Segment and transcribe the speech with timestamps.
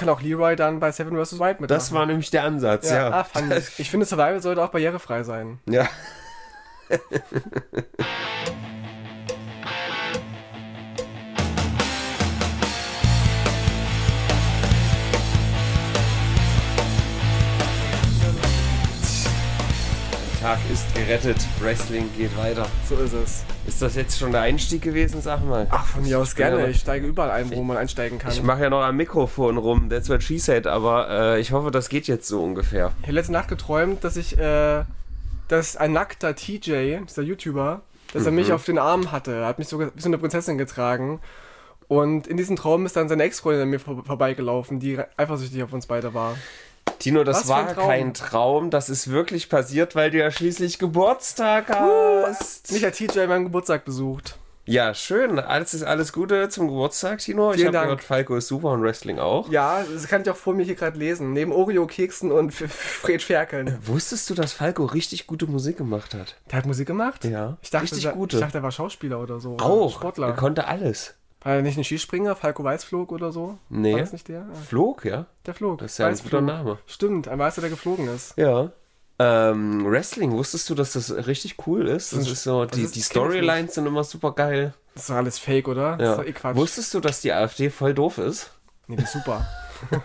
[0.00, 1.38] kann auch Leroy dann bei Seven vs.
[1.38, 1.68] Wild mitmachen.
[1.68, 2.96] Das war nämlich der Ansatz, ja.
[2.96, 3.10] ja.
[3.10, 3.78] Ah, fand ich.
[3.78, 5.60] ich finde, Survival sollte auch barrierefrei sein.
[5.68, 5.86] Ja.
[20.70, 22.64] ist gerettet, Wrestling geht weiter.
[22.88, 23.44] So ist es.
[23.66, 25.66] Ist das jetzt schon der Einstieg gewesen, sag mal?
[25.70, 26.60] Ach, von mir aus gerne.
[26.60, 26.68] Ja.
[26.68, 28.30] Ich steige überall ein, wo man einsteigen kann.
[28.30, 31.72] Ich mache ja noch am Mikrofon rum, that's what she said, aber äh, ich hoffe,
[31.72, 32.92] das geht jetzt so ungefähr.
[33.00, 34.84] Ich habe letzte Nacht geträumt, dass ich, äh,
[35.48, 37.82] dass ein nackter TJ, dieser YouTuber,
[38.12, 39.32] dass er mich auf den Arm hatte.
[39.32, 41.20] Er hat mich sogar wie so eine Prinzessin getragen.
[41.88, 45.72] Und in diesem Traum ist dann seine Ex-Freundin an mir vor vorbeigelaufen, die eifersüchtig auf
[45.72, 46.36] uns beide war.
[46.98, 47.86] Tino, das Was war Traum.
[47.88, 52.70] kein Traum, das ist wirklich passiert, weil du ja schließlich Geburtstag hast.
[52.72, 54.36] Mich hat TJ meinen Geburtstag besucht.
[54.66, 55.38] Ja, schön.
[55.40, 57.50] Alles ist alles Gute zum Geburtstag, Tino.
[57.50, 57.84] ich Vielen habe Dank.
[57.86, 59.50] gehört, Falco ist super und Wrestling auch.
[59.50, 61.32] Ja, das kann ich auch vor mir hier gerade lesen.
[61.32, 63.78] Neben Oreo-Keksen und F- Fred Ferkeln.
[63.82, 66.36] Wusstest du, dass Falco richtig gute Musik gemacht hat?
[66.50, 67.24] Der hat Musik gemacht?
[67.24, 68.36] Ja, Ich dachte, richtig der, gute.
[68.36, 69.56] Ich dachte, er war Schauspieler oder so.
[69.58, 69.86] Auch.
[69.88, 70.32] Er Sportler.
[70.34, 71.14] konnte alles.
[71.42, 72.36] War er nicht ein Skispringer?
[72.36, 73.58] Falco Weißflog oder so?
[73.70, 73.92] Nee.
[73.94, 74.46] War das nicht der?
[74.68, 75.26] Flog, ja?
[75.46, 75.78] Der flog.
[75.78, 76.30] Das ist ja ein Weißflog.
[76.32, 76.78] guter Name.
[76.86, 78.34] Stimmt, ein Weißer, der geflogen ist.
[78.36, 78.72] Ja.
[79.18, 82.12] Ähm, Wrestling, wusstest du, dass das richtig cool ist?
[82.12, 84.74] Das Das ist so, die, ist- die das Storylines sind immer super geil.
[84.94, 85.96] Das ist doch alles fake, oder?
[85.96, 86.12] Das Ja.
[86.12, 86.56] ist doch eh Quatsch.
[86.56, 88.50] Wusstest du, dass die AfD voll doof ist?
[88.86, 89.46] nee, das ist super.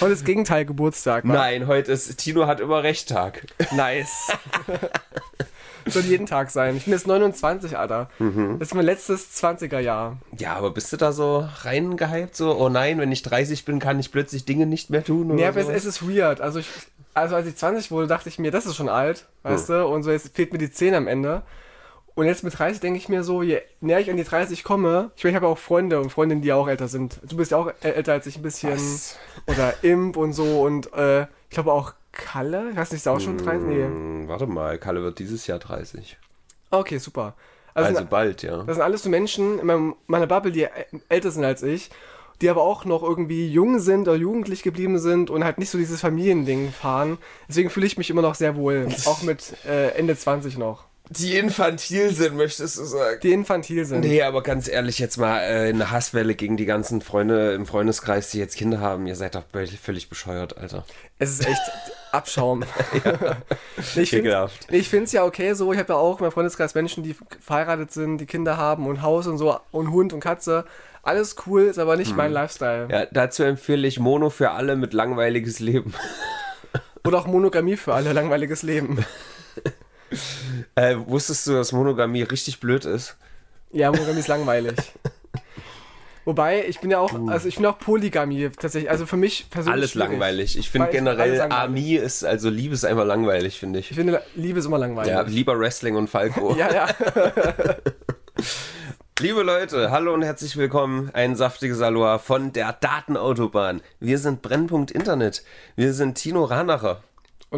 [0.00, 1.24] Heute ist Gegenteil Geburtstag.
[1.28, 1.32] wa?
[1.32, 3.46] Nein, heute ist Tino hat immer recht Tag.
[3.72, 4.32] Nice.
[5.86, 6.76] Soll jeden Tag sein.
[6.76, 8.08] Ich bin jetzt 29, Alter.
[8.18, 8.58] Mhm.
[8.58, 10.16] Das ist mein letztes 20er-Jahr.
[10.38, 12.34] Ja, aber bist du da so reingehypt?
[12.36, 15.26] So, oh nein, wenn ich 30 bin, kann ich plötzlich Dinge nicht mehr tun?
[15.26, 15.76] Oder Nee, aber es, sowas?
[15.78, 16.40] es ist weird.
[16.40, 16.68] Also, ich,
[17.12, 19.74] also als ich 20 wurde, dachte ich mir, das ist schon alt, weißt Hm.
[19.74, 19.86] du?
[19.86, 21.42] Und so jetzt fehlt mir die 10 am Ende.
[22.16, 25.10] Und jetzt mit 30 denke ich mir so, je näher ich an die 30 komme,
[25.16, 27.18] ich meine, ich habe auch Freunde und Freundinnen, die auch älter sind.
[27.24, 28.72] Du bist ja auch äl- älter als ich ein bisschen.
[28.72, 29.16] Was?
[29.46, 30.62] Oder Imp und so.
[30.62, 32.70] Und äh, ich glaube auch Kalle.
[32.70, 33.66] Ich weiß nicht, ist auch schon 30?
[33.68, 33.84] Nee.
[33.84, 36.16] Hm, warte mal, Kalle wird dieses Jahr 30.
[36.70, 37.34] Okay, super.
[37.74, 38.62] Also, Also sind- bald, ja.
[38.62, 40.66] das sind alles so Menschen in meinem, meiner Bubble, die
[41.08, 41.90] älter sind als ich,
[42.40, 45.78] die aber auch noch irgendwie jung sind oder jugendlich geblieben sind und halt nicht so
[45.78, 47.18] dieses Familiending fahren.
[47.48, 48.88] Deswegen fühle ich mich immer noch sehr wohl.
[49.06, 50.84] Auch mit äh, Ende 20 noch.
[51.10, 53.20] Die infantil sind, möchtest du sagen?
[53.22, 54.00] Die infantil sind.
[54.00, 58.30] Nee, aber ganz ehrlich, jetzt mal äh, eine Hasswelle gegen die ganzen Freunde im Freundeskreis,
[58.30, 59.06] die jetzt Kinder haben.
[59.06, 60.84] Ihr seid doch völlig- völlig bescheuert, Alter.
[61.18, 61.60] Es ist echt
[62.12, 62.64] Abschaum.
[63.96, 64.02] nee,
[64.78, 65.72] ich finde es ja okay so.
[65.72, 69.02] Ich habe ja auch in meinem Freundeskreis Menschen, die verheiratet sind, die Kinder haben und
[69.02, 70.64] Haus und so und Hund und Katze.
[71.02, 72.88] Alles cool, ist aber nicht mein Lifestyle.
[72.90, 75.92] Ja, dazu empfehle ich Mono für alle mit langweiliges Leben.
[77.06, 79.04] Oder auch Monogamie für alle, langweiliges Leben.
[80.76, 83.16] Äh, wusstest du, dass Monogamie richtig blöd ist?
[83.70, 84.74] Ja, Monogamie ist langweilig.
[86.24, 88.90] Wobei, ich bin ja auch, also ich bin auch Polygamie tatsächlich.
[88.90, 89.72] Also für mich persönlich.
[89.74, 90.10] Alles schwierig.
[90.10, 90.58] langweilig.
[90.58, 91.40] Ich finde generell.
[91.40, 93.90] Armee ist, also Liebe ist einfach langweilig, finde ich.
[93.90, 95.12] Ich finde, Liebe ist immer langweilig.
[95.12, 96.54] Ja, lieber Wrestling und Falco.
[96.58, 96.88] ja, ja.
[99.20, 101.10] Liebe Leute, hallo und herzlich willkommen.
[101.12, 103.82] Ein saftiges Aloha von der Datenautobahn.
[104.00, 105.44] Wir sind Brennpunkt Internet.
[105.76, 107.02] Wir sind Tino Ranacher.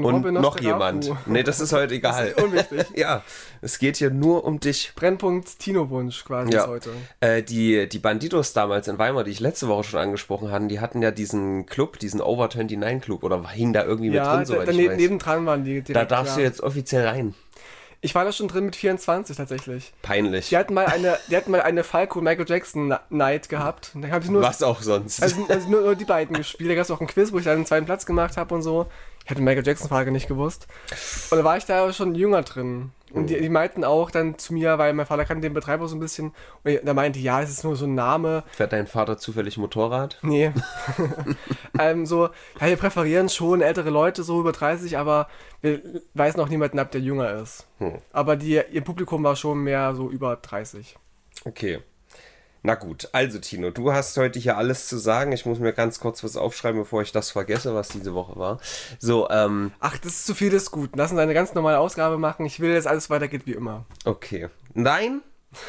[0.04, 1.10] Und, Und noch jemand.
[1.26, 2.06] Nee, das ist heute egal.
[2.36, 2.86] Das ist unwichtig.
[2.96, 3.22] ja,
[3.62, 4.92] es geht hier nur um dich.
[4.94, 6.66] Brennpunkt Tino-Wunsch quasi Ja.
[6.66, 6.90] heute.
[7.20, 10.80] Äh, die, die Bandidos damals in Weimar, die ich letzte Woche schon angesprochen hatte, die
[10.80, 14.40] hatten ja diesen Club, diesen Over 29 Club oder hing da irgendwie mit Ja, drin,
[14.40, 14.96] da, soweit ich weiß.
[14.96, 15.96] nebendran waren die direkt.
[15.96, 16.42] da darfst ja.
[16.42, 17.34] du jetzt offiziell rein.
[18.02, 19.92] Ich war da schon drin mit 24 tatsächlich.
[20.02, 20.50] Peinlich.
[20.50, 23.92] Die hatten mal eine, die hatten mal eine Falco Michael Jackson Night gehabt.
[23.94, 25.22] Da ich nur, Was auch sonst.
[25.22, 26.70] also, also nur, nur die beiden gespielt.
[26.70, 28.62] Da gab es auch einen Quiz, wo ich dann den zweiten Platz gemacht habe und
[28.62, 28.86] so.
[29.26, 30.68] Ich hatte Michael Jackson-Frage nicht gewusst.
[31.32, 32.92] Und da war ich da schon jünger drin.
[33.10, 35.96] Und die, die meinten auch dann zu mir, weil mein Vater kannte den Betreiber so
[35.96, 36.32] ein bisschen.
[36.62, 38.44] Und da meinte, ja, es ist nur so ein Name.
[38.52, 40.20] Fährt dein Vater zufällig Motorrad?
[40.22, 40.52] Nee.
[41.80, 42.26] ähm, so,
[42.60, 45.26] ja, wir präferieren schon ältere Leute, so über 30, aber
[45.60, 45.82] wir
[46.14, 47.66] weisen auch niemanden ab, der jünger ist.
[47.78, 47.98] Hm.
[48.12, 50.96] Aber die, ihr Publikum war schon mehr so über 30.
[51.44, 51.80] Okay.
[52.66, 55.30] Na gut, also Tino, du hast heute hier alles zu sagen.
[55.30, 58.58] Ich muss mir ganz kurz was aufschreiben, bevor ich das vergesse, was diese Woche war.
[58.98, 60.90] So, ähm, Ach, das ist zu viel ist gut.
[60.96, 62.44] Lass uns eine ganz normale Ausgabe machen.
[62.44, 63.84] Ich will, dass alles weitergeht wie immer.
[64.04, 64.48] okay.
[64.74, 65.22] Nein,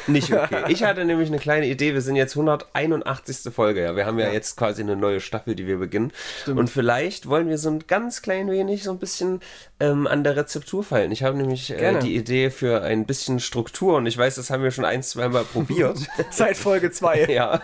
[0.06, 0.64] nicht okay.
[0.68, 1.94] Ich hatte nämlich eine kleine Idee.
[1.94, 3.52] Wir sind jetzt 181.
[3.52, 3.96] Folge, ja.
[3.96, 4.32] Wir haben ja, Ja.
[4.32, 6.12] jetzt quasi eine neue Staffel, die wir beginnen.
[6.42, 6.58] Stimmt.
[6.58, 9.40] Und vielleicht wollen wir so ein ganz klein wenig so ein bisschen
[9.80, 11.12] ähm, an der Rezeptur fallen.
[11.12, 14.62] Ich habe nämlich äh, die Idee für ein bisschen Struktur und ich weiß, das haben
[14.62, 15.98] wir schon ein, zwei Mal probiert.
[16.30, 17.18] Seit Folge 2.
[17.28, 17.60] Ja.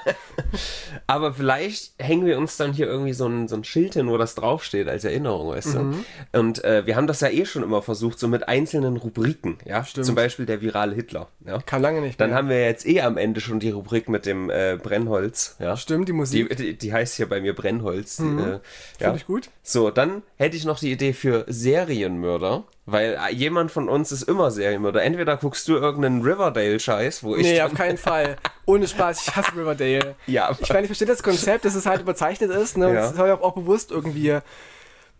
[1.06, 4.16] Aber vielleicht hängen wir uns dann hier irgendwie so ein, so ein Schild hin, wo
[4.16, 6.04] das draufsteht als Erinnerung, weißt Mhm.
[6.32, 6.38] du?
[6.38, 9.84] Und äh, wir haben das ja eh schon immer versucht, so mit einzelnen Rubriken, ja.
[9.84, 10.06] Stimmt.
[10.06, 11.58] Zum Beispiel der virale Hitler, ja.
[11.66, 12.13] Kam lange nicht.
[12.14, 12.38] Nicht Dann mehr.
[12.38, 15.56] haben wir jetzt eh am Ende schon die Rubrik mit dem äh, Brennholz.
[15.58, 15.76] Ja.
[15.76, 16.48] Stimmt, die Musik.
[16.50, 18.16] Die, die, die heißt hier bei mir Brennholz.
[18.16, 18.60] Die, äh, ja.
[18.98, 19.50] Finde ich gut.
[19.62, 24.22] So, dann hätte ich noch die Idee für Serienmörder, weil äh, jemand von uns ist
[24.22, 25.02] immer Serienmörder.
[25.02, 27.42] Entweder guckst du irgendeinen Riverdale-Scheiß, wo ich.
[27.42, 28.36] Nee, auf keinen Fall.
[28.66, 30.14] Ohne Spaß, ich hasse Riverdale.
[30.26, 30.56] Ja.
[30.60, 32.78] Ich meine, ich verstehe das Konzept, dass es halt überzeichnet ist.
[32.78, 32.88] Ne?
[32.88, 33.10] Und Ja.
[33.10, 34.38] Es soll ja auch, bewusst irgendwie,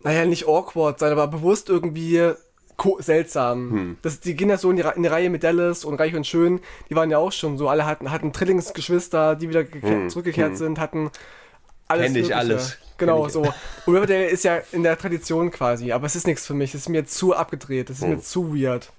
[0.01, 2.31] naja, nicht awkward sein, aber bewusst irgendwie
[2.99, 3.71] seltsam.
[3.71, 3.97] Hm.
[4.01, 6.25] Das, die gehen ja so in die, in die Reihe mit Dallas und Reich und
[6.27, 6.59] Schön.
[6.89, 7.69] Die waren ja auch schon so.
[7.69, 11.09] Alle hatten, hatten Trillingsgeschwister, die wieder geke- zurückgekehrt sind, hatten
[11.87, 12.07] alles.
[12.07, 12.13] Hm.
[12.13, 12.35] Kenn ich Mögliche.
[12.37, 12.77] alles.
[12.97, 13.33] Genau, ich.
[13.33, 13.41] so.
[13.85, 16.73] Und Riverdale ist ja in der Tradition quasi, aber es ist nichts für mich.
[16.73, 17.89] Es ist mir zu abgedreht.
[17.89, 18.09] Es ist Hm.
[18.11, 18.91] mir zu weird.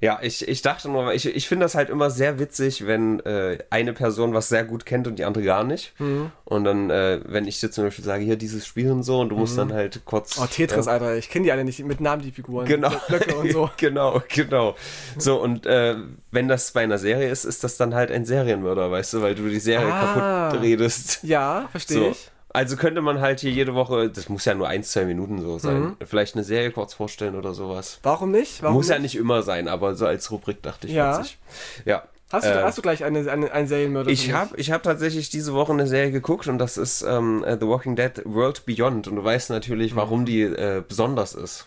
[0.00, 3.58] Ja, ich, ich dachte nur, ich, ich finde das halt immer sehr witzig, wenn äh,
[3.70, 5.98] eine Person was sehr gut kennt und die andere gar nicht.
[6.00, 6.30] Mhm.
[6.44, 9.30] Und dann, äh, wenn ich dir zum Beispiel sage, hier dieses Spiel und so, und
[9.30, 10.38] du musst dann halt kurz.
[10.38, 11.16] Oh, Tetris, ja, Alter.
[11.16, 12.66] Ich kenne die alle nicht mit Namen, die Figuren.
[12.66, 12.90] Genau.
[13.08, 13.70] Blöcke und so.
[13.76, 14.76] genau, genau.
[15.18, 15.96] So, und äh,
[16.30, 19.34] wenn das bei einer Serie ist, ist das dann halt ein Serienmörder, weißt du, weil
[19.34, 20.48] du die Serie Ah.
[20.50, 21.20] kaputt redest.
[21.22, 22.10] Ja, verstehe So.
[22.10, 22.30] ich.
[22.54, 25.58] Also könnte man halt hier jede Woche, das muss ja nur ein, zwei Minuten so
[25.58, 25.96] sein, Mhm.
[26.06, 27.98] vielleicht eine Serie kurz vorstellen oder sowas.
[28.04, 28.62] Warum nicht?
[28.62, 31.18] Warum muss ja nicht immer sein, aber so als Rubrik dachte ich Ja.
[31.18, 31.36] witzig.
[31.84, 32.04] Ja.
[32.30, 34.10] Hast du, Äh, hast du gleich eine, eine, einen Serienmörder?
[34.10, 37.58] Ich habe ich hab tatsächlich diese Woche eine Serie geguckt und das ist ähm, äh,
[37.60, 41.66] The Walking Dead World Beyond und du weißt natürlich, warum die äh, besonders ist.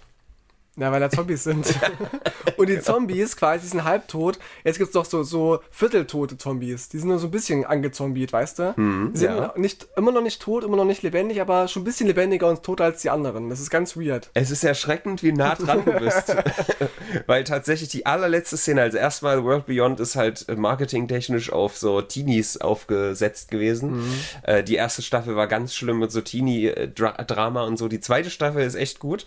[0.79, 1.67] Ja, weil da Zombies sind.
[2.57, 4.37] und die Zombies quasi sind halbtot.
[4.63, 6.89] Jetzt gibt es doch so, so vierteltote Zombies.
[6.89, 8.73] Die sind nur so ein bisschen angezombiert, weißt du?
[8.77, 9.53] die sind ja.
[9.57, 12.61] nicht, immer noch nicht tot, immer noch nicht lebendig, aber schon ein bisschen lebendiger und
[12.61, 13.49] toter als die anderen.
[13.49, 14.29] Das ist ganz weird.
[14.33, 16.35] Es ist erschreckend, wie nah dran du bist.
[17.25, 22.01] Weil tatsächlich die allerletzte Szene, also erstmal World Beyond ist halt äh, marketingtechnisch auf so
[22.01, 24.03] Teenies aufgesetzt gewesen.
[24.43, 27.87] Äh, die erste Staffel war ganz schlimm mit so Teenie-Drama und so.
[27.87, 29.25] Die zweite Staffel ist echt gut.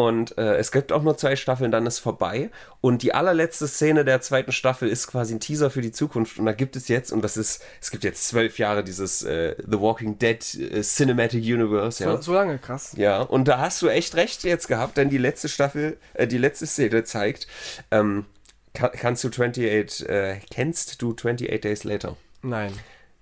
[0.00, 2.50] Und äh, es gibt auch nur zwei Staffeln, dann ist vorbei.
[2.80, 6.38] Und die allerletzte Szene der zweiten Staffel ist quasi ein Teaser für die Zukunft.
[6.38, 9.56] Und da gibt es jetzt, und das ist, es gibt jetzt zwölf Jahre dieses äh,
[9.58, 12.02] The Walking Dead äh, Cinematic Universe.
[12.02, 12.16] Ja.
[12.16, 12.94] So, so lange, krass.
[12.96, 16.38] Ja, und da hast du echt recht jetzt gehabt, denn die letzte Staffel, äh, die
[16.38, 17.46] letzte Szene zeigt,
[17.90, 18.24] ähm,
[18.72, 22.16] kann, kannst du 28, äh, kennst du 28 Days Later?
[22.40, 22.72] Nein.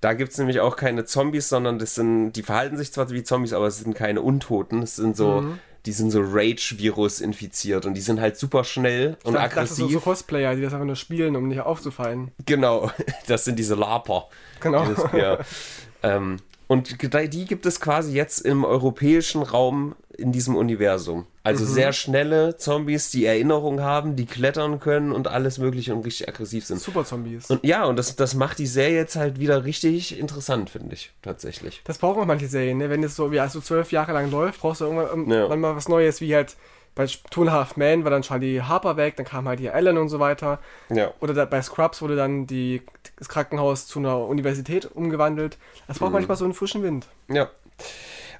[0.00, 3.24] Da gibt es nämlich auch keine Zombies, sondern das sind, die verhalten sich zwar wie
[3.24, 4.80] Zombies, aber es sind keine Untoten.
[4.82, 5.42] Es sind so,
[5.88, 9.84] die sind so Rage-Virus infiziert und die sind halt super schnell und dachte, das sind
[9.86, 9.92] aggressiv.
[9.92, 12.30] so Cosplayer, die das einfach nur spielen, um nicht aufzufallen.
[12.44, 12.90] Genau,
[13.26, 14.28] das sind diese Laper.
[14.60, 14.84] Genau.
[14.84, 15.38] Die das, ja.
[16.02, 16.36] ähm,
[16.68, 21.26] und die gibt es quasi jetzt im europäischen Raum in diesem Universum.
[21.44, 21.68] Also Mhm.
[21.68, 26.66] sehr schnelle Zombies, die Erinnerung haben, die klettern können und alles mögliche und richtig aggressiv
[26.66, 26.80] sind.
[26.80, 27.46] Super Zombies.
[27.50, 31.12] Und ja, und das, das macht die Serie jetzt halt wieder richtig interessant, finde ich,
[31.22, 31.80] tatsächlich.
[31.84, 32.90] Das brauchen auch manche Serien, ne?
[32.90, 35.36] Wenn es so wie also zwölf Jahre lang läuft, brauchst du irgendwann, Ja.
[35.38, 36.56] irgendwann mal was Neues, wie halt
[36.98, 39.72] bei Two and a Half Men war dann Charlie Harper weg, dann kam halt hier
[39.72, 40.58] Ellen und so weiter.
[40.90, 41.12] Ja.
[41.20, 42.82] Oder da, bei Scrubs wurde dann die,
[43.16, 45.58] das Krankenhaus zu einer Universität umgewandelt.
[45.86, 46.00] Das Mhm.
[46.04, 47.06] braucht manchmal so einen frischen Wind.
[47.28, 47.48] Ja.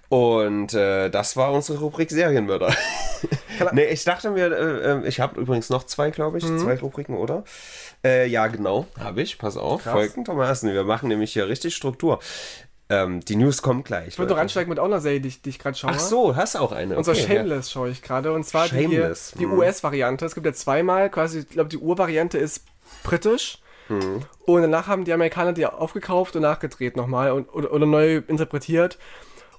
[0.09, 2.75] Und äh, das war unsere Rubrik Serienmörder.
[3.73, 6.59] nee, ich dachte mir, äh, äh, ich habe übrigens noch zwei, glaube ich, Mhm.
[6.59, 7.45] zwei Rubriken, oder?
[8.03, 9.39] Äh, ja, genau, habe ich.
[9.39, 9.93] Pass auf, Krass.
[9.93, 10.73] folgendermaßen.
[10.73, 12.21] Wir machen nämlich hier richtig Struktur.
[12.91, 14.09] Ähm, die News kommen gleich.
[14.09, 15.91] Ich würde doch ansteigen mit auch einer Serie, die, ich- die ich gerade schaue.
[15.95, 16.97] Ach so, hast auch eine.
[16.97, 17.27] Okay, ja.
[17.27, 18.33] Shameless schaue ich gerade.
[18.33, 19.59] Und zwar die, Shameless, die mhm.
[19.59, 20.25] US-Variante.
[20.25, 22.65] Es gibt ja zweimal, quasi, ich glaube, die Urvariante ist
[23.03, 23.59] britisch.
[23.89, 24.23] Mhm.
[24.47, 28.99] Und danach haben die Amerikaner die aufgekauft und nachgedreht nochmal und, oder, oder neu interpretiert.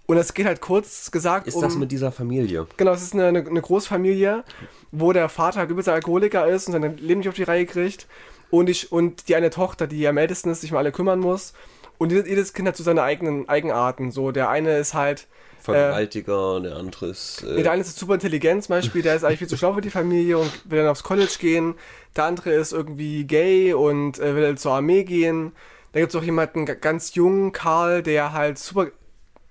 [0.07, 1.61] Und es geht halt kurz gesagt Ist um.
[1.61, 2.65] das mit dieser Familie?
[2.77, 4.43] Genau, es ist eine, eine, eine Großfamilie,
[4.91, 8.07] wo der Vater halt übelster Alkoholiker ist und sein Leben nicht auf die Reihe kriegt.
[8.49, 11.53] Und, ich, und die eine Tochter, die am ältesten ist, sich um alle kümmern muss.
[11.99, 14.11] Und jedes, Kind hat so seine eigenen Eigenarten.
[14.11, 15.27] So, der eine ist halt.
[15.59, 17.43] Vergewaltiger, der andere ist.
[17.45, 19.73] Nee, Äh, der eine ist super intelligent zum Beispiel, der ist eigentlich viel zu schlau
[19.73, 21.75] für die Familie und will dann aufs College gehen.
[22.15, 25.51] Der andere ist irgendwie gay und äh, will zur Armee gehen.
[25.91, 28.87] Da gibt es auch jemanden ganz jungen, Karl, der halt super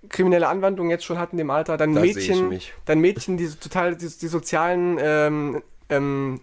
[0.08, 1.76] kriminelle Anwandlungen jetzt schon hat in dem Alter.
[1.76, 6.40] Dann Da Mädchen, dann Mädchen, die total die, die sozialen ähm, ähm,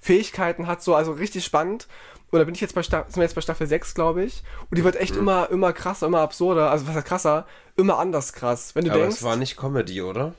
[0.00, 1.88] Fähigkeiten hat, so also richtig spannend.
[2.32, 4.42] Und da bin ich jetzt bei, Sta sind wir jetzt bei Staffel 6, glaube ich.
[4.70, 5.20] Und die wird echt Mhm.
[5.20, 6.70] immer, immer krasser, immer absurder.
[6.70, 7.46] Also was heißt krasser?
[7.76, 8.74] Immer anders krass.
[8.74, 10.32] Wenn du aber denkst, es war nicht Comedy, oder?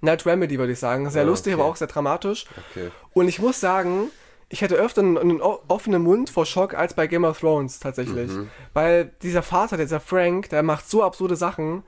[0.00, 1.08] Night Remedy würde ich sagen.
[1.10, 1.62] Sehr Ah, lustig, okay.
[1.62, 2.44] aber auch sehr dramatisch.
[2.70, 2.90] Okay.
[3.14, 4.10] Und ich muss sagen,
[4.50, 8.30] ich hätte öfter einen, einen offenen Mund vor Schock als bei Game of Thrones tatsächlich.
[8.30, 8.50] Mhm.
[8.74, 11.82] Weil dieser Vater, dieser Frank, der macht so absurde Sachen.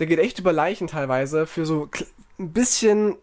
[0.00, 1.88] Der geht echt über Leichen teilweise für so
[2.40, 3.16] ein bisschen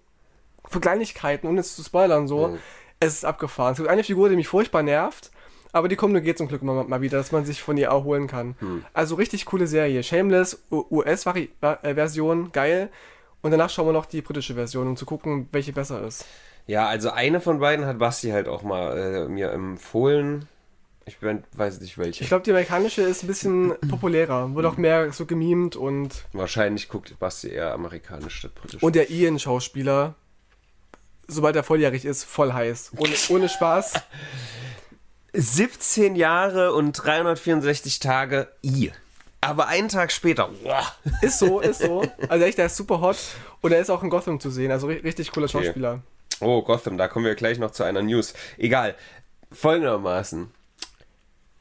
[0.70, 2.48] für Kleinigkeiten, ohne es zu spoilern so.
[2.48, 2.60] Mhm.
[3.02, 3.74] Es ist abgefahren.
[3.74, 5.32] Es gibt eine Figur, die mich furchtbar nervt.
[5.74, 7.88] Aber die kommt nur geht zum Glück mal, mal wieder, dass man sich von ihr
[7.88, 8.56] erholen kann.
[8.60, 8.86] Mhm.
[8.94, 10.04] Also richtig coole Serie.
[10.04, 12.90] Shameless, US-Version, geil.
[13.42, 16.26] Und danach schauen wir noch die britische Version, um zu gucken, welche besser ist.
[16.68, 20.48] Ja, also eine von beiden hat Basti halt auch mal äh, mir empfohlen.
[21.06, 22.24] Ich bin, weiß nicht welche.
[22.24, 24.54] Ich glaube, die amerikanische ist ein bisschen populärer.
[24.54, 26.26] Wird auch mehr so gemimt und.
[26.34, 28.84] Wahrscheinlich guckt Basti eher amerikanisch statt britisch.
[28.84, 30.14] Und der Ian-Schauspieler,
[31.28, 32.92] sobald er volljährig ist, voll heiß.
[32.98, 33.94] Ohne, ohne Spaß.
[35.34, 38.92] 17 Jahre und 364 Tage I.
[39.40, 40.92] Aber einen Tag später, wow.
[41.22, 42.04] Ist so, ist so.
[42.30, 43.18] Also echt, der ist super hot.
[43.62, 44.72] Und er ist auch in Gotham zu sehen.
[44.72, 45.66] Also ri- richtig cooler Okay.
[45.66, 46.02] Schauspieler.
[46.42, 48.34] Oh, Gotham, da kommen wir gleich noch zu einer News.
[48.58, 48.96] Egal.
[49.52, 50.52] Folgendermaßen.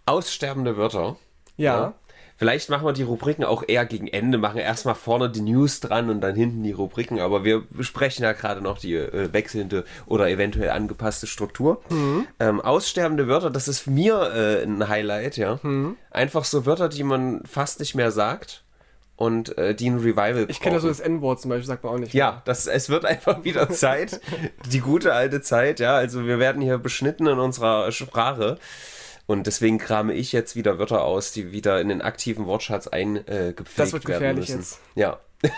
[0.07, 1.17] Aussterbende Wörter.
[1.57, 1.95] Ja.
[2.41, 6.09] Vielleicht machen wir die Rubriken auch eher gegen Ende, machen erstmal vorne die News dran
[6.09, 10.27] und dann hinten die Rubriken, aber wir besprechen ja gerade noch die äh, wechselnde oder
[10.31, 11.83] eventuell angepasste Struktur.
[12.39, 15.61] Ähm, aussterbende Wörter, das ist mir äh, ein Highlight, ja.
[16.11, 18.65] Einfach so Wörter, die man fast nicht mehr sagt
[19.17, 20.97] und äh, die ein Revival Ich kenne ja so brauchen.
[20.99, 22.15] das N-Wort zum Beispiel, sagt man auch nicht.
[22.15, 24.19] Ja, das, es wird einfach wieder Zeit.
[24.73, 25.95] Die gute alte Zeit, ja.
[25.95, 28.57] Also wir werden hier beschnitten in unserer Sprache.
[29.31, 33.79] Und deswegen krame ich jetzt wieder Wörter aus, die wieder in den aktiven Wortschatz eingepflegt
[33.79, 34.59] Das wird werden gefährlich müssen.
[34.59, 34.81] jetzt.
[34.97, 35.21] Ja.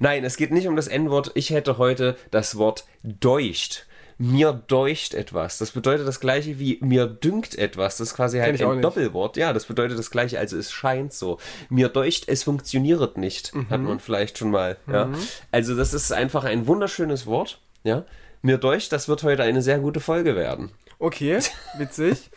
[0.00, 1.30] Nein, es geht nicht um das N-Wort.
[1.34, 3.86] Ich hätte heute das Wort deucht.
[4.18, 5.56] Mir deucht etwas.
[5.56, 7.96] Das bedeutet das gleiche wie mir dünkt etwas.
[7.96, 8.82] Das ist quasi halt ein.
[8.82, 9.38] Doppelwort.
[9.38, 10.38] Ja, das bedeutet das gleiche.
[10.38, 11.38] Also es scheint so.
[11.70, 13.54] Mir deucht, es funktioniert nicht.
[13.54, 13.70] Mhm.
[13.70, 14.76] Hat man vielleicht schon mal.
[14.92, 15.08] Ja.
[15.50, 17.62] Also das ist einfach ein wunderschönes Wort.
[17.82, 18.04] Ja.
[18.42, 20.70] Mir deucht, das wird heute eine sehr gute Folge werden.
[20.98, 21.38] Okay,
[21.78, 22.30] witzig.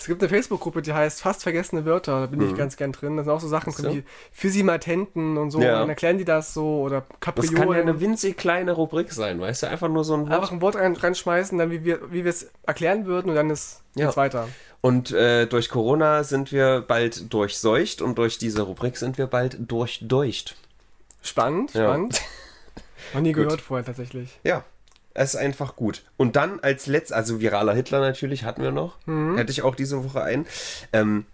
[0.00, 2.20] Es gibt eine Facebook-Gruppe, die heißt Fast vergessene Wörter.
[2.22, 3.16] Da bin ich ganz gern drin.
[3.18, 3.82] Da sind auch so Sachen Mhm.
[3.82, 3.94] So.
[3.94, 5.60] wie Physimatenten und so.
[5.60, 5.74] Ja.
[5.74, 7.80] Und dann erklären die das so oder Das kann ja Kapriolen.
[7.82, 9.68] eine winzig kleine Rubrik sein, weißt du?
[9.68, 10.32] Einfach nur so ein Wort.
[10.32, 13.50] Einfach ein Wort rein, reinschmeißen, dann wie wir wie wir es erklären würden und dann
[13.50, 14.06] ist Ja.
[14.06, 14.48] geht's weiter.
[14.80, 19.58] Und äh, durch Corona sind wir bald durchseucht und durch diese Rubrik sind wir bald
[19.70, 20.56] durchdeucht.
[21.22, 21.84] Spannend, Ja.
[21.88, 22.22] spannend.
[23.14, 24.38] Noch nie gehört vorher tatsächlich.
[24.44, 24.64] Ja,
[25.20, 26.02] es ist einfach gut.
[26.16, 28.96] Und dann als letztes, also viraler Hitler natürlich hatten wir noch.
[29.36, 30.46] Hätte ich auch diese Woche ein.
[30.94, 31.26] Ähm,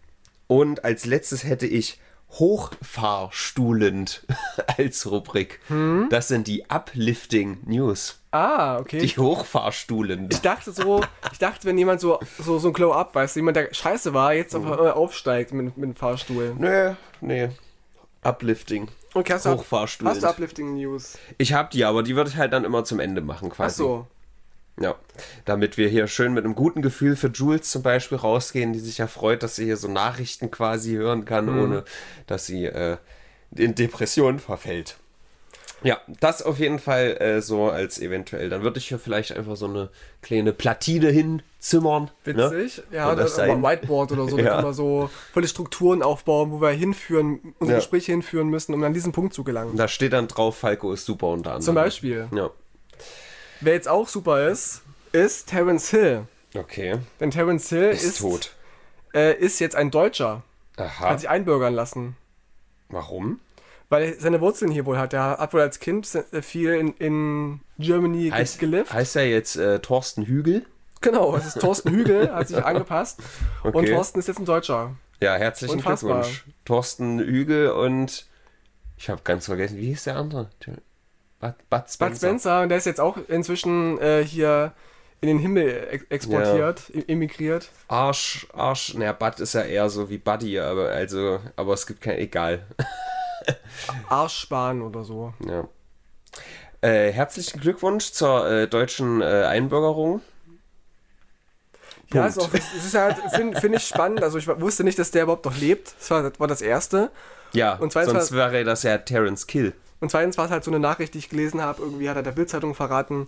[0.49, 2.01] und als letztes hätte ich
[2.33, 4.27] hochfahrstuhlend
[4.77, 5.61] als Rubrik.
[6.11, 8.19] Das sind die Uplifting News.
[8.33, 8.99] Ah, okay.
[8.99, 10.35] Die hochfahrstuhlend.
[10.35, 13.57] ich dachte so, ich dachte, wenn jemand so, so, so ein Glow-Up, weißt du, jemand,
[13.57, 16.57] der scheiße war, jetzt auf einmal aufsteigt mit, mit dem Fahrstuhl.
[16.59, 17.51] Nö, nee.
[18.25, 18.89] Uplifting.
[19.17, 20.15] Okay, hast du, Hochfahrstuhlend.
[20.15, 21.17] hast du Uplifting News?
[21.39, 23.79] Ich hab die, aber die würde ich halt dann immer zum Ende machen Ach quasi.
[23.79, 24.07] so.
[24.79, 24.95] Ja,
[25.47, 28.99] damit wir hier schön mit einem guten Gefühl für Jules zum Beispiel rausgehen, die sich
[28.99, 31.63] ja freut, dass sie hier so Nachrichten quasi hören kann, Mhm.
[31.63, 31.85] ohne
[32.27, 32.99] dass sie äh,
[33.57, 34.99] in Depressionen verfällt.
[35.83, 38.49] Ja, das auf jeden Fall äh, so als eventuell.
[38.49, 39.91] Dann würde ich hier vielleicht einfach so eine
[40.23, 42.11] kleine Platine hinzimmern.
[42.25, 42.51] Ne?
[42.51, 42.83] Witzig.
[42.91, 43.63] Ja, Soll oder das sein?
[43.63, 44.37] Whiteboard oder so.
[44.39, 44.51] Da Ja.
[44.57, 47.81] können wir so volle Strukturen aufbauen, wo wir hinführen, unsere Ja.
[47.81, 49.77] Gespräche hinführen müssen, um an diesen Punkt zu gelangen.
[49.77, 51.63] Da steht dann drauf, Falco ist super unter anderem.
[51.65, 52.29] Zum Beispiel.
[52.35, 52.51] Ja,
[53.61, 56.23] Wer jetzt auch super ist, ist Terence Hill.
[56.57, 56.97] okay.
[57.21, 58.55] Denn Terence Hill Ist, ist, tot.
[59.15, 60.43] Äh, ist jetzt ein Deutscher.
[60.79, 61.11] Aha.
[61.11, 62.17] Hat sich einbürgern lassen.
[62.89, 63.41] Warum?
[63.89, 65.13] Weil er seine Wurzeln hier wohl hat.
[65.13, 68.93] Er hat wohl als Kind se- viel in, in Germany ge- Heißt, gelebt.
[68.93, 70.67] heißt er jetzt äh, Thorsten Hügel?
[71.03, 73.21] Genau, es ist Thorsten Hügel, hat sich angepasst.
[73.63, 73.93] Und Okay.
[73.93, 74.97] Thorsten ist jetzt ein Deutscher.
[75.21, 76.23] Ja, herzlichen Unfassbar.
[76.23, 76.45] Glückwunsch.
[76.65, 78.27] Thorsten Hügel und
[78.97, 80.51] ich habe ganz vergessen, wie hieß der andere?
[81.41, 82.09] Bud, Bud Spencer.
[82.09, 84.73] Bud Spencer, und der ist jetzt auch inzwischen äh, hier
[85.21, 87.71] in den Himmel ex exportiert, i- emigriert.
[87.89, 92.01] Arsch, Arsch, naja, Bud ist ja eher so wie Buddy, aber also, aber es gibt
[92.01, 92.67] kein, egal.
[94.09, 95.33] Arschbahn oder so.
[95.47, 95.69] Ja.
[96.81, 100.21] Äh, herzlichen Glückwunsch zur äh, deutschen äh, Einbürgerung.
[102.13, 102.37] Ja, Punkt.
[102.37, 104.23] ist auch, es ist halt, finde find ich spannend.
[104.23, 105.95] Also ich wusste nicht, dass der überhaupt noch lebt.
[105.99, 107.11] Das war, das war das Erste.
[107.53, 109.73] Ja, Und zweitens sonst wäre das ja Terence Kill.
[110.01, 111.83] Und zweitens war es halt so eine Nachricht, die ich gelesen habe.
[111.83, 113.27] Irgendwie hat er der Bildzeitung verraten,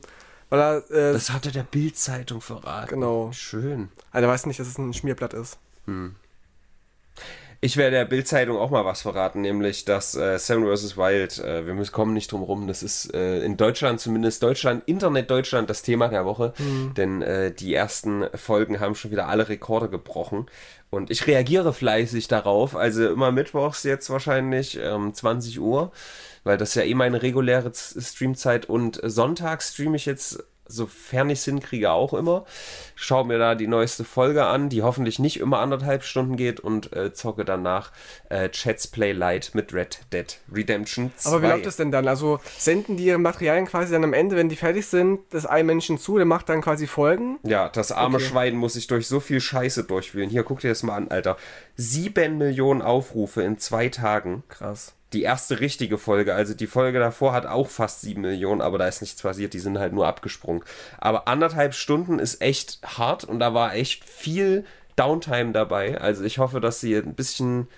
[0.50, 2.90] weil er, äh, Das hatte der Bild-Zeitung verraten.
[2.90, 3.32] Genau.
[3.32, 3.88] Schön.
[4.12, 5.58] also er weiß nicht, dass es ein Schmierblatt ist.
[7.60, 10.96] Ich werde der Bild-Zeitung auch mal was verraten, nämlich dass äh, Seven vs.
[10.96, 14.84] Wild, äh, wir müssen, kommen nicht drum rum, das ist äh, in Deutschland, zumindest Deutschland,
[14.86, 16.52] Internet Deutschland, das Thema der Woche,
[16.96, 20.46] denn äh, die ersten Folgen haben schon wieder alle Rekorde gebrochen.
[20.90, 25.90] Und ich reagiere fleißig darauf, also immer mittwochs jetzt wahrscheinlich ähm, 20 Uhr,
[26.44, 28.66] weil das ist ja eh meine reguläre Streamzeit.
[28.66, 32.44] Und Sonntag streame ich jetzt sofern ich es hinkriege, auch immer.
[32.94, 36.94] Schau mir da die neueste Folge an, die hoffentlich nicht immer anderthalb Stunden geht und
[36.94, 37.92] äh, zocke danach
[38.28, 41.30] äh, Chats Play Light mit Red Dead Redemption 2.
[41.30, 42.06] Aber wie läuft das denn dann?
[42.06, 45.66] Also senden die ihre Materialien quasi dann am Ende, wenn die fertig sind, das einem
[45.66, 47.38] Menschen zu, der macht dann quasi Folgen?
[47.42, 48.26] Ja, das arme Okay.
[48.26, 50.28] Schwein muss sich durch so viel Scheiße durchwühlen.
[50.28, 51.36] Hier, guck dir das mal an, Alter.
[51.76, 54.42] Sieben Millionen Aufrufe in zwei Tagen.
[54.48, 54.94] Krass.
[55.14, 58.86] Die erste richtige Folge, also die Folge davor hat auch fast sieben Millionen, aber da
[58.88, 60.62] ist nichts passiert, die sind halt nur abgesprungen.
[60.98, 64.64] Aber anderthalb Stunden ist echt hart und da war echt viel
[64.96, 65.98] Downtime dabei.
[65.98, 67.68] Also ich hoffe, dass sie ein bisschen,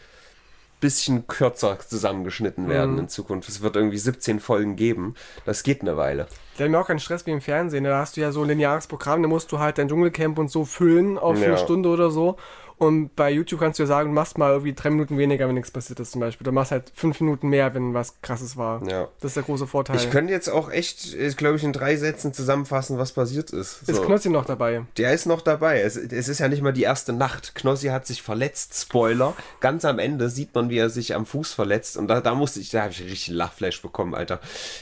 [0.81, 3.49] bisschen kürzer zusammengeschnitten werden in Zukunft.
[3.49, 5.15] Es wird irgendwie 17 Folgen geben.
[5.45, 6.27] Das geht eine Weile.
[6.59, 7.85] Die haben ja auch keinen Stress wie im Fernsehen.
[7.85, 10.51] Da hast du ja so ein lineares Programm, da musst du halt dein Dschungelcamp und
[10.51, 11.47] so füllen auf Ja.
[11.49, 12.37] eine Stunde oder so.
[12.81, 15.55] Und bei YouTube kannst du ja sagen, du machst mal irgendwie drei Minuten weniger, wenn
[15.55, 16.47] nichts passiert ist zum Beispiel.
[16.47, 18.83] Du machst halt fünf Minuten mehr, wenn was krasses war.
[18.89, 19.07] Ja.
[19.21, 19.97] Das ist der große Vorteil.
[19.97, 23.83] Ich könnte jetzt auch echt, glaube ich, in drei Sätzen zusammenfassen, was passiert ist.
[23.83, 24.01] ist So.
[24.01, 24.87] Knossi noch dabei?
[24.97, 25.83] Der ist noch dabei.
[25.83, 27.55] Es, es ist ja nicht mal die erste Nacht.
[27.55, 28.75] Knossi hat sich verletzt.
[28.81, 29.35] Spoiler.
[29.61, 31.99] Ganz am Ende sieht man, wie er sich am Fuß verletzt.
[31.99, 34.41] Und da, da musste ich, da habe ich richtig einen Lachflash bekommen, Alter.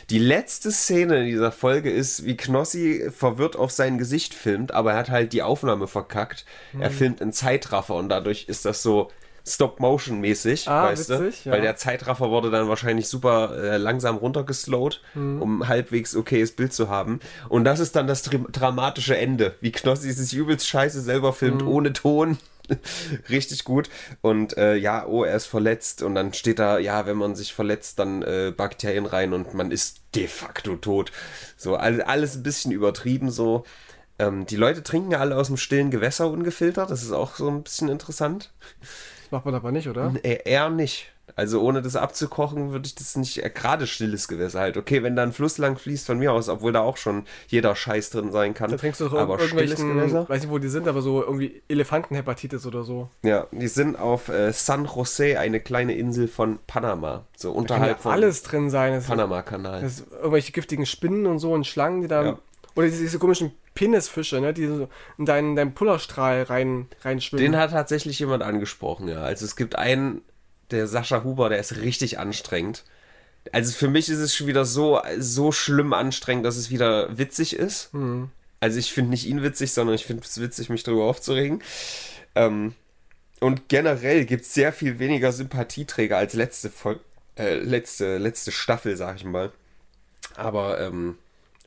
[0.08, 4.92] Die letzte Szene in dieser Folge ist, wie Knossi verwirrt auf sein Gesicht filmt, aber
[4.92, 6.44] er hat halt die Aufnahme verkackt.
[6.78, 9.10] Er filmt in Zeitraffer und dadurch ist das so
[9.46, 11.48] Stop-Motion-mäßig, Ah, weißt witzig, du?
[11.48, 11.54] ja.
[11.54, 15.42] Weil der Zeitraffer wurde dann wahrscheinlich super äh, langsam runtergeslowt, Mhm.
[15.42, 17.20] um halbwegs okayes Bild zu haben.
[17.48, 21.62] Und das ist dann das dr dramatische Ende, wie Knossi sich übelst scheiße selber filmt,
[21.62, 21.68] Mhm.
[21.68, 22.38] ohne Ton.
[23.30, 23.88] Richtig gut.
[24.20, 26.02] Und äh, ja, oh, er ist verletzt.
[26.02, 29.70] Und dann steht da, ja, wenn man sich verletzt, dann äh, Bakterien rein und man
[29.70, 31.10] ist de facto tot.
[31.56, 33.64] So, all, alles ein bisschen übertrieben so.
[34.18, 36.90] Ähm, die Leute trinken ja alle aus dem stillen Gewässer ungefiltert.
[36.90, 38.52] Das ist auch so ein bisschen interessant.
[38.80, 40.14] Das macht man aber nicht, oder?
[40.22, 41.12] Äh, eher nicht.
[41.36, 44.76] Also ohne das abzukochen, würde ich das nicht, äh, gerade stilles Gewässer halt.
[44.76, 47.76] Okay, wenn da ein Fluss lang fließt von mir aus, obwohl da auch schon jeder
[47.76, 48.70] Scheiß drin sein kann.
[48.70, 50.28] Da trinkst du doch aber stilles Gewässer.
[50.28, 53.08] weiß nicht, wo die sind, aber so irgendwie Elefantenhepatitis oder so.
[53.22, 57.24] Ja, die sind auf äh, San José, eine kleine Insel von Panama.
[57.36, 59.02] So Kann ja unterhalb von alles drin sein.
[59.02, 59.88] Panama-Kanal.
[60.10, 62.24] irgendwelche giftigen Spinnen und so und Schlangen, die da.
[62.24, 62.38] Ja.
[62.78, 67.44] Oder diese, diese komischen Penisfische, ne, die so in deinen, deinen Pullerstrahl rein, reinschwimmen.
[67.44, 69.20] Den hat tatsächlich jemand angesprochen, ja.
[69.20, 70.22] Also es gibt einen,
[70.70, 72.84] der Sascha Huber, der ist richtig anstrengend.
[73.50, 77.56] Also für mich ist es schon wieder so, so schlimm anstrengend, dass es wieder witzig
[77.56, 77.90] ist.
[78.60, 81.64] Also ich finde nicht ihn witzig, sondern ich finde es witzig, mich darüber aufzuregen.
[82.36, 82.74] Ähm,
[83.40, 87.00] und generell gibt es sehr viel weniger Sympathieträger als letzte, Fol
[87.36, 89.50] äh, letzte, letzte Staffel, sag ich mal.
[90.36, 91.18] Aber ähm,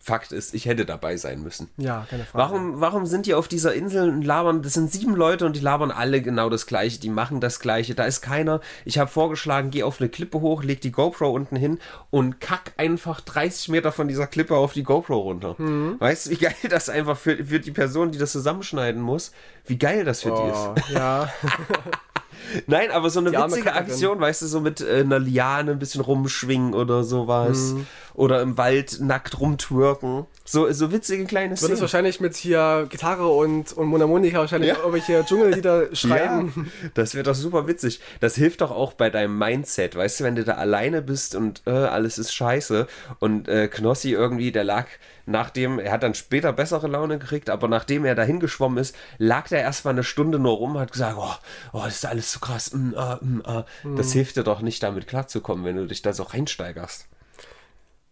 [0.04, 1.70] Fakt ist, ich hätte dabei sein müssen.
[1.78, 2.44] ja, keine Frage.
[2.44, 4.64] Warum, warum sind die auf dieser Insel und labern?
[4.64, 7.00] Das sind sieben Leute und die labern alle genau das Gleiche.
[7.00, 7.94] Die machen das Gleiche.
[7.94, 8.62] Da ist keiner.
[8.84, 12.74] Ich habe vorgeschlagen, geh auf eine Klippe hoch, leg die GoPro unten hin und kack
[12.78, 15.56] einfach 30 Meter von dieser Klippe auf die GoPro runter.
[15.58, 19.32] Weißt du, wie geil das einfach für, für die Person, die das zusammenschneiden muss,
[19.68, 20.90] wie geil das für die ist.
[20.90, 21.32] Oh, ja.
[22.68, 23.74] Nein, aber so eine witzige.
[23.74, 27.74] Aktion, weißt du, so mit äh, einer Liane ein bisschen rumschwingen oder sowas.
[27.74, 27.88] Mhm.
[28.14, 30.26] Oder im Wald nackt rumtwerken.
[30.44, 31.82] So, so witzige kleine Wird es Szenen.
[31.82, 34.78] wahrscheinlich mit hier Gitarre und, und Mundharmonika wahrscheinlich Ja.
[34.78, 36.72] irgendwelche Dschungellieder schreiben.
[36.84, 38.02] Ja, das wird doch super witzig.
[38.20, 41.62] Das hilft doch auch bei deinem Mindset, weißt du, wenn du da alleine bist und
[41.66, 42.88] äh, alles ist scheiße
[43.20, 44.88] und äh, Knossi irgendwie, der lag
[45.26, 49.48] nachdem, er hat dann später bessere Laune gekriegt, aber nachdem er dahin geschwommen ist, lag
[49.48, 51.34] der erstmal eine Stunde nur rum, hat gesagt, oh,
[51.74, 52.74] oh das ist alles so krass.
[52.74, 53.64] Mm, äh, mm, äh.
[53.98, 57.08] Das hilft dir doch nicht, damit klarzukommen, wenn du dich da so reinsteigerst.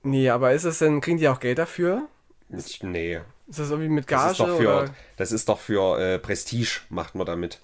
[0.04, 2.08] Nee, aber ist es denn, kriegen die auch Geld dafür?
[2.50, 4.96] Ich, nee, Ist das irgendwie mit das Gage ist doch für, oder?
[5.18, 7.60] das ist doch für äh, Prestige, macht man damit.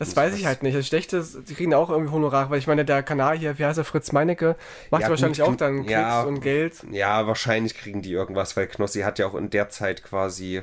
[0.00, 0.74] Das weiß ich halt nicht.
[0.74, 3.66] Das Schlechte ist, die kriegen auch irgendwie Honorar, weil ich meine, der Kanal hier, wie
[3.66, 4.56] heißt er, Fritz Meinecke,
[4.90, 6.22] macht ja, wahrscheinlich gut, auch dann Klicks ja.
[6.22, 6.76] und Geld.
[6.90, 10.62] Ja, wahrscheinlich kriegen die irgendwas, weil Knossi hat ja auch in der Zeit quasi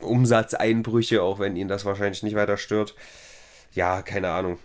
[0.00, 2.94] Umsatzeinbrüche, auch wenn ihn das wahrscheinlich nicht weiter stört.
[3.74, 4.58] Ja, keine Ahnung.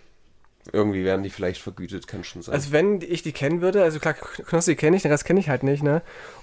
[0.72, 2.56] Irgendwie werden die vielleicht vergütet, kann schon sein.
[2.56, 5.50] Also wenn ich die kennen würde, also klar, Knossi kenne ich, den Rest kenne ich
[5.50, 6.02] halt nicht, ne?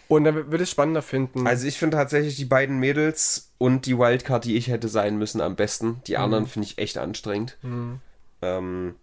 [0.09, 1.47] Und dann würde ich es spannender finden.
[1.47, 5.41] Also ich finde tatsächlich die beiden Mädels und die Wildcard, die ich hätte sein müssen,
[5.41, 6.03] am besten.
[6.07, 7.57] Die anderen finde ich echt anstrengend.
[8.43, 8.97] Ähm,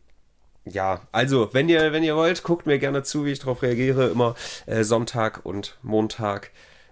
[0.66, 4.08] ja, also wenn ihr, wenn ihr wollt, guckt mir gerne zu, wie ich darauf reagiere.
[4.10, 6.52] Immer äh, Sonntag und Montag,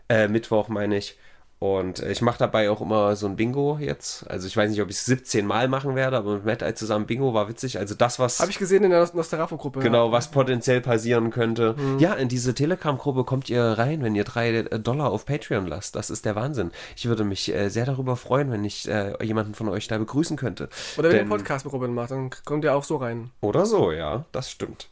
[0.09, 1.17] äh, Mittwoch meine ich.
[1.57, 4.29] Und äh, ich mache dabei auch immer so ein Bingo jetzt.
[4.29, 7.05] Also ich weiß nicht, ob ich es 17 Mal machen werde, aber mit Matt zusammen
[7.05, 7.79] Bingo war witzig.
[7.79, 8.39] Also das, was...
[8.39, 9.79] Habe ich gesehen in der Nost- Nostarafo-Gruppe.
[9.79, 11.75] Genau, was potenziell passieren könnte.
[11.97, 15.95] Ja, in diese Telegram-Gruppe kommt ihr rein, wenn ihr drei äh, Dollar auf Patreon lasst.
[15.95, 16.71] Das ist der Wahnsinn.
[16.97, 20.35] Ich würde mich äh, sehr darüber freuen, wenn ich äh, jemanden von euch da begrüßen
[20.37, 20.67] könnte.
[20.97, 23.31] Oder wenn ihr Denn- einen Podcast mit Robin macht, dann kommt ihr auch so rein.
[23.41, 24.89] Oder so, ja, das stimmt.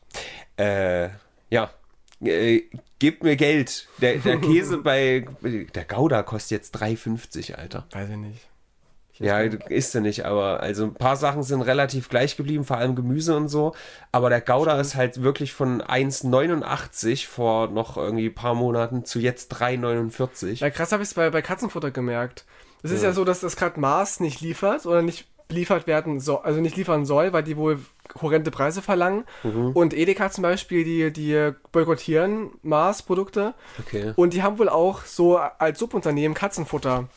[0.57, 1.09] Äh,
[1.49, 1.69] ja.
[2.23, 2.63] Äh,
[2.99, 3.87] gebt mir Geld.
[3.99, 5.25] Der, der Käse bei.
[5.41, 7.85] Der Gouda kostet jetzt 3,50, Alter.
[7.91, 8.47] Weiß ich nicht.
[9.13, 12.77] Ich Ja, ist er nicht, aber also ein paar Sachen sind relativ gleich geblieben, vor
[12.77, 13.75] allem Gemüse und so.
[14.11, 19.19] Aber der Gouda ist halt wirklich von 1,89 vor noch irgendwie ein paar Monaten zu
[19.19, 20.61] jetzt 3,49.
[20.61, 22.45] Ja, krass habe ich es bei, bei Katzenfutter gemerkt.
[22.81, 26.39] Es ist ja so, dass das gerade Mars nicht liefert oder nicht beliefert werden soll,
[26.43, 27.79] also nicht liefern soll, weil die wohl
[28.21, 29.25] horrende Preise verlangen.
[29.43, 29.71] Mhm.
[29.71, 33.53] Und Edeka zum Beispiel, die, die boykottieren Mars-Produkte.
[33.79, 34.13] Okay.
[34.15, 37.07] Und die haben wohl auch so als Subunternehmen Katzenfutter.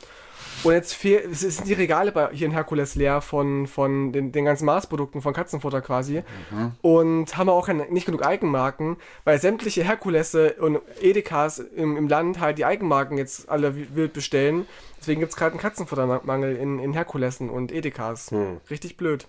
[0.64, 4.32] Und jetzt fehl, es sind die Regale bei, hier in Herkules leer von, von den,
[4.32, 6.22] den ganzen Maßprodukten von Katzenfutter quasi.
[6.50, 6.72] Mhm.
[6.80, 12.56] Und haben auch nicht genug Eigenmarken, weil sämtliche Herkulesse und Edekas im, im Land halt
[12.56, 14.66] die Eigenmarken jetzt alle wi- wild bestellen.
[14.98, 18.30] Deswegen gibt es gerade einen Katzenfuttermangel in, in Herkulessen und Edekas.
[18.30, 18.56] Hm.
[18.70, 19.28] Richtig blöd.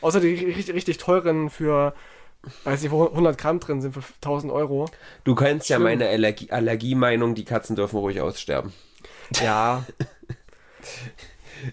[0.00, 1.94] Außer die richtig, richtig teuren für,
[2.64, 4.86] weiß nicht, wo 100 Gramm drin sind für 1000 Euro.
[5.24, 8.72] Du kennst ja meine Allergie Allergiemeinung, die Katzen dürfen ruhig aussterben.
[9.40, 9.84] Ja,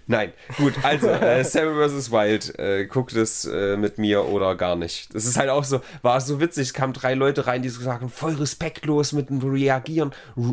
[0.08, 2.12] Nein, gut, also äh, Seven vs.
[2.12, 5.14] Wild, äh, guckt es äh, mit mir oder gar nicht.
[5.14, 7.82] Das ist halt auch so, war so witzig, es kamen drei Leute rein, die so
[7.82, 10.12] sagen, voll respektlos mit dem Reagieren,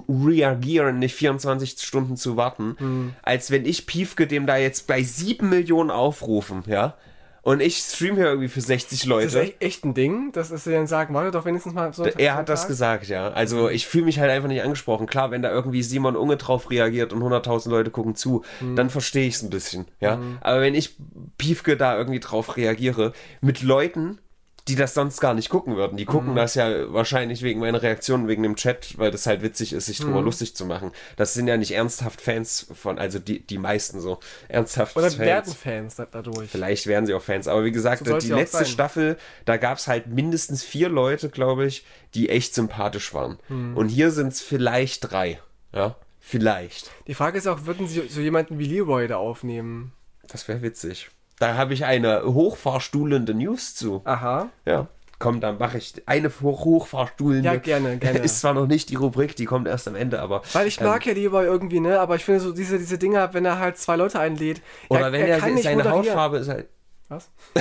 [0.08, 5.48] reagieren, nicht 24 Stunden zu warten, als wenn ich Piefke dem da jetzt bei 7
[5.48, 6.96] Millionen aufrufen, ja,
[7.42, 9.26] und ich stream hier irgendwie für 60 Leute.
[9.26, 12.04] das ist echt, echt ein Ding, dass sie dann sagen, warte doch wenigstens mal so.
[12.04, 13.28] Er hat das gesagt, ja.
[13.28, 15.06] Also ich fühle mich halt einfach nicht angesprochen.
[15.06, 18.44] Klar, wenn da irgendwie Simon Unge drauf reagiert und 100.000 Leute gucken zu,
[18.76, 20.20] dann verstehe ich es ein bisschen, ja.
[20.40, 20.96] Aber wenn ich
[21.38, 24.18] Piefke da irgendwie drauf reagiere, mit Leuten,
[24.68, 28.28] die das sonst gar nicht gucken würden, die gucken das ja wahrscheinlich wegen meiner Reaktion,
[28.28, 30.92] wegen dem Chat, weil das halt witzig ist, sich drüber lustig zu machen.
[31.16, 35.18] Das sind ja nicht ernsthaft Fans von, also die, die meisten so, ernsthaft Oder Fans.
[35.18, 36.48] werden Fans da- dadurch.
[36.50, 37.48] Vielleicht wären sie auch Fans.
[37.48, 38.66] Aber wie gesagt, So die letzte sein.
[38.66, 43.38] Staffel, da gab es halt mindestens vier Leute, glaube ich, die echt sympathisch waren.
[43.48, 43.76] Hm.
[43.76, 45.40] Und hier sind es vielleicht drei.
[45.74, 46.90] Ja, vielleicht.
[47.06, 49.92] Die Frage ist auch, würden sie so jemanden wie Leroy da aufnehmen?
[50.28, 51.10] Das wäre witzig.
[51.40, 54.02] Da habe ich eine hochfahrstuhlende News zu.
[54.04, 54.48] Aha.
[54.66, 54.86] Ja.
[55.18, 57.44] Komm, dann mache ich eine hoch hochfahrstuhlende.
[57.46, 58.20] Ja, gerne, gerne.
[58.20, 60.42] Ist zwar noch nicht die Rubrik, die kommt erst am Ende, aber.
[60.52, 61.98] Weil ich mag ja Leroy irgendwie, ne?
[61.98, 64.62] Aber ich finde so diese, diese Dinger, wenn er halt zwei Leute einlädt.
[64.88, 65.90] Oder er, wenn er er, seine.
[65.90, 66.68] Hautfarbe ist halt.
[67.08, 67.28] Was?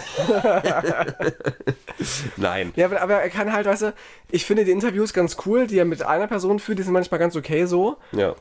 [2.38, 2.72] Nein.
[2.76, 3.94] Ja, aber, aber er kann halt, weißt du,
[4.30, 7.20] ich finde die Interviews ganz cool, die er mit einer Person führt, die sind manchmal
[7.20, 7.98] ganz okay so.
[8.12, 8.36] Ja.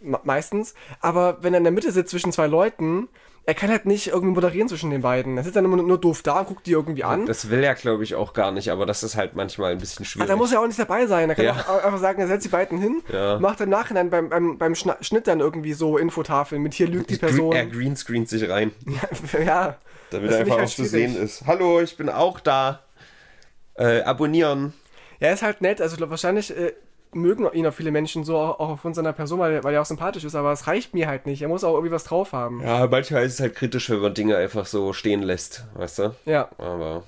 [0.00, 0.74] Me- meistens.
[1.00, 3.08] Aber wenn er in der Mitte sitzt zwischen zwei Leuten,
[3.46, 5.36] er kann halt nicht irgendwie moderieren zwischen den beiden.
[5.36, 7.26] Er sitzt dann immer nur doof da und guckt die irgendwie an.
[7.26, 10.04] Das will er, glaube ich, auch gar nicht, aber das ist halt manchmal ein bisschen
[10.04, 10.28] Ah, schwierig.
[10.28, 11.28] da muss er auch nicht dabei sein.
[11.28, 11.52] Er kann Ja.
[11.68, 13.38] auch einfach sagen, er setzt die beiden hin, Ja.
[13.38, 17.16] macht im Nachhinein beim, beim, beim Schnitt dann irgendwie so Infotafeln mit hier lügt die
[17.16, 17.52] Person.
[17.52, 18.72] Er greenscreent sich rein.
[19.44, 19.76] ja.
[20.10, 20.90] Damit Das er einfach halt auch zu schwierig.
[21.12, 21.46] sehen ist.
[21.46, 22.80] Hallo, ich bin auch da.
[23.76, 24.72] Äh, abonnieren.
[25.20, 25.80] Ja, ist halt nett.
[25.80, 26.72] Also wahrscheinlich äh,
[27.14, 30.24] mögen ihn auch viele Menschen so, auch, aufgrund seiner Person, weil, weil er auch sympathisch
[30.24, 31.42] ist, aber es reicht mir halt nicht.
[31.42, 32.60] Er muss auch irgendwie was drauf haben.
[32.62, 36.14] Ja, manchmal ist es halt kritisch, wenn man Dinge einfach so stehen lässt, weißt du?
[36.26, 36.48] Ja.
[36.58, 37.02] Aber.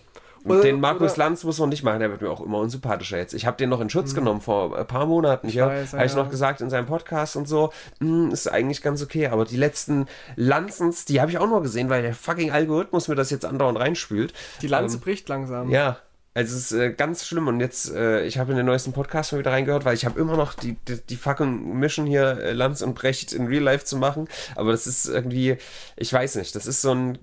[0.45, 3.19] Oder- den Markus oder- Lanz muss man nicht machen, der wird mir auch immer unsympathischer
[3.19, 3.35] jetzt.
[3.35, 5.49] Ich habe den noch in Schutz genommen vor ein paar Monaten.
[5.49, 5.57] Mhm.
[5.57, 6.23] weiß, ja, habe ich ja.
[6.23, 9.27] noch gesagt in seinem Podcast und so, hm, ist eigentlich ganz okay.
[9.27, 13.17] Aber die letzten Lanzens, die habe ich auch nur gesehen, weil der fucking Algorithmus mir
[13.17, 14.35] das jetzt andauernd reinspült.
[14.63, 15.67] Die Lanze bricht langsam.
[15.67, 15.97] Ähm, Ja,
[16.37, 19.33] also es ist äh, ganz schlimm und jetzt, äh, ich habe in den neuesten Podcast
[19.33, 22.53] mal wieder reingehört, weil ich habe immer noch die, die, die fucking Mission hier, äh,
[22.53, 25.57] Lanz und Brecht in Real Life zu machen, aber das ist irgendwie,
[25.97, 27.19] ich weiß nicht, das ist so ein,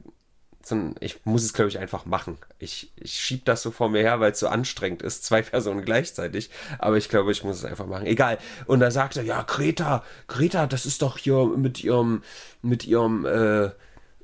[0.63, 2.39] so ein ich muss es glaube ich einfach machen.
[2.58, 5.86] Ich, ich schieb das so vor mir her, weil es so anstrengend ist, zwei Personen
[5.86, 6.49] gleichzeitig,
[6.80, 8.08] aber ich glaube, ich muss es einfach machen.
[8.08, 8.39] Egal.
[8.65, 12.23] Und da sagt er, ja, Greta, Greta, das ist doch hier mit ihrem,
[12.63, 13.69] mit ihrem, äh,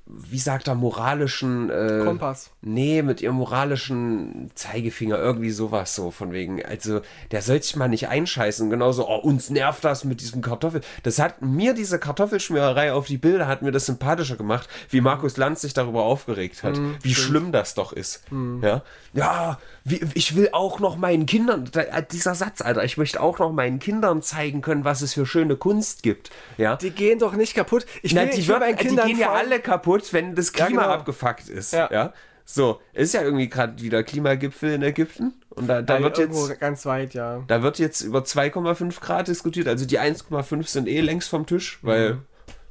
[0.10, 2.50] wie sagt er, moralischen äh, Kompass.
[2.62, 7.88] Nee, mit ihrem moralischen Zeigefinger, irgendwie sowas so, von wegen, also, der soll sich mal
[7.88, 8.70] nicht einscheißen.
[8.70, 10.82] Genauso, oh, uns nervt das mit diesem Kartoffel.
[11.04, 15.38] Das hat mir diese Kartoffelschmiererei auf die Bilder, hat mir das sympathischer gemacht, wie Markus
[15.38, 16.80] Lanz sich darüber aufgeregt hat.
[17.02, 18.24] wie schlimm das doch ist.
[18.62, 22.98] Ja, ja wie, ich will auch noch meinen Kindern, da, äh, dieser Satz, Alter, ich
[22.98, 26.30] möchte auch noch meinen Kindern zeigen können, was es für schöne Kunst gibt.
[26.58, 26.76] Ja.
[26.76, 27.86] Die gehen doch nicht kaputt.
[28.02, 30.52] Ich Na, will, die, ich will meinen die Kindern gehen ja alle kaputt, wenn das
[30.56, 30.94] Ja, Klima genau.
[30.94, 31.74] abgefuckt ist.
[31.74, 31.90] Ja.
[31.92, 32.14] Ja.
[32.46, 35.34] So, ist ja irgendwie gerade wieder Klimagipfel in Ägypten.
[35.50, 36.60] Und da, da Ja, wird jetzt.
[36.60, 37.44] ganz weit, ja.
[37.48, 39.68] Da wird jetzt über 2,5 Grad diskutiert.
[39.68, 42.22] Also die 1,5 sind eh längst vom Tisch, weil, Mhm.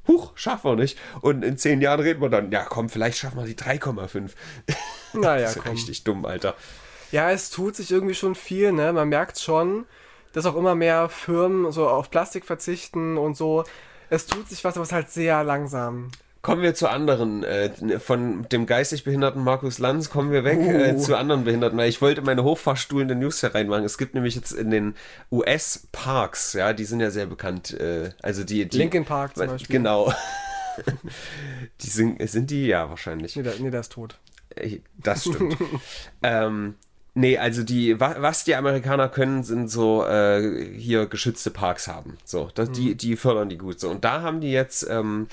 [0.08, 0.98] huch, schaffen wir nicht.
[1.20, 4.32] Und in 10 Jahren reden wir dann, ja komm, vielleicht schaffen wir die 3,5.
[5.12, 6.54] Naja, das ist ja richtig dumm, Alter.
[7.12, 8.92] Ja, es tut sich irgendwie schon viel, ne?
[8.92, 9.86] Man merkt schon,
[10.32, 13.64] dass auch immer mehr Firmen so auf Plastik verzichten und so.
[14.10, 16.10] Es tut sich was, aber es ist halt sehr langsam.
[16.40, 17.42] Kommen wir zu anderen.
[17.42, 20.98] Äh, von dem geistig behinderten Markus Lanz kommen wir weg äh, Uh.
[20.98, 21.78] zu anderen Behinderten.
[21.78, 23.84] Weil ich wollte meine hochfahrstuhlende News hier reinmachen.
[23.84, 24.94] Es gibt nämlich jetzt in den
[25.32, 27.72] US-Parks, ja, die sind ja sehr bekannt.
[27.78, 29.76] Äh, also die, die Linkin Park zum Beispiel.
[29.76, 30.12] Genau.
[31.80, 33.34] die sind, sind die ja wahrscheinlich.
[33.36, 34.18] Nee, der, nee, der ist tot.
[34.54, 35.56] Äh, Das stimmt.
[36.22, 36.76] ähm,
[37.14, 42.16] nee, also die, wa, was die Amerikaner können, sind so äh, hier geschützte Parks haben.
[42.24, 43.80] So, das, die, die fördern die gut.
[43.80, 45.26] So, und da haben die jetzt ähm,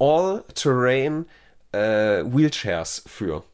[0.00, 1.26] All-Terrain
[1.72, 3.44] äh, Wheelchairs für.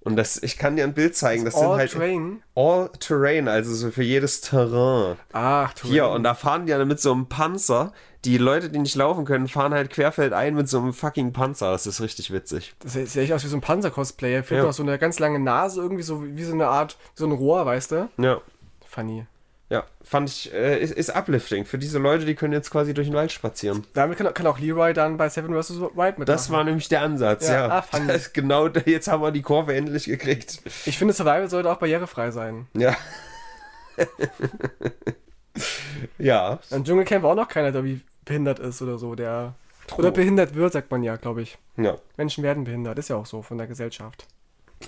[0.00, 1.44] Und das, ich kann dir ein Bild zeigen.
[1.44, 2.42] Das, All sind halt Terrain?
[2.54, 5.16] All Terrain, also so für jedes Terrain.
[5.32, 5.90] Ach, Terrain.
[5.92, 7.92] Hier, und da fahren die dann mit so einem Panzer.
[8.24, 11.72] Die Leute, die nicht laufen können, fahren halt querfeld ein mit so einem fucking Panzer.
[11.72, 12.74] Das ist richtig witzig.
[12.80, 14.44] Das sieht echt aus wie so ein Panzer-Cosplayer.
[14.44, 14.66] Fehlt Ja.
[14.66, 17.66] noch so eine ganz lange Nase, irgendwie so wie so eine Art, so ein Rohr,
[17.66, 18.08] weißt du?
[18.18, 18.40] Ja.
[18.88, 19.26] Funny.
[19.68, 21.64] Ja, fand ich, äh, ist, ist uplifting.
[21.64, 23.84] Für diese Leute, die können jetzt quasi durch den Wald spazieren.
[23.94, 25.80] Damit kann, kann auch Leroy dann bei Seven vs.
[25.80, 26.26] Wild mitmachen.
[26.26, 27.68] Das war nämlich der Ansatz, Ja, ja.
[27.78, 28.32] ah, fand ich.
[28.32, 30.62] genau, jetzt haben wir die Kurve endlich gekriegt.
[30.84, 32.68] Ich finde, Survival sollte auch barrierefrei sein.
[32.74, 32.96] Ja.
[36.18, 36.60] ja.
[36.70, 39.16] Im Dschungelcamp war auch noch keiner, der wie behindert ist oder so.
[39.16, 39.54] Der
[39.96, 41.58] oder behindert wird, sagt man ja, glaube ich.
[41.76, 41.96] Ja.
[42.16, 44.26] Menschen werden behindert, ist ja auch so von der Gesellschaft.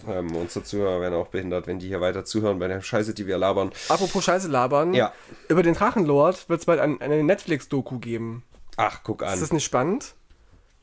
[0.07, 3.27] Ähm, unsere Zuhörer werden auch behindert, wenn die hier weiter zuhören bei der Scheiße, die
[3.27, 3.73] wir labern.
[3.89, 4.95] Apropos Scheiße labern.
[4.95, 5.13] Ja.
[5.49, 8.45] Über den Drachenlord wird es bald ein, eine Netflix-Doku geben.
[8.77, 9.41] Ach, guck Ist an.
[9.41, 10.15] das nicht spannend?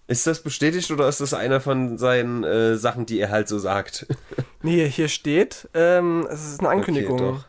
[0.07, 3.59] Ist das bestätigt oder ist das eine von seinen äh, Sachen, die er halt so
[3.59, 4.07] sagt?
[4.61, 7.19] Nee, hier steht, ähm, es ist eine Ankündigung.
[7.19, 7.45] Okay, doch.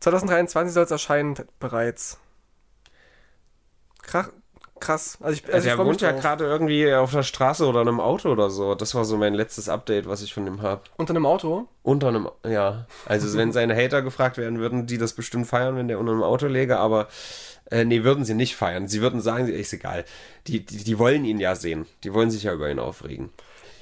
[0.00, 2.18] 2023 soll es erscheinen bereits.
[4.02, 4.28] Krach,
[4.82, 5.18] krass.
[5.20, 7.82] Also ich, also Also ich er mich wohnt ja gerade irgendwie auf der Straße oder
[7.82, 8.74] in einem Auto oder so.
[8.74, 10.82] Das war so mein letztes Update, was ich von ihm habe.
[10.96, 11.66] Unter einem Auto.
[11.82, 12.86] Unter einem, ja.
[13.06, 16.22] Also wenn seine Hater gefragt werden, würden die das bestimmt feiern, wenn der unter einem
[16.22, 17.08] Auto läge, aber
[17.70, 18.88] äh, nee, würden sie nicht feiern.
[18.88, 20.04] Sie würden sagen, ist egal.
[20.46, 21.86] Die, die, die wollen ihn ja sehen.
[22.04, 23.30] Die wollen sich ja über ihn aufregen.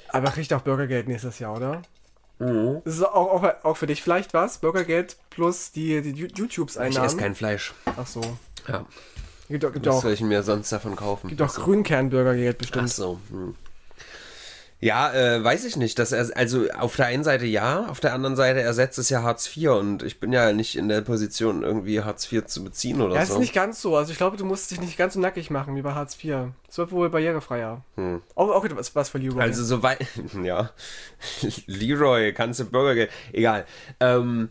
[0.09, 1.81] Aber kriegt auch Bürgergeld nächstes Jahr, oder?
[2.39, 2.81] Mhm.
[2.85, 4.59] Das ist auch, auch, auch für dich vielleicht was?
[4.59, 7.73] Bürgergeld plus die, die Ich esse kein Fleisch.
[7.85, 8.21] Ach so.
[8.67, 8.85] Ja.
[9.51, 11.27] Gibt, auch- gibt Was auch, soll ich mir sonst davon kaufen?
[11.27, 12.85] gibt auch Grünkernbürgergeld bestimmt.
[12.89, 13.19] Ach so.
[13.29, 13.55] Hm.
[14.83, 15.99] Ja, äh, weiß ich nicht.
[15.99, 19.21] Dass er, also auf der einen Seite ja, auf der anderen Seite ersetzt es ja
[19.21, 22.99] Hartz IV und ich bin ja nicht in der Position, irgendwie Hartz IV zu beziehen
[22.99, 23.33] oder Ja, so.
[23.33, 23.95] ist nicht ganz so.
[23.95, 26.47] Also ich glaube, du musst dich nicht ganz so nackig machen wie bei Hartz IV.
[26.67, 27.83] Es wird wohl barrierefreier.
[28.33, 29.33] Auch, auch etwas was für Leroy.
[29.35, 29.41] Hm.
[29.41, 29.99] Also soweit,
[30.43, 30.71] ja,
[31.67, 33.65] Leroy, kannst du Bürgergeld, egal.
[33.99, 34.49] Ähm,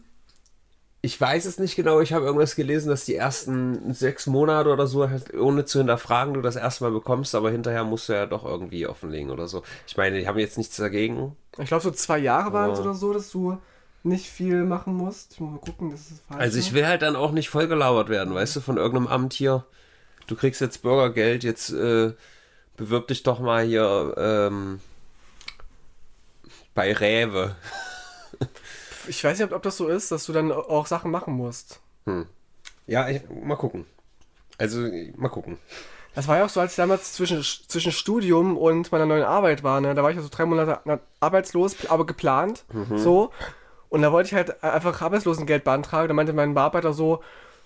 [1.03, 4.87] ich weiß es nicht genau, ich habe irgendwas gelesen, dass die ersten sechs Monate oder
[4.87, 8.45] so, halt ohne zu hinterfragen, du das erstmal bekommst, aber hinterher musst du ja doch
[8.45, 9.63] irgendwie offenlegen oder so.
[9.87, 11.37] Ich meine, die haben jetzt nichts dagegen.
[11.57, 13.57] ich glaube, so zwei Jahre waren es oder so, dass du
[14.03, 15.35] nicht viel machen musst.
[15.35, 16.41] Ich muss mal gucken, das ist falsch.
[16.41, 19.65] Also ich will halt dann auch nicht vollgelabert werden, weißt du, von irgendeinem Amt hier.
[20.27, 22.13] Du kriegst jetzt Bürgergeld, jetzt äh,
[22.77, 24.81] bewirb dich doch mal hier ähm,
[26.75, 27.57] bei Rewe.
[29.09, 31.81] Ich weiß nicht, ob, das so ist, dass du dann auch Sachen machen musst.
[32.87, 33.87] Ja, ich, mal gucken.
[34.59, 35.59] Also, mal gucken.
[36.15, 39.63] Das war ja auch so, als ich damals zwischen, zwischen Studium und meiner neuen Arbeit
[39.63, 39.81] war.
[39.81, 39.95] Ne?
[39.95, 42.65] Da war ich ja so drei Monate na- arbeitslos, aber geplant.
[42.73, 42.99] Mhm.
[42.99, 43.31] So.
[43.89, 46.09] Und da wollte ich halt einfach Arbeitslosengeld beantragen.
[46.09, 47.23] Da meinte mein Bearbeiter so,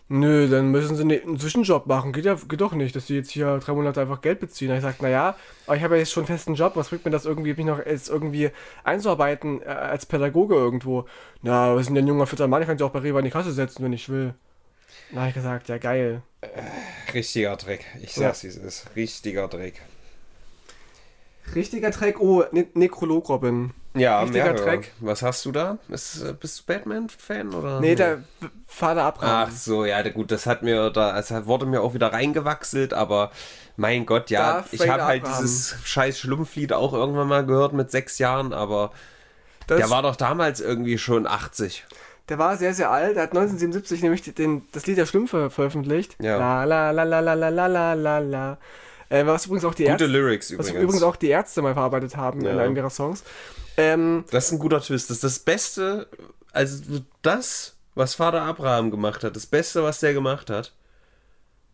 [0.08, 2.12] nö, dann müssen sie ne- einen Zwischenjob machen.
[2.12, 4.68] Geht ja geht doch nicht, dass sie jetzt hier drei Monate einfach Geld beziehen.
[4.68, 5.36] Da hab ich gesagt, naja,
[5.66, 6.72] aber ich habe ja jetzt schon einen festen Job.
[6.76, 8.50] Was bringt mir das irgendwie, mich noch jetzt irgendwie
[8.84, 11.06] einzuarbeiten äh, als Pädagoge irgendwo?
[11.42, 12.62] Na, was ist denn ein junger, fitter Mann?
[12.62, 14.34] Ich kann sich auch bei Rewe an die Kasse setzen, wenn ich will.
[15.12, 16.22] Da habe ich gesagt, ja geil.
[17.12, 17.84] Richtiger Dreck.
[18.02, 18.28] Ich Ja.
[18.28, 18.86] sag's, wie es ist.
[18.96, 19.80] Richtiger Dreck.
[21.54, 23.72] Richtiger Track, oh, ne Nekrolog Robin.
[23.96, 24.64] Ja, Richtiger mehrere.
[24.64, 24.92] Dreck.
[25.00, 25.78] Was hast du da?
[25.88, 27.80] Ist, äh, bist du Batman-Fan oder?
[27.80, 28.24] Nee, der
[28.66, 29.48] Vater Abraham.
[29.48, 33.30] Ach so, ja, gut, das hat mir da, es wurde mir auch wieder reingewachselt, aber
[33.76, 37.90] mein Gott, ja, Darth ich habe halt dieses scheiß Schlumpflied auch irgendwann mal gehört mit
[37.90, 38.90] sechs Jahren, aber
[39.66, 41.84] das, der war doch damals irgendwie schon 80.
[42.28, 43.16] der war sehr, sehr alt.
[43.16, 46.16] Der hat 1977 nämlich den, das Lied der Schlümpfe veröffentlicht.
[46.20, 46.36] Ja.
[46.38, 48.58] La la la la la la la la la.
[49.08, 50.82] Äh, was übrigens auch die Gute Ärzte, Lyrics was übrigens.
[50.84, 52.62] übrigens auch die Ärzte mal verarbeitet haben in Ja.
[52.62, 53.22] einem ihrer Songs.
[53.76, 55.10] Ähm, Das ist ein guter Twist.
[55.10, 56.08] Das ist das Beste,
[56.52, 56.82] also
[57.22, 60.72] das, was Vater Abraham gemacht hat, das Beste, was der gemacht hat,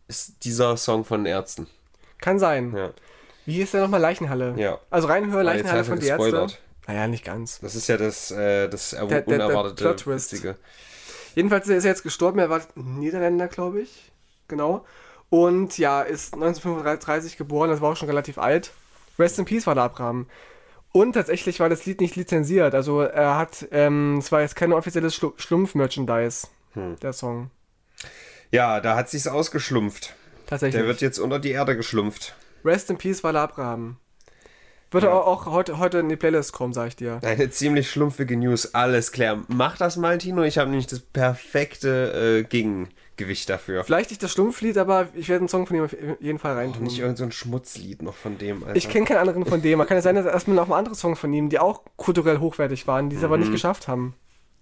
[0.07, 1.67] ist dieser Song von den Ärzten.
[2.19, 2.73] kann sein.
[2.75, 2.91] Ja.
[3.45, 3.99] Wie hieß der nochmal?
[4.01, 4.53] Leichenhalle.
[4.57, 4.77] Ja.
[4.91, 6.47] Also reinhören, Leichenhalle von die Ärzte.
[6.87, 7.59] Naja, nicht ganz.
[7.61, 10.33] Das ist ja das, äh, das er- Der- der- der unerwartete Plot-Twist.
[10.33, 10.55] Witzige.
[11.35, 14.11] Jedenfalls ist er jetzt gestorben, er war Niederländer, glaube ich.
[14.47, 14.85] Genau.
[15.31, 18.71] Und ja, ist 1935 geboren, das war auch schon relativ alt.
[19.17, 20.27] Rest in Peace war der Abraham.
[20.91, 22.75] Und tatsächlich war das Lied nicht lizenziert.
[22.75, 26.97] Also er hat, ähm, es war jetzt kein offizielles Schlu Schlumpf-Merchandise, Hm.
[27.01, 27.49] der Song.
[28.51, 30.13] Ja, da hat sich's ausgeschlumpft.
[30.47, 30.75] Tatsächlich.
[30.81, 32.35] Der wird jetzt unter die Erde geschlumpft.
[32.65, 33.95] Rest in Peace war der Abraham.
[34.91, 35.13] Wird Ja.
[35.13, 37.21] auch, auch heute, heute in die Playlist kommen, sag ich dir.
[37.23, 39.45] Eine ziemlich schlumpfige News, alles klar.
[39.47, 40.43] Mach das mal, Tino.
[40.43, 42.43] Ich habe nämlich das perfekte äh,
[43.21, 43.83] Gegengewicht dafür.
[43.83, 46.83] Vielleicht nicht das Schlumpflied, aber ich werde einen Song von ihm auf jeden Fall reintun.
[46.83, 48.75] Nicht irgendein so ein Schmutzlied noch von dem, Alter.
[48.75, 49.77] Ich kenne keinen anderen von dem.
[49.77, 52.39] Man kann ja sein, dass erstmal noch mal andere Songs von ihm, die auch kulturell
[52.39, 53.43] hochwertig waren, die es aber Mhm.
[53.43, 54.15] nicht geschafft haben.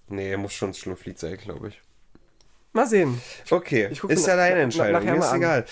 [0.07, 1.81] Nee, muss schon ein Schlumpflied sein, glaube ich.
[2.71, 3.19] Mal sehen.
[3.49, 5.03] Okay, ist ja deine Entscheidung.
[5.03, 5.65] Mir ist egal.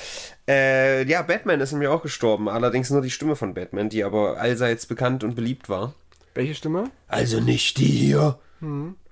[0.48, 2.50] Äh, ja, Batman ist mir auch gestorben.
[2.50, 5.94] Allerdings nur die Stimme von Batman, die aber allseits bekannt und beliebt war.
[6.34, 6.90] Welche Stimme?
[7.08, 8.40] Also nicht die hier,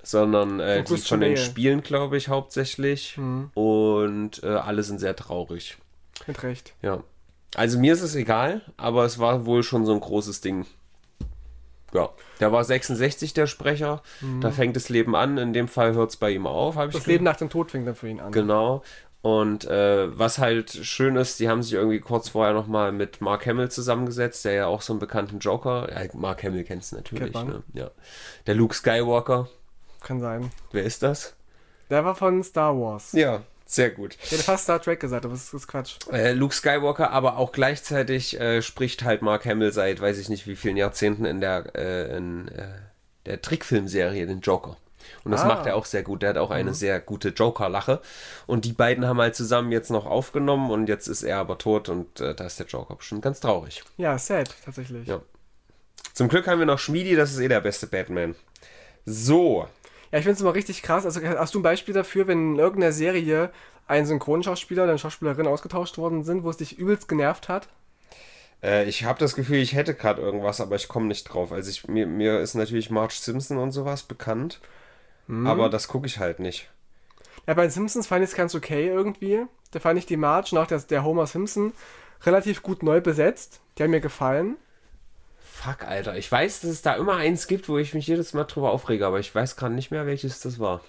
[0.04, 1.38] sondern äh, die Christian von den.
[1.38, 3.18] Spielen, glaube ich, hauptsächlich.
[3.54, 5.78] Und äh, alle sind sehr traurig.
[6.28, 6.74] Mit Recht.
[6.82, 7.04] Ja.
[7.56, 10.66] Also mir ist es egal, aber es war wohl schon so ein großes Ding.
[11.94, 12.10] Ja,
[12.42, 14.02] der war 66, der Sprecher.
[14.42, 15.38] Da fängt das Leben an.
[15.38, 17.96] In dem Fall hört es bei ihm auf, Das Leben nach dem Tod fängt dann
[17.96, 18.34] für ihn an.
[18.34, 18.84] Genau.
[19.26, 23.48] Und äh, was halt schön ist, die haben sich irgendwie kurz vorher nochmal mit Mark
[23.48, 25.90] Hamill zusammengesetzt, der ja auch so einen bekannten Joker.
[25.92, 27.34] Ja, Mark Hamill kennst du natürlich.
[27.34, 27.64] Ne?
[27.74, 27.90] Ja.
[28.46, 29.50] Der Luke Skywalker.
[30.02, 30.52] Kann sein.
[30.72, 31.36] Wer ist das?
[31.90, 33.14] Der war von Star Wars.
[33.14, 34.16] Ja, sehr gut.
[34.22, 35.96] Ich hätte fast Star Trek gesagt, aber das ist Quatsch.
[36.12, 40.46] Äh, Luke Skywalker, aber auch gleichzeitig äh, spricht halt Mark Hamill seit weiß ich nicht
[40.46, 42.68] wie vielen Jahrzehnten in der, äh, in, äh,
[43.26, 44.78] der Trickfilmserie, den Joker.
[45.24, 45.48] Und das Ah.
[45.48, 46.22] macht er auch sehr gut.
[46.22, 48.02] Der hat auch eine sehr gute Joker-Lache.
[48.48, 51.90] Und die beiden haben halt zusammen jetzt noch aufgenommen und jetzt ist er aber tot
[51.90, 53.84] und äh, da ist der Joker bestimmt ganz traurig.
[53.98, 55.08] Ja, sad, tatsächlich.
[55.08, 55.22] Ja.
[56.14, 58.36] Zum Glück haben wir noch Schmiedi, das ist eh der beste Batman.
[59.06, 59.68] So,
[60.12, 61.06] Ja, ich finde es immer richtig krass.
[61.06, 63.52] Also hast du ein Beispiel dafür, wenn in irgendeiner Serie
[63.88, 67.68] ein Synchronschauspieler oder eine Schauspielerin ausgetauscht worden sind, wo es dich übelst genervt hat?
[68.64, 71.52] Äh, ich habe das Gefühl, ich hätte gerade irgendwas, aber ich komme nicht drauf.
[71.52, 74.60] Also ich, mir, mir ist natürlich Marge Simpson und sowas bekannt,
[75.28, 76.70] aber das gucke ich halt nicht.
[77.48, 79.46] Ja, bei den Simpsons fand ich es ganz okay irgendwie.
[79.72, 81.74] Da fand ich die Marge nach der, der Homer Simpson
[82.24, 83.60] relativ gut neu besetzt.
[83.78, 84.56] Die haben mir gefallen.
[85.40, 86.18] Fuck, Alter.
[86.18, 89.06] Ich weiß, dass es da immer eins gibt, wo ich mich jedes Mal drüber aufrege,
[89.06, 90.82] aber ich weiß gerade nicht mehr, welches das war.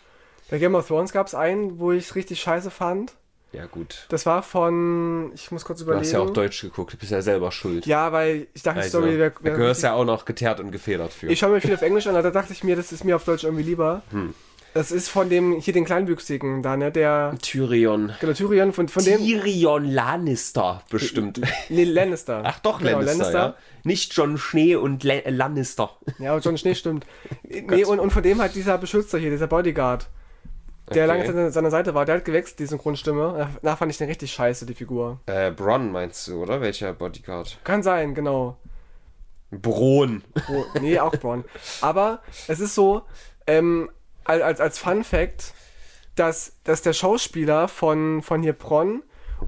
[0.50, 3.14] Bei Game of Thrones gab es einen, wo ich es richtig scheiße fand.
[3.56, 4.04] Ja, gut.
[4.10, 6.04] Das war von, ich muss kurz Du überlegen.
[6.04, 7.86] hast ja auch Deutsch geguckt, du bist ja selber schuld.
[7.86, 9.32] Ja, weil ich dachte, also, Story wäre.
[9.42, 11.28] da gehörst ja auch noch geteert und gefedert für.
[11.28, 13.24] Ich schaue mir viel auf Englisch an, da dachte ich mir, das ist mir auf
[13.24, 14.02] Deutsch irgendwie lieber.
[14.10, 14.34] Hm.
[14.74, 18.12] Das ist von dem, hier den Kleinwüchsigen da, ne, der, Tyrion.
[18.20, 21.40] genau, Tyrion, von, von dem, Tyrion Lannister bestimmt.
[21.70, 22.42] nee, Lannister.
[22.44, 23.56] Ach doch, Genau, Lannister, ja.
[23.84, 25.96] Nicht John Schnee und La Lannister.
[26.18, 27.06] Ja, aber John Schnee stimmt.
[27.42, 30.08] nee, und, und von dem hat dieser Beschützer hier, dieser Bodyguard,
[30.94, 31.24] der Okay.
[31.26, 33.50] lange an seiner Seite war, der hat gewechselt, die Synchronstimme.
[33.62, 35.20] Danach fand ich den richtig scheiße, die Figur.
[35.26, 36.60] Äh, Bronn meinst du, oder?
[36.60, 37.58] Welcher Bodyguard?
[37.64, 38.56] Kann sein, genau.
[39.50, 40.22] Bron.
[40.50, 41.44] Oh, nee, auch Braun.
[41.80, 43.02] Aber es ist so,
[43.46, 43.90] ähm,
[44.24, 45.54] als, als, Fun Fact,
[46.16, 49.02] dass, dass der Schauspieler von, von hier Bronn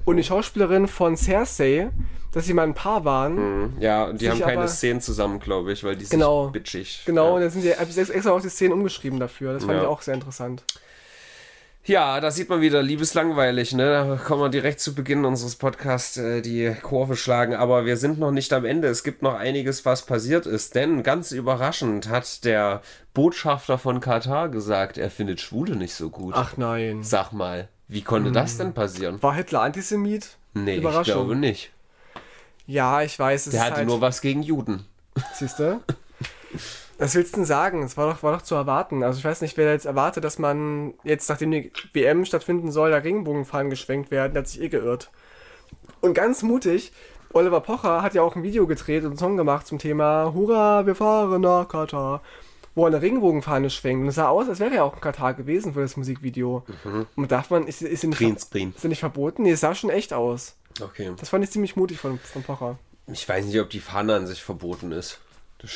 [0.05, 1.89] und die Schauspielerin von Cersei,
[2.31, 3.75] dass sie mal ein Paar waren.
[3.79, 6.43] Ja, und die haben keine aber- Szenen zusammen, glaube ich, weil die Genau.
[6.45, 7.03] sind bitchig.
[7.05, 7.47] Genau, und Ja.
[7.47, 9.53] da sind die, ich extra auch die Szenen umgeschrieben dafür.
[9.53, 9.81] Das fand Ja.
[9.81, 10.63] ich auch sehr interessant.
[11.89, 13.85] Ja, da sieht man wieder, liebeslangweilig, ne?
[14.07, 18.19] Da kommen wir direkt zu Beginn unseres Podcasts äh, die Kurve schlagen, aber wir sind
[18.19, 18.87] noch nicht am Ende.
[18.87, 22.83] Es gibt noch einiges, was passiert ist, denn ganz überraschend hat der
[23.15, 26.35] Botschafter von Katar gesagt, er findet Schwule nicht so gut.
[26.37, 27.01] Ach nein.
[27.01, 29.21] Sag mal, wie konnte das denn passieren?
[29.23, 30.37] War Hitler Antisemit?
[30.53, 31.71] Nee, ich glaube nicht.
[32.67, 34.85] Ja, ich weiß, es Der ist hatte halt, nur was gegen Juden.
[35.33, 35.81] Siehst du?
[36.99, 37.81] Was willst du denn sagen?
[37.81, 39.03] Es war doch, war doch zu erwarten.
[39.03, 42.91] Also ich weiß nicht, wer jetzt erwartet, dass man jetzt, nachdem die WM stattfinden soll,
[42.91, 45.09] da Regenbogenfahnen geschwenkt werden, der hat sich eh geirrt.
[46.01, 46.91] Und ganz mutig,
[47.31, 50.85] Oliver Pocher hat ja auch ein Video gedreht und einen Song gemacht zum Thema Hurra,
[50.85, 52.21] wir fahren nach Katar.
[52.75, 54.03] Wo er eine Regenbogenfahne schwenkt.
[54.03, 56.63] Und es sah aus, als wäre er auch in Katar gewesen für das Musikvideo.
[57.15, 59.43] Und darf man, ist, ist, nicht, ist nicht verboten?
[59.43, 60.55] Nee, es sah schon echt aus.
[60.81, 61.11] Okay.
[61.17, 62.77] Das fand ich ziemlich mutig von, von Pocher.
[63.07, 65.19] Ich weiß nicht, ob die Fahne an sich verboten ist.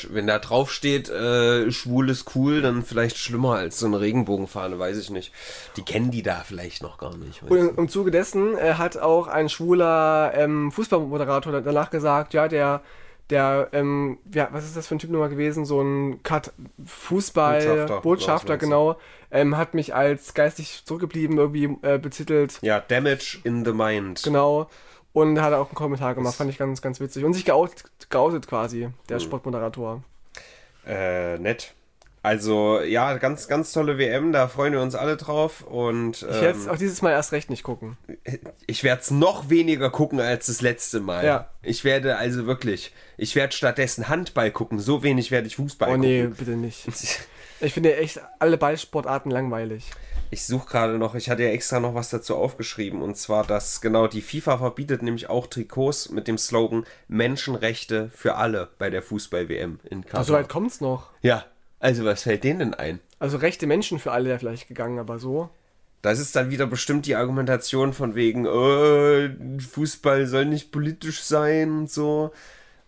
[0.10, 4.80] Wenn da drauf steht, äh, schwul ist cool, dann vielleicht schlimmer als so eine Regenbogenfahne,
[4.80, 5.34] weiß ich nicht.
[5.76, 7.43] Die kennen die da vielleicht noch gar nicht.
[7.43, 12.48] Und im, im Zuge dessen äh, hat auch ein schwuler ähm, Fußballmoderator danach gesagt, ja,
[12.48, 12.82] der,
[13.30, 15.65] der, ähm, ja, was ist das für ein Typ nochmal gewesen?
[15.65, 16.54] So ein Cut
[16.86, 18.98] Fußball-Botschafter, Botschafter, Botschafter, genau,
[19.32, 22.60] ähm, hat mich als geistig zurückgeblieben irgendwie äh, betitelt.
[22.62, 24.24] Ja, Damage in the Mind.
[24.24, 24.69] Genau.
[25.13, 27.23] Und hat auch einen Kommentar gemacht, fand ich ganz, ganz witzig.
[27.23, 29.21] Und sich geoutet, geoutet quasi, der Mhm.
[29.21, 30.04] Sportmoderator.
[30.88, 31.73] Äh, nett.
[32.26, 35.62] Also, ja, ganz, ganz tolle WM, da freuen wir uns alle drauf.
[35.62, 37.97] Und Ich werde es ähm, auch dieses Mal erst recht nicht gucken.
[38.65, 41.26] ich werde es noch weniger gucken als das letzte Mal.
[41.26, 41.49] Ja.
[41.62, 44.80] Ich werde also wirklich, ich werde stattdessen Handball gucken.
[44.80, 46.36] So wenig werde ich Fußball Oh nee, gucken.
[46.38, 46.86] bitte nicht.
[47.63, 49.89] Ich finde echt alle Ballsportarten langweilig.
[50.32, 53.80] Ich suche gerade noch, ich hatte ja extra noch was dazu aufgeschrieben und zwar, dass
[53.80, 59.02] genau die FIFA verbietet nämlich auch Trikots mit dem Slogan Menschenrechte für alle bei der
[59.02, 60.19] Fußball-WM in Katar.
[60.19, 61.10] Also so weit kommt's noch.
[61.21, 61.46] ja,
[61.79, 63.00] also was fällt denen denn ein?
[63.19, 65.50] Also rechte Menschen für alle ja vielleicht gegangen, aber so.
[66.02, 71.71] Das ist dann wieder bestimmt die Argumentation von wegen, äh, Fußball soll nicht politisch sein
[71.71, 72.31] und so.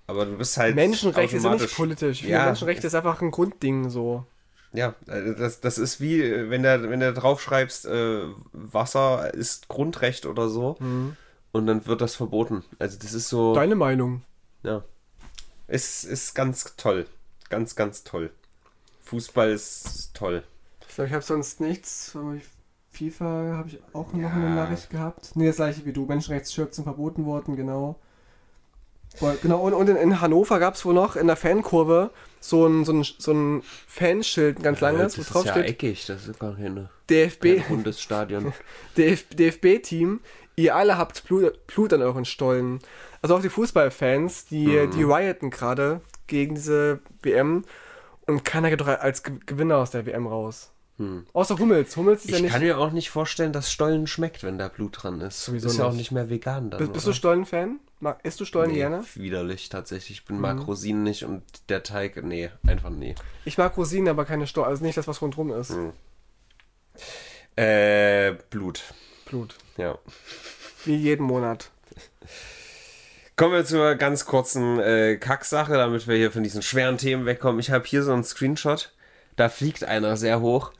[0.08, 0.76] Aber du bist halt.
[0.76, 2.24] Menschenrechte sind nicht politisch.
[2.24, 4.26] Ja, Menschenrechte ist einfach ein Grundding so.
[4.76, 9.68] Ja, äh, das, das ist wie, äh, wenn du wenn du draufschreibst, äh, Wasser ist
[9.68, 10.78] Grundrecht oder so.
[11.52, 12.64] Und dann wird das verboten.
[12.80, 13.54] Also das ist so.
[13.54, 14.24] Deine Meinung.
[14.64, 14.84] Ja.
[15.68, 17.06] Es ist ganz toll.
[17.50, 18.32] Ganz, ganz toll.
[19.04, 20.44] Fußball ist toll.
[20.88, 22.18] Ich glaube, ich habe sonst nichts.
[22.92, 25.32] FIFA habe ich auch noch eine Nachricht gehabt.
[25.36, 26.06] Nee, das gleiche wie du.
[26.06, 28.00] Menschenrechtsshirts sind verboten worden, genau.
[29.42, 32.86] Genau, und, und in, in Hannover gab es wohl noch in der Fankurve so ein,
[32.86, 35.66] so ein, so ein Fanschild, ein ganz langes, wo drauf ist ja steht.
[35.70, 38.54] eckig, das ist gar keine, DFB, kein rundes Stadion.
[38.98, 40.20] DF, DFB-Team,
[40.56, 42.80] ihr alle habt Blut, Blut an euren Stollen.
[43.22, 44.92] Also auch die Fußballfans, die, Mhm.
[44.92, 47.64] die rioten gerade gegen diese WM
[48.28, 50.72] und keiner geht doch als Ge- Gewinner aus der WM raus.
[51.34, 51.98] Außer Hummels.
[51.98, 52.38] Hummels ist ja Hm.
[52.38, 52.52] Ich nicht.
[52.54, 55.44] kann mir auch nicht vorstellen, dass Stollen schmeckt, wenn da Blut dran ist.
[55.44, 56.12] Sowieso ist ja auch nicht.
[56.14, 56.78] mehr vegan dann.
[56.80, 57.12] bist, bist du?
[57.12, 57.80] Stollen-Fan?
[58.06, 59.04] Mag- Isst du Stollen nee, gerne?
[59.16, 60.20] widerlich tatsächlich.
[60.20, 60.42] Ich bin Mhm.
[60.44, 63.16] mag Rosinen nicht und der Teig, nee, einfach nee.
[63.46, 64.68] Ich mag Rosinen, aber keine Stollen.
[64.68, 65.72] Also nicht das, was rundherum ist.
[65.72, 65.94] Mhm.
[67.56, 68.84] Äh, Blut.
[69.26, 69.56] Blut.
[69.78, 69.98] Ja.
[70.84, 71.72] Wie jeden Monat.
[73.38, 77.60] Kommen wir zur ganz kurzen äh, Kacksache, damit wir hier von diesen schweren Themen wegkommen.
[77.60, 78.94] Ich habe hier so einen Screenshot.
[79.36, 80.72] Da fliegt einer sehr hoch.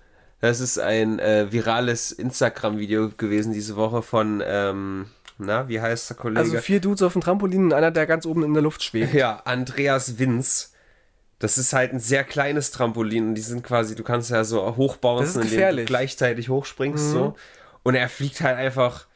[0.42, 5.08] Das ist ein äh, virales Instagram-Video gewesen diese Woche von, ähm,
[5.38, 6.40] na, wie heißt der Kollege?
[6.40, 9.14] Also vier Dudes auf dem Trampolin und einer, der ganz oben in der Luft schwebt.
[9.14, 10.72] Ja, Andreas Winz.
[11.40, 14.78] Das ist halt ein sehr kleines Trampolin und die sind quasi, du kannst ja so
[14.78, 15.86] hochbouncen, indem du gefährlich.
[15.86, 17.36] gleichzeitig hochspringst so.
[17.84, 19.08] Und er fliegt halt einfach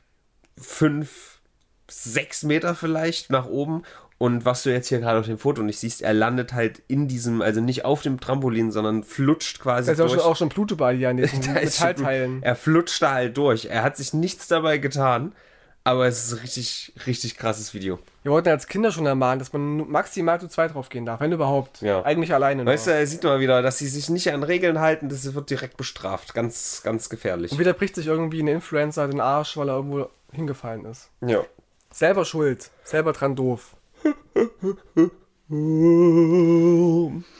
[0.59, 1.39] fünf,
[1.89, 3.83] sechs Meter vielleicht nach oben.
[4.17, 7.07] Und was du jetzt hier gerade auf dem Foto nicht siehst, er landet halt in
[7.07, 10.21] diesem, also nicht auf dem Trampolin, sondern flutscht quasi Da ist auch durch.
[10.21, 11.47] schon, auch schon überall hier an Blut.
[11.47, 12.43] Metallteilen.
[12.43, 13.65] Er flutscht da halt durch.
[13.67, 15.33] Er hat sich nichts dabei getan,
[15.83, 17.99] aber es ist ein richtig, richtig krasses Video.
[18.23, 21.31] Wir wollten als Kinder schon ermahnen, dass man maximal zu zweit drauf gehen darf, wenn
[21.31, 21.81] überhaupt.
[21.81, 22.03] Ja.
[22.03, 22.63] Eigentlich alleine.
[22.63, 22.71] nur.
[22.73, 25.49] Weißt du, er sieht mal wieder, dass sie sich nicht an Regeln halten, das wird
[25.49, 26.33] direkt bestraft.
[26.33, 27.51] Ganz, ganz gefährlich.
[27.53, 31.09] Und wieder bricht sich irgendwie ein Influencer den Arsch, weil er irgendwo hingefallen ist.
[31.25, 31.43] Ja.
[31.91, 32.69] Selber schuld.
[32.83, 33.75] Selber dran doof.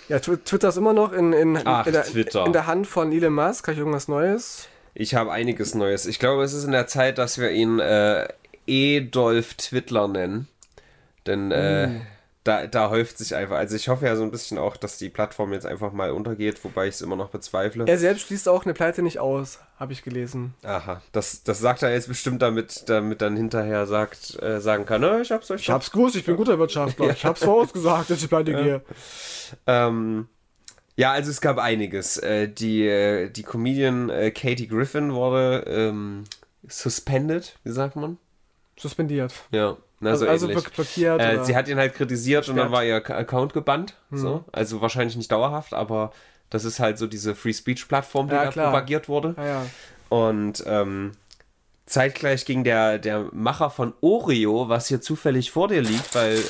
[0.10, 2.06] Ja, Tw- Twitter ist immer noch in, in, Ach, in, der,
[2.46, 3.68] in der Hand von Elon Musk.
[3.68, 4.68] Habe ich irgendwas Neues?
[4.94, 6.06] Ich habe einiges Neues.
[6.06, 8.28] Ich glaube, es ist in der Zeit, dass wir ihn äh,
[8.68, 10.48] Edolf Twittler nennen.
[11.26, 11.90] Denn äh,
[12.44, 13.58] da, da häuft sich einfach.
[13.58, 16.64] Also ich hoffe ja so ein bisschen auch, dass die Plattform jetzt einfach mal untergeht,
[16.64, 17.86] wobei ich es immer noch bezweifle.
[17.88, 20.54] Er selbst schließt auch eine Pleite nicht aus, habe ich gelesen.
[20.64, 25.02] Aha, das, das sagt er jetzt bestimmt damit, damit dann hinterher sagt, äh, sagen kann,
[25.02, 27.10] "Na, ich hab's euch Ich hab's gewusst, ich bin guter Wirtschaftler.
[27.12, 28.82] Ich hab's vorausgesagt, dass ich pleite gehe.
[29.68, 30.28] Ähm,
[31.00, 32.18] ja, also es gab einiges.
[32.18, 36.26] Äh, die, äh, die Comedian äh, Katie Griffin wurde ähm,
[36.68, 38.18] suspended, wie sagt man?
[38.78, 39.34] Suspendiert.
[39.52, 41.22] Ja, na, Also, so also block- blockiert.
[41.22, 42.72] Äh, sie hat ihn halt kritisiert und dann Gesperrt.
[42.78, 43.96] war ihr Ac- Account gebannt.
[44.12, 44.44] So.
[44.52, 46.12] Also wahrscheinlich nicht dauerhaft, aber
[46.50, 48.72] das ist halt so diese Free Speech Plattform, die Ja, da klar.
[48.72, 49.36] propagiert wurde.
[49.38, 49.66] ja, ja.
[50.10, 51.12] Und ähm,
[51.86, 56.42] zeitgleich ging der, der Macher von Oreo, was hier zufällig vor dir liegt, weil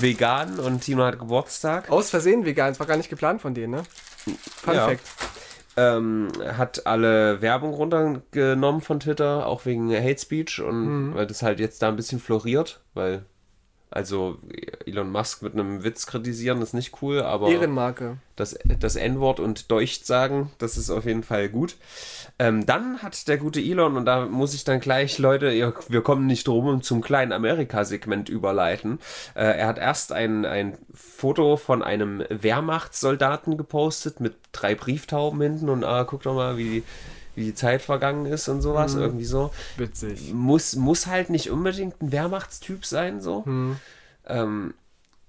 [0.00, 1.90] vegan und Tino hat Geburtstag.
[1.90, 3.82] Aus Versehen vegan, es war gar nicht geplant von denen, ne?
[4.62, 4.88] Fun Ja.
[4.88, 5.02] Fact.
[5.76, 11.14] ähm, hat alle Werbung runtergenommen von Twitter, auch wegen Hate Speech und Mhm.
[11.14, 13.24] weil das halt jetzt da ein bisschen floriert, weil
[13.90, 14.38] also
[14.86, 18.16] Elon Musk mit einem Witz kritisieren ist nicht cool, aber Ehrenmarke.
[18.34, 21.76] das, das N-Wort und Deucht sagen, das ist auf jeden Fall gut.
[22.40, 26.02] Ähm, dann hat der gute Elon, und da muss ich dann gleich, Leute, ihr, wir
[26.02, 28.98] kommen nicht drum, um zum kleinen Amerika-Segment überleiten.
[29.36, 35.68] Äh, er hat erst ein, ein Foto von einem Wehrmachtssoldaten gepostet mit drei Brieftauben hinten
[35.68, 36.82] und ah, guck doch mal, wie,
[37.34, 39.50] wie die Zeit vergangen ist und sowas, irgendwie so.
[39.76, 40.32] Witzig.
[40.32, 43.44] Muss, muss halt nicht unbedingt ein Wehrmachtstyp sein, so.
[44.26, 44.74] Ähm,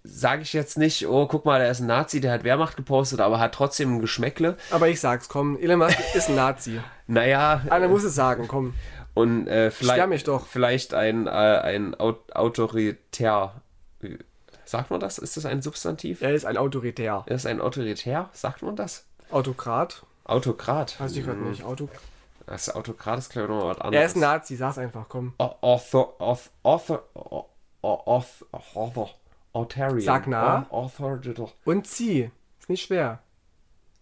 [0.07, 3.19] Sage ich jetzt nicht, oh, guck mal, der ist ein Nazi, der hat Wehrmacht gepostet,
[3.21, 4.55] aber hat trotzdem ein Geschmäckle.
[4.69, 6.79] Aber ich sag's, komm, Elon Musk ist ein Nazi.
[7.07, 8.73] Naja, Einer muss es sagen, komm.
[9.15, 10.45] und äh, vielleicht, Sperr mich doch.
[10.47, 13.53] vielleicht ein, äh, ein Aut autoritär.
[14.63, 15.17] Sagt man das?
[15.19, 16.21] Ist das ein Substantiv?
[16.21, 17.23] Er ist ein Autoritär.
[17.27, 18.29] Er ist ein autoritär?
[18.33, 19.05] Sagt man das?
[19.31, 20.03] Autokrat?
[20.25, 20.99] Autokrat.
[20.99, 21.63] Weiß ich gerade nicht.
[21.63, 21.87] Auto
[22.45, 23.99] Das Autokrat ist, glaube ich, noch was anderes.
[24.01, 25.33] er ist ein Nazi, sag's einfach, komm.
[25.37, 27.03] Au- Author, author,
[27.81, 28.37] author,
[28.73, 29.09] author.
[30.01, 30.65] Sag nah.
[30.69, 31.19] Author,
[31.63, 32.29] Und zieh.
[32.59, 33.19] Ist nicht schwer.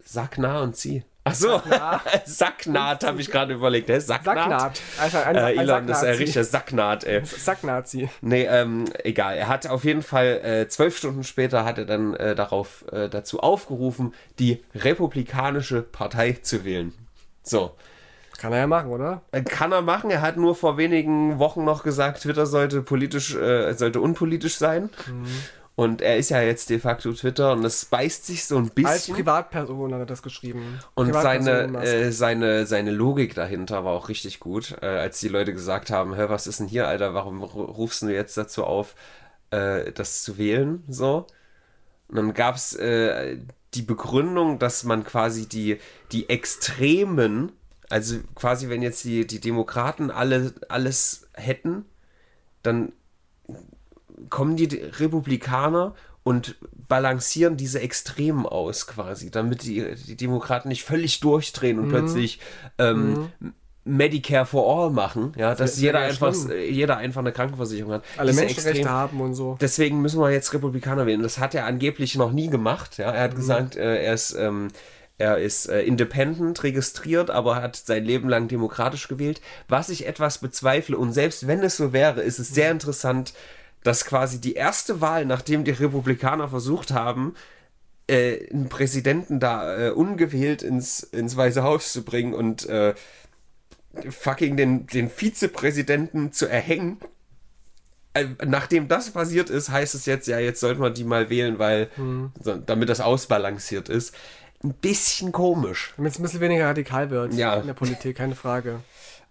[0.04, 1.04] Sack nah und zieh.
[1.26, 1.62] Ach so,
[2.26, 3.90] Sacknaht habe ich gerade überlegt.
[3.90, 4.00] Hä?
[4.00, 4.36] Sacknaht?
[4.36, 4.82] Sacknaht.
[5.00, 7.24] Also ein, Äh, Elon ist ein richtiger Sacknaht, ey.
[7.26, 8.10] Sacknazi.
[8.22, 9.38] Nee, ähm, egal.
[9.38, 13.08] Er hat auf jeden Fall äh, zwölf Stunden später hat er dann äh, darauf äh,
[13.08, 16.94] dazu aufgerufen, die Republikanische Partei zu wählen.
[17.42, 17.72] So.
[18.38, 19.22] Kann er ja machen, oder?
[19.32, 20.10] Äh, Kann er machen.
[20.12, 24.90] Er hat nur vor wenigen Wochen noch gesagt, Twitter sollte politisch, äh, sollte unpolitisch sein.
[25.76, 28.74] Und er ist ja jetzt de facto Twitter und das beißt sich so ein Als
[28.76, 29.16] bisschen.
[29.16, 30.80] Privatperson hat er das geschrieben.
[30.94, 35.52] Und seine, äh, seine, seine Logik dahinter war auch richtig gut, äh, als die Leute
[35.52, 38.94] gesagt haben, hör, was ist denn hier, Alter, warum ru- rufst du jetzt dazu auf,
[39.50, 41.26] äh, das zu wählen, so?
[42.08, 43.38] Und dann gab es äh,
[43.74, 45.80] die Begründung, dass man quasi die,
[46.12, 47.52] die Extremen,
[47.90, 51.86] also quasi wenn jetzt die, die Demokraten alle, alles hätten,
[52.62, 52.94] dann
[54.30, 56.56] kommen die Republikaner und
[56.88, 61.92] balancieren diese Extremen aus quasi, damit die, die Demokraten nicht völlig durchdrehen und mhm.
[61.92, 62.40] plötzlich
[62.78, 63.54] ähm, mhm.
[63.86, 68.04] Medicare for All machen, ja, dass jeder einfach, jeder einfach eine Krankenversicherung hat.
[68.18, 69.58] Alle Diese Menschenrechte extrem, haben und so.
[69.60, 71.22] Deswegen müssen wir jetzt Republikaner wählen.
[71.22, 72.98] Das hat er angeblich noch nie gemacht.
[72.98, 73.38] Ja, er hat mhm.
[73.38, 74.70] gesagt, äh, er ist ähm,
[75.18, 79.42] er ist äh, independent registriert, aber hat sein Leben lang demokratisch gewählt.
[79.68, 83.34] Was ich etwas bezweifle und selbst wenn es so wäre, ist es sehr interessant,
[83.84, 87.36] dass quasi die erste Wahl, nachdem die Republikaner versucht haben,
[88.08, 92.96] äh, einen Präsidenten da äh, ungewählt ins, ins Weiße Haus zu bringen und äh,
[94.10, 96.98] fucking den, den Vizepräsidenten zu erhängen.
[98.14, 101.60] Äh, nachdem das passiert ist, heißt es jetzt, ja, jetzt sollte man die mal wählen,
[101.60, 102.32] weil, hm.
[102.66, 104.16] damit das ausbalanciert ist.
[104.64, 105.94] Ein bisschen komisch.
[105.98, 107.56] Damit es ein bisschen weniger radikal wird ja.
[107.56, 108.80] in der Politik, keine Frage.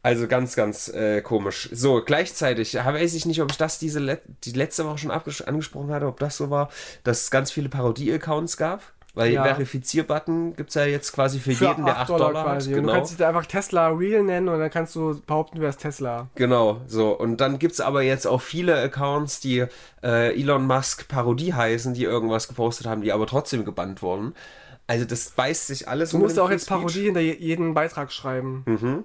[0.03, 1.69] Also ganz, ganz äh, komisch.
[1.73, 5.93] So, gleichzeitig weiß ich nicht, ob ich das diese Le die letzte Woche schon angesprochen
[5.93, 6.71] hatte, ob das so war,
[7.05, 8.83] dass es ganz viele Parodie-Accounts gab.
[9.15, 9.45] Weil ja.
[9.45, 12.65] Verifizier-Button gibt es ja jetzt quasi für, für jeden, der 8 Dollar, Dollar hat.
[12.65, 12.89] Genau.
[12.89, 16.29] Du kannst dich einfach Tesla Real nennen und dann kannst du behaupten, du wärst Tesla.
[16.35, 17.11] Genau, so.
[17.19, 19.67] Und dann gibt es aber jetzt auch viele Accounts, die
[20.03, 24.35] äh, Elon Musk Parodie heißen, die irgendwas gepostet haben, die aber trotzdem gebannt wurden.
[24.87, 26.11] Also das beißt sich alles.
[26.11, 28.63] Du musst auch jetzt Parodie hinter jeden Beitrag schreiben.
[28.67, 29.05] Mhm.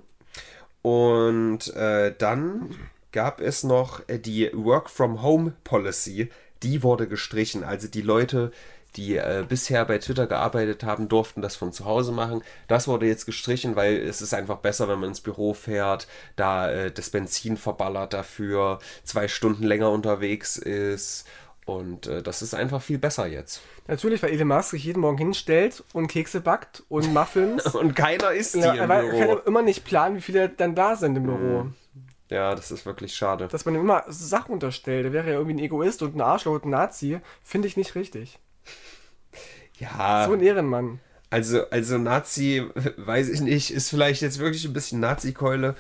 [0.87, 2.73] Und äh, dann
[3.11, 6.29] gab es noch äh, die Work from Home Policy.
[6.63, 7.65] Die wurde gestrichen.
[7.65, 8.53] Also die Leute,
[8.95, 12.41] die äh, bisher bei Twitter gearbeitet haben, durften das von zu Hause machen.
[12.69, 16.07] Das wurde jetzt gestrichen, weil es ist einfach besser, wenn man ins Büro fährt,
[16.37, 21.27] da äh, das Benzin verballert dafür, zwei Stunden länger unterwegs ist.
[21.67, 23.61] Und äh, das ist einfach viel besser jetzt.
[23.87, 27.65] Natürlich, weil Elon Musk sich jeden Morgen hinstellt und Kekse backt und Muffins.
[27.75, 29.17] und keiner isst die ja, im Büro.
[29.17, 31.63] Er kann immer nicht planen, wie viele dann da sind im Büro.
[31.63, 31.73] Mhm.
[32.29, 33.49] Ja, das ist wirklich schade.
[33.51, 35.03] Dass man ihm immer Sachen unterstellt.
[35.03, 37.19] Der wäre ja irgendwie ein Egoist und ein Arschloch und ein Nazi.
[37.43, 38.39] Finde ich nicht richtig.
[39.77, 40.25] Ja.
[40.25, 41.01] So ein Ehrenmann.
[41.29, 42.65] Also, also Nazi,
[42.97, 45.75] weiß ich nicht, ist vielleicht jetzt wirklich ein bisschen Nazi-Keule,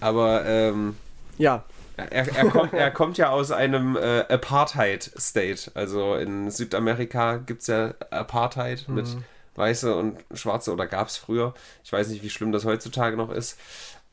[0.00, 0.96] aber ähm,
[1.36, 1.64] ja.
[1.96, 5.70] Er, er, kommt, er kommt ja aus einem äh, Apartheid-State.
[5.74, 8.94] Also in Südamerika gibt es ja Apartheid mhm.
[8.94, 9.06] mit
[9.54, 11.54] Weiße und Schwarze oder gab es früher.
[11.84, 13.58] Ich weiß nicht, wie schlimm das heutzutage noch ist.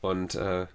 [0.00, 0.66] Und äh,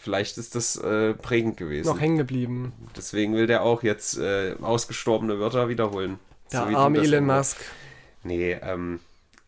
[0.00, 1.88] vielleicht ist das äh, prägend gewesen.
[1.88, 2.72] Noch hängen geblieben.
[2.96, 6.18] Deswegen will der auch jetzt äh, ausgestorbene Wörter wiederholen.
[6.52, 7.58] Der so arme Elon Musk.
[8.24, 9.00] Nee, ähm,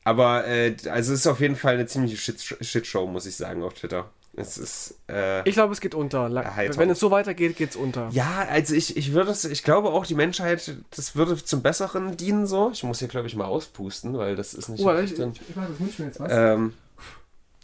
[0.05, 3.63] aber äh, also es ist auf jeden Fall eine ziemliche Shit Shitshow, muss ich sagen,
[3.63, 4.11] auf Twitter.
[4.37, 4.95] Es ist.
[5.09, 6.31] Äh, ich glaube, es geht unter.
[6.31, 8.09] Wenn es so weitergeht, geht es unter.
[8.13, 12.17] Ja, also ich, ich würde es, ich glaube auch, die Menschheit, das würde zum Besseren
[12.17, 12.71] dienen so.
[12.73, 14.85] Ich muss hier, glaube ich, mal auspusten, weil das ist nicht.
[14.85, 16.33] Oh, ich, ich, ich, ich das mir jetzt was.
[16.33, 16.75] Ähm,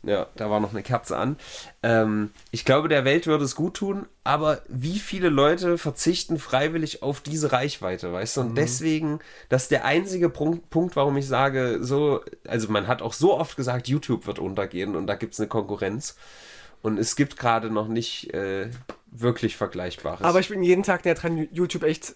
[0.07, 1.37] ja, da war noch eine Kerze an.
[1.83, 7.03] Ähm, ich glaube, der Welt würde es gut tun, aber wie viele Leute verzichten freiwillig
[7.03, 8.41] auf diese Reichweite, weißt du?
[8.43, 8.55] Und mhm.
[8.55, 13.13] deswegen, das ist der einzige Punkt, Punkt, warum ich sage, so, also man hat auch
[13.13, 16.17] so oft gesagt, YouTube wird untergehen und da gibt es eine Konkurrenz.
[16.87, 18.71] Und es gibt gerade noch nicht äh,
[19.11, 20.23] wirklich Vergleichbares.
[20.23, 22.15] Aber ich bin jeden Tag näher dran, YouTube echt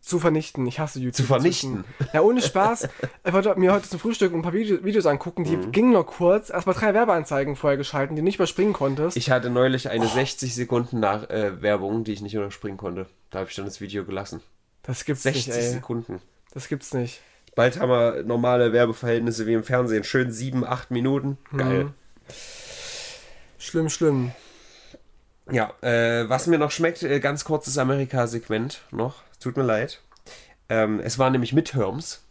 [0.00, 0.66] zu vernichten.
[0.66, 1.14] Ich hasse YouTube.
[1.14, 1.84] Zu vernichten?
[2.12, 2.88] Ja, ohne Spaß.
[3.24, 5.70] ich wollte mir heute zum Frühstück ein paar Videos angucken, die mhm.
[5.70, 6.50] gingen nur kurz.
[6.50, 9.16] Erstmal drei Werbeanzeigen vorher geschalten, die du nicht überspringen konntest.
[9.16, 10.08] Ich hatte neulich eine oh.
[10.08, 13.06] 60 Sekunden nach äh, Werbung, die ich nicht überspringen konnte.
[13.30, 14.40] Da habe ich dann das Video gelassen.
[14.82, 15.54] Das gibt's 60 nicht.
[15.54, 16.20] 60 Sekunden.
[16.52, 17.20] Das gibt's nicht.
[17.54, 20.02] Bald haben wir normale Werbeverhältnisse wie im Fernsehen.
[20.02, 21.38] Schön 7, 8 Minuten.
[21.56, 21.84] Geil.
[21.84, 21.94] Mhm.
[23.62, 24.32] Schlimm, schlimm.
[25.48, 29.22] Ja, äh, was mir noch schmeckt, äh, ganz kurzes Amerika-Segment noch.
[29.38, 30.00] Tut mir leid.
[30.68, 32.24] Ähm, es waren nämlich Midterms,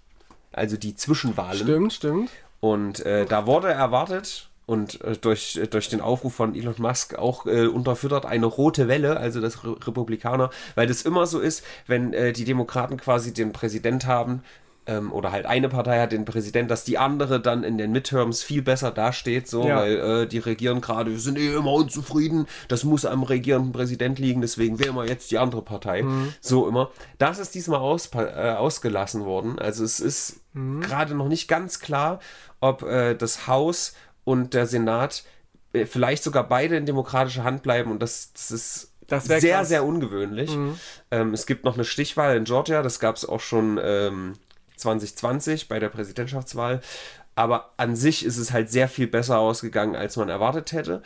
[0.51, 1.63] also die Zwischenwahlen.
[1.63, 2.31] Stimmt, stimmt.
[2.59, 7.15] Und äh, da wurde erwartet und äh, durch, äh, durch den Aufruf von Elon Musk
[7.15, 11.63] auch äh, unterfüttert eine rote Welle, also das Re Republikaner, weil das immer so ist,
[11.87, 14.43] wenn die Demokraten quasi den Präsident haben,
[14.87, 18.41] ähm, oder halt eine Partei hat den Präsident, dass die andere dann in den Midterms
[18.41, 19.77] viel besser dasteht, so, ja.
[19.77, 24.17] weil äh, die regieren gerade, wir sind eh immer unzufrieden, das muss am regierenden Präsident
[24.17, 26.01] liegen, deswegen wählen wir jetzt die andere Partei.
[26.01, 26.33] Mhm.
[26.41, 26.89] So immer.
[27.19, 29.59] Das ist diesmal aus, äh, ausgelassen worden.
[29.59, 30.81] Also es ist mhm.
[30.81, 32.19] gerade noch nicht ganz klar,
[32.59, 35.23] ob äh, das Haus und der Senat
[35.73, 39.67] äh, vielleicht sogar beide in demokratischer Hand bleiben und das, das ist sehr, krass.
[39.67, 40.55] sehr ungewöhnlich.
[40.55, 40.79] Mhm.
[41.11, 44.33] Ähm, es gibt noch eine Stichwahl in Georgia, das gab es auch schon ähm,
[44.81, 46.81] 2020 bei der Präsidentschaftswahl.
[47.35, 51.01] Aber an sich ist es halt sehr viel besser ausgegangen, als man erwartet hätte.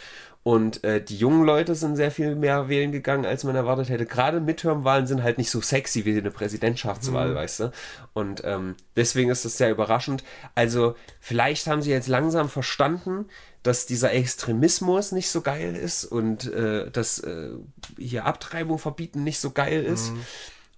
[0.47, 4.05] Und äh, die jungen Leute sind sehr viel mehr wählen gegangen, als man erwartet hätte.
[4.05, 7.36] Gerade Midterm-Wahlen sind halt nicht so sexy wie eine Präsidentschaftswahl, mhm.
[7.36, 7.71] weißt du?
[8.13, 10.23] Und ähm, deswegen ist das sehr überraschend.
[10.53, 13.26] Also, vielleicht haben sie jetzt langsam verstanden,
[13.63, 17.49] dass dieser Extremismus nicht so geil ist und äh, dass äh,
[17.97, 20.11] hier Abtreibung verbieten nicht so geil ist.
[20.11, 20.21] Mhm.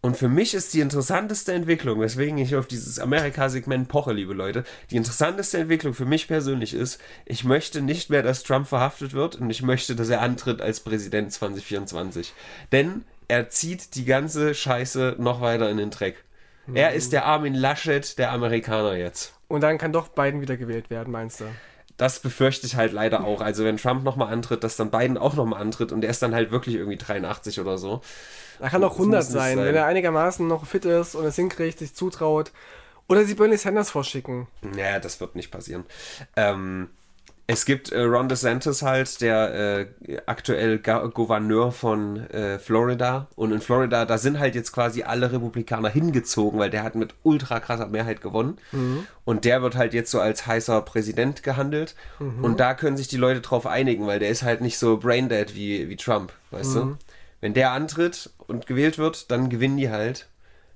[0.07, 4.63] Und für mich ist die interessanteste Entwicklung, weswegen ich auf dieses Amerika-Segment poche, liebe Leute,
[4.89, 9.35] die interessanteste Entwicklung für mich persönlich ist, ich möchte nicht mehr, dass Trump verhaftet wird
[9.35, 12.33] und ich möchte, dass er antritt als Präsident 2024.
[12.71, 16.23] Denn er zieht die ganze Scheiße noch weiter in den Dreck.
[16.67, 16.77] Mhm.
[16.77, 19.33] Er ist der Armin Laschet der Amerikaner jetzt.
[19.49, 21.47] Und dann kann doch Biden wiedergewählt werden, meinst du?
[21.97, 23.41] das befürchte ich halt leider auch.
[23.41, 26.33] Also wenn Trump nochmal antritt, dass dann Biden auch nochmal antritt und er ist dann
[26.33, 28.01] halt wirklich irgendwie 83 oder so.
[28.59, 31.79] Er kann auch 100 sein, sein, wenn er einigermaßen noch fit ist und es hinkriegt,
[31.79, 32.51] sich zutraut.
[33.09, 34.47] Oder sie Bernie Sanders vorschicken.
[34.61, 35.85] Naja, das wird nicht passieren.
[36.35, 36.89] Ähm,
[37.49, 43.27] es gibt äh, Ron DeSantis halt, der äh, aktuell Ga Gouverneur von äh, Florida.
[43.37, 47.15] Und in Florida, da sind halt jetzt quasi alle Republikaner hingezogen, weil der hat mit
[47.23, 48.57] ultra krasser Mehrheit gewonnen.
[48.73, 49.07] Mhm.
[49.23, 51.95] Und der wird halt jetzt so als heißer Präsident gehandelt.
[52.19, 52.43] Mhm.
[52.43, 55.55] Und da können sich die Leute drauf einigen, weil der ist halt nicht so braindead
[55.55, 56.79] wie, wie Trump, weißt mhm.
[56.79, 56.97] du?
[57.41, 60.27] Wenn der antritt und gewählt wird, dann gewinnen die halt.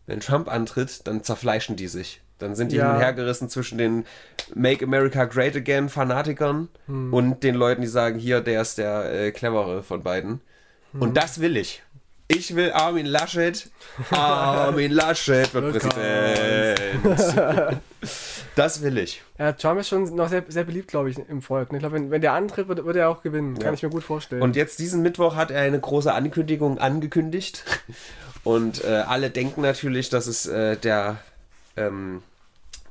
[0.05, 2.21] Wenn Trump antritt, dann zerfleischen die sich.
[2.37, 2.97] Dann sind die ja.
[2.97, 4.05] hergerissen zwischen den
[4.55, 7.13] Make America Great Again Fanatikern hm.
[7.13, 10.41] und den Leuten, die sagen, hier, der ist der äh, clevere von beiden.
[10.91, 11.01] Hm.
[11.01, 11.83] Und das will ich.
[12.27, 13.69] Ich will Armin Laschet.
[14.11, 17.01] Armin Laschet wird Präsident.
[18.55, 19.23] das will ich.
[19.39, 21.69] Ja, Trump ist schon noch sehr, sehr beliebt, glaube ich, im Volk.
[21.71, 23.55] Ich glaube, wenn, wenn der antritt, wird, wird er auch gewinnen.
[23.55, 23.73] Kann ja.
[23.73, 24.41] ich mir gut vorstellen.
[24.41, 27.63] Und jetzt diesen Mittwoch hat er eine große Ankündigung angekündigt.
[28.43, 31.19] Und äh, alle denken natürlich, dass es äh, der
[31.77, 32.23] ähm,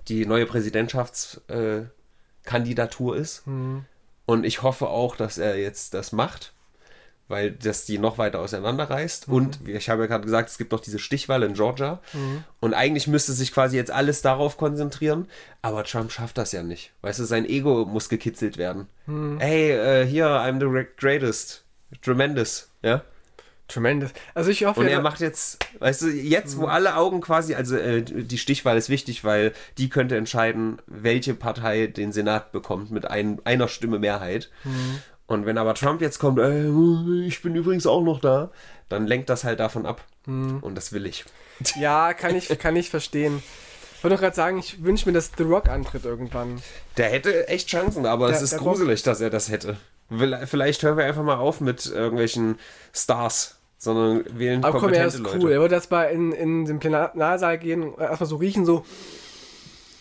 [0.09, 3.47] die neue Präsidentschaftskandidatur äh, ist.
[3.47, 3.85] Mhm.
[4.27, 6.53] Und ich hoffe auch, dass er jetzt das macht,
[7.31, 9.29] weil das die noch weiter auseinanderreißt.
[9.29, 9.35] Mhm.
[9.35, 12.01] Und ich habe ja gerade gesagt, es gibt noch diese Stichwahl in Georgia.
[12.13, 12.45] Mhm.
[12.59, 15.29] Und eigentlich müsste sich quasi jetzt alles darauf konzentrieren.
[15.63, 16.93] Aber Trump schafft das ja nicht.
[17.03, 18.89] Weißt du, sein Ego muss gekitzelt werden.
[19.07, 19.39] Mhm.
[19.39, 21.65] Hey, uh, hier, I'm the greatest.
[22.03, 22.69] Tremendous.
[22.83, 23.03] Ja.
[23.69, 24.11] Tremendous.
[24.35, 24.81] Also ich hoffe.
[24.81, 26.71] Und er macht jetzt, weißt du, jetzt, wo mhm.
[26.71, 31.87] alle Augen quasi, also äh, die Stichwahl ist wichtig, weil die könnte entscheiden, welche Partei
[31.87, 34.51] den Senat bekommt mit ein, einer Stimme Mehrheit.
[35.31, 36.67] Und wenn aber Trump jetzt kommt, äh,
[37.25, 38.51] ich bin übrigens auch noch da,
[38.89, 40.05] dann lenkt das halt davon ab.
[40.27, 40.59] Mhm.
[40.59, 41.25] Und das will ich.
[41.79, 43.43] Ja, kann ich, kann ich verstehen.
[43.97, 46.61] Ich wollte gerade sagen, ich wünsche mir, dass The Rock antritt irgendwann.
[46.97, 49.05] Der hätte echt Chancen, aber der, es ist gruselig, Rock.
[49.05, 49.77] dass er das hätte.
[50.47, 52.59] Vielleicht hören wir einfach mal auf mit irgendwelchen
[52.93, 55.53] Stars sondern wählen Aber komm, er ist cool.
[55.53, 58.85] Er wird erstmal in, in den Plenarsaal gehen, erstmal so riechen, so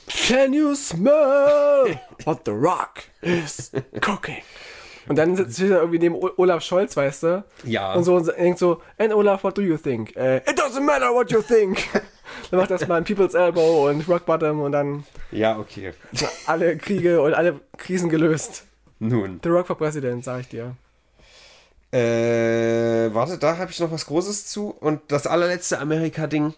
[0.09, 3.71] Can you smell what the rock is
[4.01, 4.41] cooking?
[5.09, 7.43] Und dann sitzt er irgendwie neben Olaf Scholz, weißt du?
[7.63, 7.93] Ja.
[7.93, 10.13] Und so und denkt so, and Olaf, what do you think?
[10.15, 11.79] Uh, it doesn't matter what you think.
[12.51, 15.03] dann macht er erstmal ein People's Elbow und Rock Bottom und dann.
[15.31, 15.93] Ja, okay.
[16.45, 18.65] Alle Kriege und alle Krisen gelöst.
[18.99, 19.39] Nun.
[19.43, 20.75] The Rock for President, sag ich dir.
[21.91, 24.69] Äh, warte, da habe ich noch was Großes zu.
[24.69, 26.53] Und das allerletzte Amerika-Ding.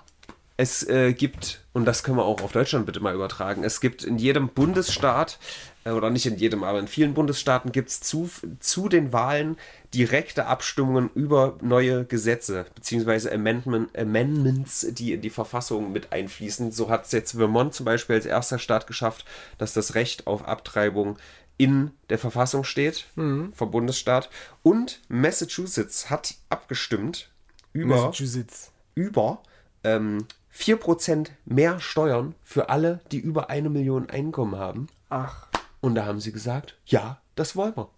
[0.57, 4.03] Es äh, gibt, und das können wir auch auf Deutschland bitte mal übertragen, es gibt
[4.03, 8.29] in jedem Bundesstaat, äh, oder nicht in jedem, aber in vielen Bundesstaaten gibt es zu,
[8.59, 9.57] zu den Wahlen
[9.93, 16.71] direkte Abstimmungen über neue Gesetze, beziehungsweise Amendment, Amendments, die in die Verfassung mit einfließen.
[16.71, 19.25] So hat es jetzt Vermont zum Beispiel als erster Staat geschafft,
[19.57, 21.17] dass das Recht auf Abtreibung
[21.57, 23.53] in der Verfassung steht, mhm.
[23.53, 24.29] vom Bundesstaat.
[24.63, 27.29] Und Massachusetts hat abgestimmt
[27.73, 28.71] über, Massachusetts.
[28.95, 29.41] über
[29.83, 30.25] ähm,
[30.55, 34.87] 4% mehr Steuern für alle, die über eine Million Einkommen haben.
[35.09, 35.50] Ach.
[35.81, 37.89] Und da haben sie gesagt, ja, das wollen wir.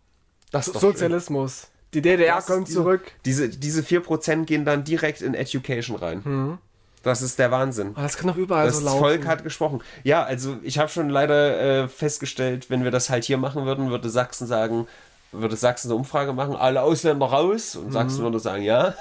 [0.52, 1.68] Das so Sozialismus.
[1.94, 3.12] Die DDR kommt zurück.
[3.26, 6.22] Diese, diese 4% gehen dann direkt in Education rein.
[6.24, 6.58] Mhm.
[7.04, 7.90] Das ist der Wahnsinn.
[7.94, 9.02] Aber das kann doch überall das so laufen.
[9.02, 9.82] Das Volk hat gesprochen.
[10.04, 13.90] Ja, also ich habe schon leider äh, festgestellt, wenn wir das halt hier machen würden,
[13.90, 14.88] würde Sachsen sagen,
[15.34, 17.92] würde Sachsen eine Umfrage machen, alle Ausländer raus und mhm.
[17.92, 18.96] Sachsen würde sagen, ja.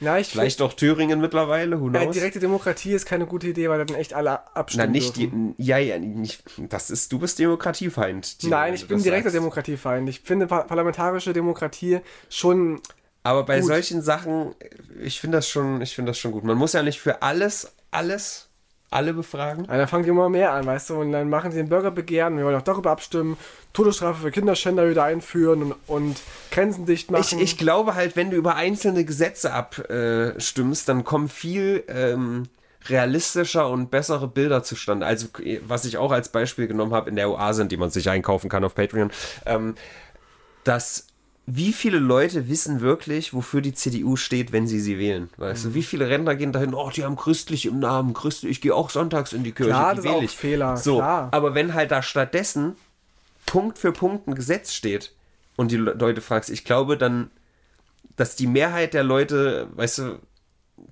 [0.00, 2.04] Ja, ich Vielleicht doch Thüringen mittlerweile, who knows?
[2.04, 4.86] Ja, direkte Demokratie ist keine gute Idee, weil dann echt alle abstimmen.
[4.86, 5.54] Na, nicht dürfen.
[5.56, 5.62] die.
[5.64, 6.42] Ja, ja, nicht.
[6.68, 8.36] Das ist, du bist Demokratiefeind.
[8.42, 9.30] Nein, ich bin direkter.
[9.30, 10.08] Demokratiefeind.
[10.08, 12.80] Ich finde parlamentarische Demokratie schon
[13.22, 13.68] aber bei gut.
[13.68, 14.54] solchen Sachen,
[15.00, 16.44] ich finde das schon, ich finde das schon gut.
[16.44, 18.48] Man muss ja nicht für alles, alles,
[18.92, 19.64] alle befragen.
[19.64, 22.36] Ja, dann fangen die immer mehr an, weißt du, und dann machen sie den Bürgerbegehren,
[22.36, 23.36] wir wollen auch darüber abstimmen,
[23.72, 26.20] Todesstrafe für Kinderschänder wieder einführen und, und
[26.50, 27.38] Grenzen dicht machen.
[27.38, 32.44] Ich, ich glaube halt, wenn du über einzelne Gesetze abstimmst, dann kommen viel ähm,
[32.88, 35.06] realistischer und bessere Bilder zustande.
[35.06, 35.28] Also,
[35.66, 38.64] was ich auch als Beispiel genommen habe in der Oase, die man sich einkaufen kann
[38.64, 39.10] auf Patreon,
[39.46, 39.74] ähm,
[40.64, 41.06] dass
[41.46, 45.28] wie viele Leute wissen wirklich, wofür die CDU steht, wenn sie sie wählen?
[45.38, 45.68] Weißt Mhm.
[45.70, 48.74] du, wie viele Ränder gehen dahin, oh, die haben christlich im Namen, christlich, ich gehe
[48.74, 50.30] auch sonntags in die Kirche, Klar, die das ist wähle auch ich.
[50.36, 51.28] Fehler, So, klar.
[51.32, 52.76] aber wenn halt da stattdessen
[53.44, 55.12] Punkt für Punkt ein Gesetz steht
[55.56, 57.30] und die Le- Leute fragst, ich glaube dann,
[58.16, 60.18] dass die Mehrheit der Leute, weißt du,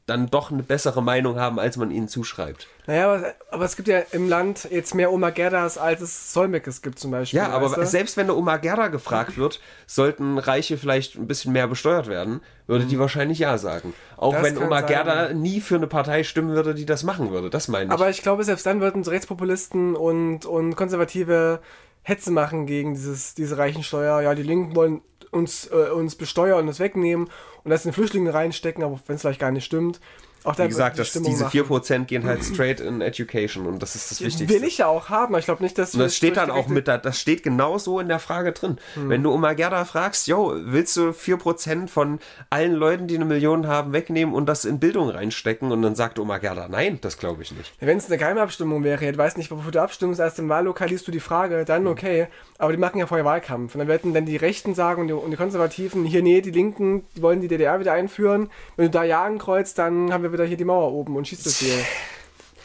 [0.06, 2.66] dann doch eine bessere Meinung haben, als man ihnen zuschreibt.
[2.86, 6.70] Naja, aber, aber es gibt ja im Land jetzt mehr Oma Gerdas, als es Solmecke
[6.82, 7.38] gibt zum Beispiel.
[7.38, 7.86] Ja, aber weißt du?
[7.86, 12.40] selbst wenn der Oma Gerda gefragt wird, sollten Reiche vielleicht ein bisschen mehr besteuert werden,
[12.66, 13.94] würde die wahrscheinlich ja sagen.
[14.16, 14.36] Auch Mhm.
[14.36, 14.88] Das wenn Oma sein.
[14.88, 17.50] Gerda nie für eine Partei stimmen würde, die das machen würde.
[17.50, 17.92] Das meine ich.
[17.92, 21.60] Aber ich glaube, selbst dann würden so Rechtspopulisten und, und Konservative
[22.02, 24.22] Hetze machen gegen dieses, diese Reichensteuer.
[24.22, 27.28] Ja, die Linken wollen uns, äh, uns besteuern und es wegnehmen
[27.64, 30.00] und das in Flüchtlinge reinstecken, aber wenn es vielleicht gar nicht stimmt.
[30.44, 31.58] Auch da Wie gesagt, die das, Stimmung diese machen.
[31.58, 34.54] 4% gehen halt straight in Education und das ist das Wichtigste.
[34.54, 36.68] Will ich ja auch haben, aber ich glaube nicht, dass Und das steht dann auch
[36.68, 38.78] mit, da, das steht genau so in der Frage drin.
[38.94, 39.08] Hm.
[39.08, 43.66] Wenn du Oma Gerda fragst, yo, willst du 4% von allen Leuten, die eine Million
[43.66, 45.72] haben, wegnehmen und das in Bildung reinstecken?
[45.72, 47.72] Und dann sagt Oma Gerda, nein, das glaube ich nicht.
[47.80, 51.06] Wenn es eine Geheimabstimmung wäre, du weißt nicht, wofür du abstimmst, erst im Wahllokal liest
[51.06, 51.88] du die Frage, dann Hm.
[51.88, 52.26] okay.
[52.58, 53.74] Aber die machen ja vorher Wahlkampf.
[53.74, 56.50] Und dann werden dann die Rechten sagen und die, und die Konservativen, hier, nee, die
[56.50, 58.50] Linken, die wollen die DDR wieder einführen.
[58.76, 61.46] Wenn du da Ja ankreuzt, dann haben wir wieder hier die Mauer oben und schießt
[61.46, 61.74] das hier.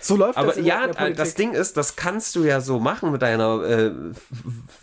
[0.02, 1.18] So läuft Aber das in, ja, in der Politik.
[1.18, 3.92] das Ding ist, das kannst du ja so machen mit deiner äh,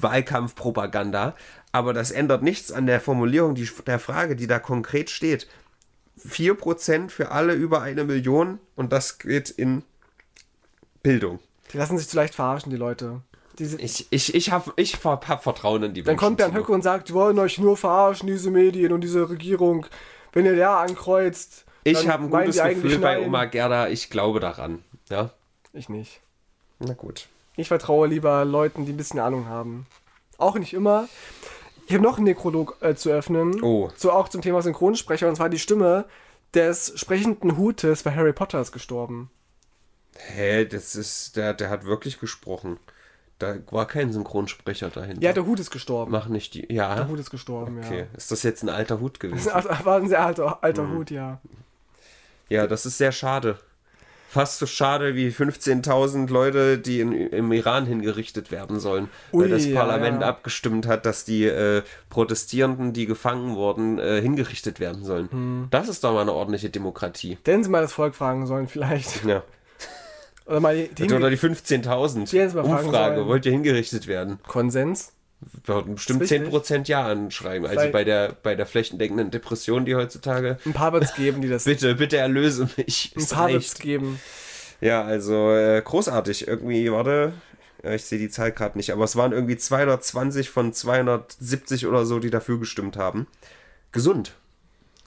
[0.01, 1.37] Wahlkampfpropaganda,
[1.71, 5.47] aber das ändert nichts an der Formulierung die, der Frage, die da konkret steht.
[6.29, 9.85] 4% für alle über eine Million und das geht in
[11.03, 11.39] Bildung.
[11.73, 13.23] Die lassen sich zu leicht verarschen, die Leute.
[13.59, 16.83] Diese, Ich, ich, ich habe ich hab, Vertrauen in die dann kommt Bernd Höcke und
[16.83, 19.87] sagt, die wollen euch nur verarschen, diese Medien und diese Regierung.
[20.33, 23.25] Wenn ihr Ja ankreuzt, Ich habe ein gutes Gefühl bei nein.
[23.27, 24.83] Oma Gerda, ich glaube daran.
[25.11, 25.31] Ja,
[25.73, 26.21] Ich nicht.
[26.79, 27.29] na gut.
[27.57, 29.87] Ich vertraue lieber Leuten, die ein bisschen Ahnung haben.
[30.39, 31.09] Auch nicht immer.
[31.87, 33.63] Ich habe noch einen Nekrolog äh, zu öffnen.
[33.63, 33.91] Oh.
[33.97, 35.29] So auch zum Thema Synchronsprecher.
[35.29, 36.07] Und zwar die Stimme
[36.55, 39.31] des sprechenden Hutes bei Harry Potter ist gestorben.
[40.17, 42.79] Hä, das ist, der, der hat wirklich gesprochen.
[43.39, 45.21] Da war kein Synchronsprecher dahinter.
[45.23, 46.13] Ja, der Hut ist gestorben.
[46.13, 46.73] Mach nicht die.
[46.73, 46.95] Ja.
[46.95, 48.07] Der Hut ist gestorben, Okay.
[48.17, 49.29] Ist das jetzt ein alter Hut ja.
[49.29, 49.51] gewesen?
[49.53, 50.97] Das war ein sehr alter, alter Mhm.
[50.97, 51.41] Hut, ja.
[52.53, 53.57] Ja, das ist sehr schade.
[54.29, 59.51] Fast so schade wie 15.000 Leute, die in, im Iran hingerichtet werden sollen, Ui, weil
[59.51, 60.29] das ja, Parlament ja.
[60.29, 65.31] abgestimmt hat, dass die äh, Protestierenden, die gefangen wurden, äh, hingerichtet werden sollen.
[65.31, 65.69] Hm.
[65.71, 67.37] Das ist doch mal eine ordentliche Demokratie.
[67.45, 69.25] Denn sie mal das Volk fragen sollen, vielleicht.
[69.25, 69.43] Ja.
[70.47, 73.29] Oder mal die, die Oder die Die 15.000 hätten sie mal fragen Umfrage, sollen.
[73.29, 74.39] wollt ihr hingerichtet werden?
[74.47, 75.13] Konsens.
[75.95, 76.49] Bestimmt Ist wichtig.
[76.49, 77.65] 10% Ja anschreiben.
[77.67, 80.59] Also Vielleicht- bei der, bei der flächendeckenden Depression, die heutzutage.
[80.67, 81.65] Ein paar wird es geben, die das.
[81.65, 83.13] Bitte, bitte erlöse mich.
[83.17, 83.81] ein paar wird es reicht.
[83.81, 84.21] geben.
[84.81, 86.49] Ja, also äh, großartig.
[86.49, 87.33] Irgendwie, warte,
[87.85, 92.19] ich sehe die Zahl gerade nicht, aber es waren irgendwie 220 von 270 oder so,
[92.19, 93.27] die dafür gestimmt haben.
[93.93, 94.33] Gesund.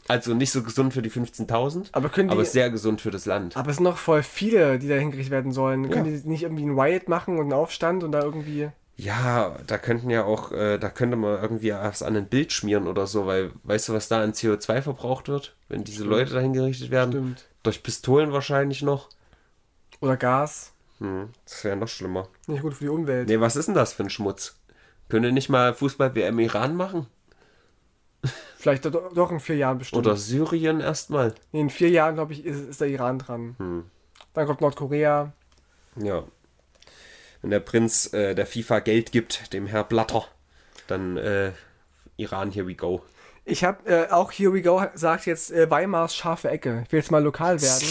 [0.08, 3.26] Also nicht so gesund für die 15.000, Aber können die- aber sehr gesund für das
[3.26, 3.58] Land.
[3.58, 5.90] Aber es sind noch voll viele, die da hingerichtet werden sollen.
[5.90, 6.20] Können Ja.
[6.22, 8.70] die nicht irgendwie einen Riot machen und einen Aufstand und da irgendwie.
[8.98, 12.88] Ja, da könnten ja auch, äh, da könnte man irgendwie was an ein Bild schmieren
[12.88, 16.40] oder so, weil weißt du, was da an CO2 verbraucht wird, wenn diese Leute da
[16.40, 17.12] hingerichtet werden?
[17.12, 17.46] Stimmt.
[17.64, 19.10] Durch Pistolen wahrscheinlich noch.
[20.00, 20.72] Oder Gas.
[21.00, 22.30] Hm, das wäre noch schlimmer.
[22.48, 23.28] Nicht gut für die Umwelt.
[23.28, 24.58] Nee, was ist denn das für ein Schmutz?
[25.10, 27.08] Können nicht mal Fußball-WM Iran machen?
[28.58, 30.06] Vielleicht doch, doch in vier Jahren bestimmt.
[30.06, 31.36] Oder Syrien erstmal?
[31.52, 33.56] Nee, in vier Jahren, glaube ich, ist, ist der Iran dran.
[33.60, 33.84] Hm.
[34.34, 35.34] Dann kommt Nordkorea.
[35.98, 36.24] Ja.
[37.46, 40.26] Wenn der Prinz äh, der FIFA Geld gibt, dem Herr Blatter,
[40.88, 41.52] dann äh,
[42.18, 43.04] Iran, here we go.
[43.46, 46.82] Ich habe äh, auch Here We Go sagt jetzt äh, Weimars scharfe Ecke.
[46.88, 47.86] Ich will jetzt mal lokal werden.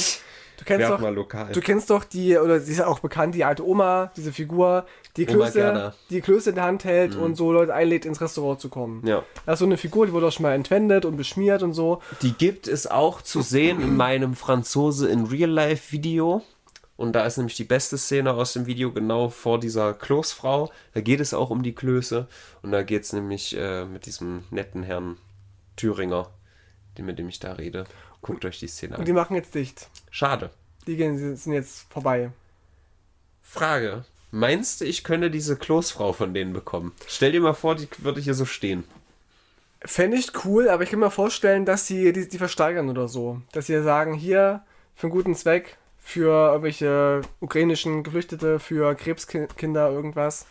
[0.58, 1.52] Du kennst Werd doch, mal lokal.
[1.52, 4.86] du kennst doch die, oder sie ist ja auch bekannt, die alte Oma, diese Figur,
[5.16, 5.92] die Klöße.
[5.92, 6.10] Mhm.
[6.10, 9.06] die Klöße in der Hand hält und so Leute einlädt, ins Restaurant zu kommen.
[9.06, 9.22] Ja.
[9.46, 12.02] Das ist so eine Figur, die wurde auch schon mal entwendet und beschmiert und so.
[12.22, 16.42] Die gibt es auch zu sehen in meinem Franzose in Real Life Video.
[16.96, 20.70] Und da ist nämlich die beste Szene aus dem Video genau vor dieser Kloßfrau.
[20.92, 22.28] Da geht es auch um die Klöße.
[22.62, 25.16] Und da geht es nämlich äh, mit diesem netten Herrn
[25.76, 26.30] Thüringer,
[26.98, 27.84] mit dem ich da rede.
[28.22, 29.16] Guckt euch die Szene Und die an.
[29.16, 29.88] machen jetzt dicht.
[30.10, 30.50] Schade.
[30.86, 32.30] Die gehen, sind jetzt vorbei.
[33.42, 34.04] Frage.
[34.30, 36.92] Meinst du, ich könnte diese Kloßfrau von denen bekommen?
[37.06, 38.84] Stell dir mal vor, die würde hier so stehen.
[39.84, 43.42] Fände ich cool, aber ich kann mir vorstellen, dass sie die, die versteigern oder so.
[43.52, 44.64] Dass sie sagen, hier,
[44.96, 50.46] für einen guten Zweck, für irgendwelche ukrainischen Geflüchtete, für Krebskinder, irgendwas.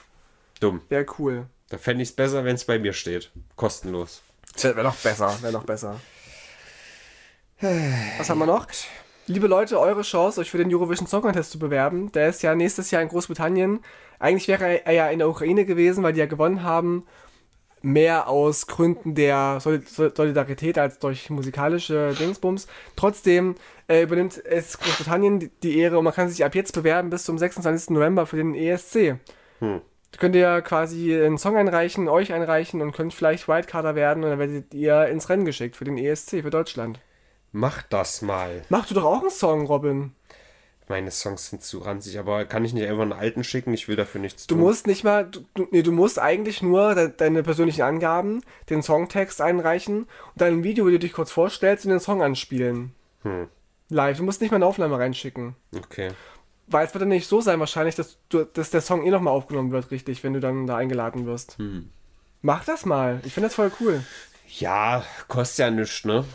[0.59, 0.81] Dumm.
[0.89, 1.45] Wäre cool.
[1.69, 3.31] Da fände ich es besser, wenn es bei mir steht.
[3.55, 4.23] Kostenlos.
[4.61, 5.99] Wäre noch besser, wäre noch besser.
[8.17, 8.67] Was haben wir noch?
[9.27, 12.11] Liebe Leute, eure Chance, euch für den Eurovision Song Contest zu bewerben.
[12.11, 13.79] Der ist ja nächstes Jahr in Großbritannien.
[14.19, 17.05] Eigentlich wäre er ja in der Ukraine gewesen, weil die ja gewonnen haben.
[17.83, 22.67] Mehr aus Gründen der Sol- Sol- Solidarität als durch musikalische Dingsbums.
[22.95, 23.55] Trotzdem
[23.87, 27.37] äh, übernimmt es Großbritannien die, Ehre und man kann sich ab jetzt bewerben bis zum
[27.37, 27.91] 26.
[27.91, 29.17] November für den ESC.
[29.59, 29.81] Hm.
[30.11, 34.29] Da könnt ihr quasi einen Song einreichen, euch einreichen und könnt vielleicht Wildcarder werden und
[34.29, 36.99] dann werdet ihr ins Rennen geschickt für den ESC für Deutschland.
[37.51, 38.63] Mach das mal.
[38.69, 40.13] Mach du doch auch einen Song, Robin.
[40.89, 43.73] Meine Songs sind zu ranzig, aber kann ich nicht einfach einen alten schicken?
[43.73, 44.63] Ich will dafür nichts Du tun.
[44.63, 48.83] musst nicht mal, du, du- nee, du musst eigentlich nur de deine persönlichen Angaben, den
[48.83, 52.91] Songtext einreichen und dann ein Video, wo du dich kurz vorstellst und den Song anspielen.
[53.23, 53.47] Hm.
[53.89, 54.17] Live.
[54.17, 55.55] Du musst nicht mal eine Aufnahme reinschicken.
[55.75, 56.11] Okay.
[56.67, 59.33] Weil es wird dann nicht so sein wahrscheinlich, dass, du, dass der Song eh nochmal
[59.33, 61.57] aufgenommen wird, richtig, wenn du dann da eingeladen wirst.
[61.59, 61.89] Hm.
[62.41, 63.21] Mach das mal.
[63.23, 64.03] Ich finde das voll cool.
[64.59, 66.25] Ja, kostet ja nichts, ne?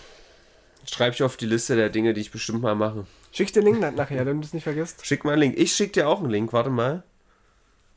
[0.90, 3.06] Schreib ich auf die Liste der Dinge, die ich bestimmt mal mache.
[3.32, 5.04] Schick dir den Link nachher, damit du es nicht vergisst.
[5.06, 5.58] Schick mal einen Link.
[5.58, 7.02] Ich schick dir auch einen Link, warte mal.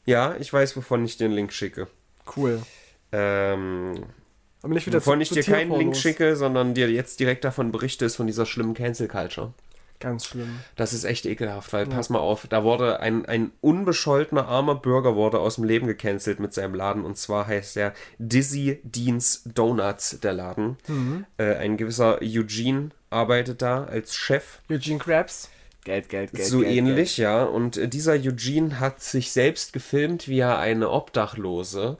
[0.05, 1.87] Ja, ich weiß, wovon ich dir einen Link schicke.
[2.35, 2.61] Cool.
[3.11, 4.03] Ähm,
[4.61, 7.71] Aber nicht wieder wovon ich zu dir keinen Link schicke, sondern dir jetzt direkt davon
[7.71, 9.53] berichte, ist von dieser schlimmen Cancel Culture.
[10.01, 10.59] Ganz schlimm.
[10.75, 15.15] Das ist echt ekelhaft, weil pass mal auf, da wurde ein, ein unbescholtener armer Bürger
[15.15, 20.19] wurde aus dem Leben gecancelt mit seinem Laden und zwar heißt der Dizzy Deans Donuts,
[20.19, 20.77] der Laden.
[21.37, 24.59] Äh, ein gewisser Eugene arbeitet da als Chef.
[24.69, 25.49] Eugene Krabs.
[25.83, 26.47] Geld, Geld, Geld.
[26.47, 27.43] so Geld, ähnlich, ja.
[27.43, 31.97] Und äh, dieser Eugene hat sich selbst gefilmt, wie er eine Obdachlose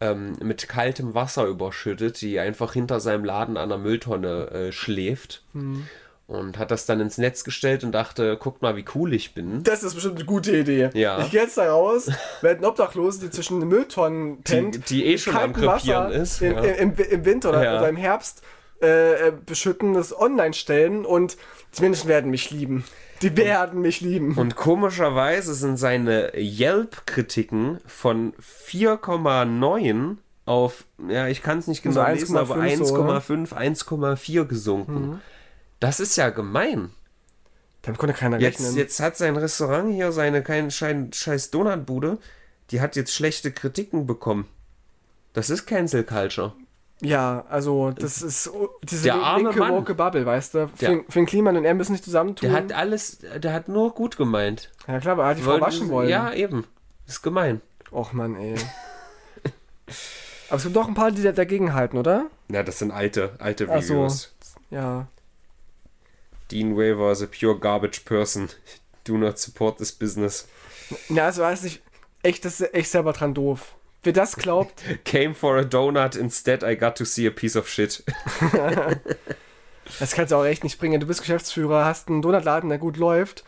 [0.00, 5.42] ähm, mit kaltem Wasser überschüttet, die einfach hinter seinem Laden an der Mülltonne äh, schläft.
[5.52, 5.88] Mhm.
[6.26, 9.62] Und hat das dann ins Netz gestellt und dachte, guckt mal, wie cool ich bin.
[9.62, 10.88] Das ist bestimmt eine gute Idee.
[10.94, 11.18] Ja.
[11.20, 12.10] Ich gehe jetzt da raus,
[12.40, 16.40] werde einen Obdachlosen, die zwischen den Mülltonnen pennt, die eh schon am Krepieren Wasser ist,
[16.40, 16.60] Im, ja.
[16.62, 17.78] im, im Winter oder, Ja.
[17.78, 18.42] oder im Herbst
[18.80, 21.36] äh, äh, beschütten, das online stellen und
[21.76, 22.84] die Menschen werden mich lieben.
[23.20, 24.34] Die werden mich lieben.
[24.36, 30.16] Und komischerweise sind seine Yelp-Kritiken von 4,9
[30.46, 33.18] auf, ja, ich kann es nicht genau Also lesen, aber 1,5 so, oder?
[33.18, 34.94] 1,5, 1,4 gesunken.
[35.12, 35.20] Mhm.
[35.84, 36.90] Das ist ja gemein.
[37.82, 38.76] Damit konnte keiner Jetzt, rechnen.
[38.76, 42.16] jetzt hat sein Restaurant hier, seine kein, schein, scheiß Donutbude,
[42.70, 44.48] die hat jetzt schlechte Kritiken bekommen.
[45.34, 46.54] Das ist Cancel Culture.
[47.02, 48.50] Ja, also das ist
[48.82, 49.72] diese Der arme linke Mann.
[49.74, 50.58] woke Bubble, weißt du?
[50.80, 52.48] Der- Finn, Finn Kliman und er müssen sich zusammentun.
[52.48, 54.70] Der hat alles, der hat nur gut gemeint.
[54.88, 56.08] ja klar, aber er hat die Frau waschen wollen.
[56.08, 56.64] Ja, eben.
[57.06, 57.60] Ist gemein.
[57.92, 58.54] Och Mann, ey.
[60.48, 62.28] aber es gibt doch ein paar, die da dagegen halten, oder?
[62.48, 64.08] Ja, das sind alte, alte Ach so.
[64.70, 65.08] Ja.
[66.54, 68.48] Dean Waver is a pure garbage person.
[69.04, 70.48] Do not support this business.
[71.10, 71.82] Ja, also weiß ich,
[72.22, 73.74] echt, das ist echt selber dran doof.
[74.02, 77.68] Wer das glaubt, Came for a donut, instead I got to see a piece of
[77.68, 78.02] shit.
[79.98, 81.00] das kannst du auch echt nicht bringen.
[81.00, 83.44] Du bist Geschäftsführer, hast einen Donutladen, der gut läuft.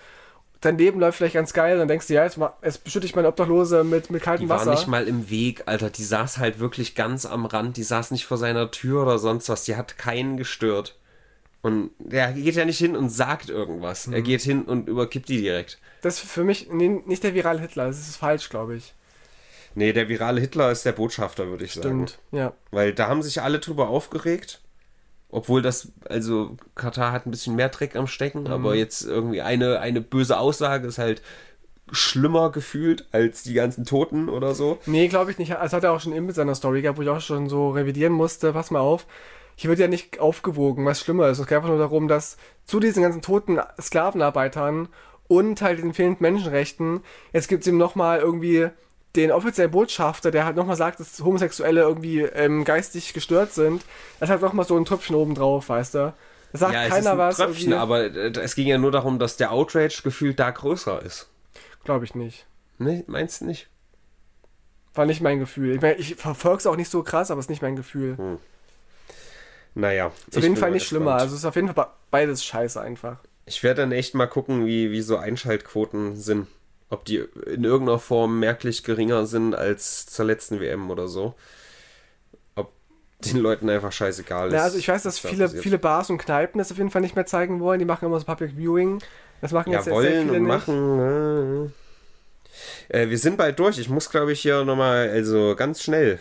[0.62, 3.28] Dein Leben läuft vielleicht ganz geil, dann denkst du, ja, jetzt, jetzt beschütte ich meine
[3.28, 4.70] Obdachlose mit, mit kaltem Die war Wasser.
[4.72, 5.90] nicht mal im Weg, Alter.
[5.90, 7.76] Die saß halt wirklich ganz am Rand.
[7.76, 9.64] Die saß nicht vor seiner Tür oder sonst was.
[9.64, 10.96] Die hat keinen gestört.
[11.66, 14.06] Und der geht ja nicht hin und sagt irgendwas.
[14.06, 14.12] Mhm.
[14.12, 15.78] Er geht hin und überkippt die direkt.
[16.00, 18.94] Das ist für mich nee, nicht der virale Hitler, das ist falsch, glaube ich.
[19.74, 22.06] Nee, der virale Hitler ist der Botschafter, würde ich sagen.
[22.06, 22.52] Stimmt, ja.
[22.70, 24.60] Weil da haben sich alle drüber aufgeregt.
[25.28, 28.76] Obwohl das, also Katar hat ein bisschen mehr Dreck am Stecken, aber Mhm.
[28.78, 31.20] jetzt irgendwie eine, eine böse Aussage ist halt
[31.90, 34.78] schlimmer gefühlt als die ganzen Toten oder so.
[34.86, 35.50] Nee, glaube ich nicht.
[35.50, 37.70] Das hat er auch schon eben mit seiner Story gehabt, wo ich auch schon so
[37.70, 38.52] revidieren musste.
[38.52, 39.04] Pass mal auf.
[39.56, 41.38] Hier wird ja nicht aufgewogen, was schlimmer ist.
[41.38, 44.88] Es geht einfach nur darum, dass zu diesen ganzen toten Sklavenarbeitern
[45.28, 47.00] und halt den fehlenden Menschenrechten,
[47.32, 48.68] jetzt gibt es ihm nochmal irgendwie
[49.16, 53.82] den offiziellen Botschafter, der halt nochmal sagt, dass Homosexuelle irgendwie ähm, geistig gestört sind.
[54.20, 56.14] Das hat nochmal so ein Tröpfchen oben drauf, weißt du?
[56.52, 57.36] Da sagt ja, es keiner ist ein was.
[57.38, 61.30] Tröpfchen, aber äh, es ging ja nur darum, dass der Outrage gefühlt da größer ist.
[61.84, 62.46] Glaube ich nicht.
[62.78, 63.68] Ne, meinst du nicht?
[64.94, 65.76] War nicht mein Gefühl.
[65.76, 68.38] Ich, mein, ich verfolge es auch nicht so krass, aber es ist nicht mein Gefühl.
[69.78, 70.10] Naja.
[70.28, 71.12] Ist auf jeden Fall nicht schlimmer.
[71.16, 73.18] Also es ist auf jeden Fall be- beides scheiße einfach.
[73.44, 76.46] Ich werde dann echt mal gucken, wie, wie so Einschaltquoten sind.
[76.88, 81.34] Ob die in irgendeiner Form merklich geringer sind als zur letzten WM oder so.
[82.54, 82.72] Ob
[83.20, 84.54] den Leuten einfach scheißegal ist.
[84.54, 85.62] Ja, also ich weiß, dass viele, passiert.
[85.62, 87.78] viele Bars und Kneipen das auf jeden Fall nicht mehr zeigen wollen.
[87.78, 89.00] Die machen immer so Public Viewing.
[89.42, 90.68] Das machen ja, jetzt sehr wollen viele und nicht.
[90.68, 91.72] machen.
[92.90, 93.02] Äh.
[93.02, 93.78] Äh, wir sind bald durch.
[93.78, 96.18] Ich muss, glaube ich, hier nochmal, also ganz schnell,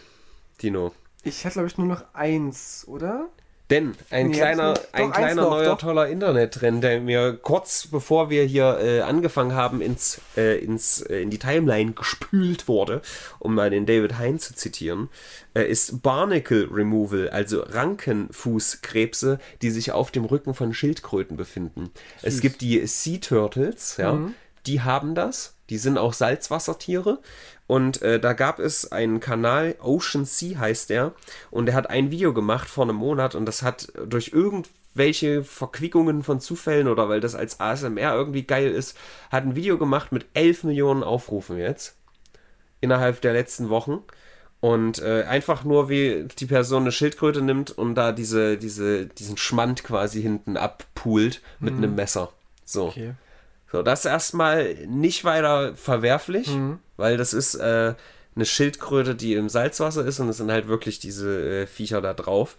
[0.61, 0.93] Dino.
[1.23, 3.29] Ich hatte, glaube ich, nur noch eins, oder?
[3.72, 5.80] Denn ein Nee, kleiner, ein kleiner noch, neuer doch.
[5.80, 11.22] toller Internettrend, der mir kurz bevor wir hier äh, angefangen haben, ins, äh, ins, äh,
[11.22, 13.01] in die Timeline gespült wurde,
[13.39, 15.09] um mal den David Hein zu zitieren,
[15.55, 21.89] äh, ist Barnacle Removal, also Rankenfußkrebse, die sich auf dem Rücken von Schildkröten befinden.
[22.22, 24.36] Es gibt die Sea Turtles, ja, Mhm.
[24.68, 25.54] die haben das.
[25.70, 27.20] Die sind auch Salzwassertiere.
[27.68, 31.13] Und äh, da gab es einen Kanal, Ocean Sea heißt der.
[31.51, 36.22] Und der hat ein Video gemacht vor einem Monat und das hat durch irgendwelche Verquickungen
[36.24, 38.95] von Zufällen oder weil das als ASMR irgendwie geil ist,
[39.32, 41.95] hat ein Video gemacht mit 11 Millionen Aufrufen jetzt.
[42.82, 44.03] Innerhalb der letzten Wochen.
[44.61, 49.38] Und äh, einfach nur, wie die Person eine Schildkröte nimmt und da diese, diese, diesen
[49.38, 51.84] Schmand quasi hinten abpult mit Mhm.
[51.84, 52.32] einem Messer.
[52.63, 52.88] So.
[52.88, 53.13] Okay.
[53.76, 56.49] So, das ist erstmal nicht weiter verwerflich,
[56.95, 57.93] weil das ist äh,
[58.34, 62.13] eine Schildkröte, die im Salzwasser ist und es sind halt wirklich diese äh, Viecher da
[62.13, 62.55] drauf.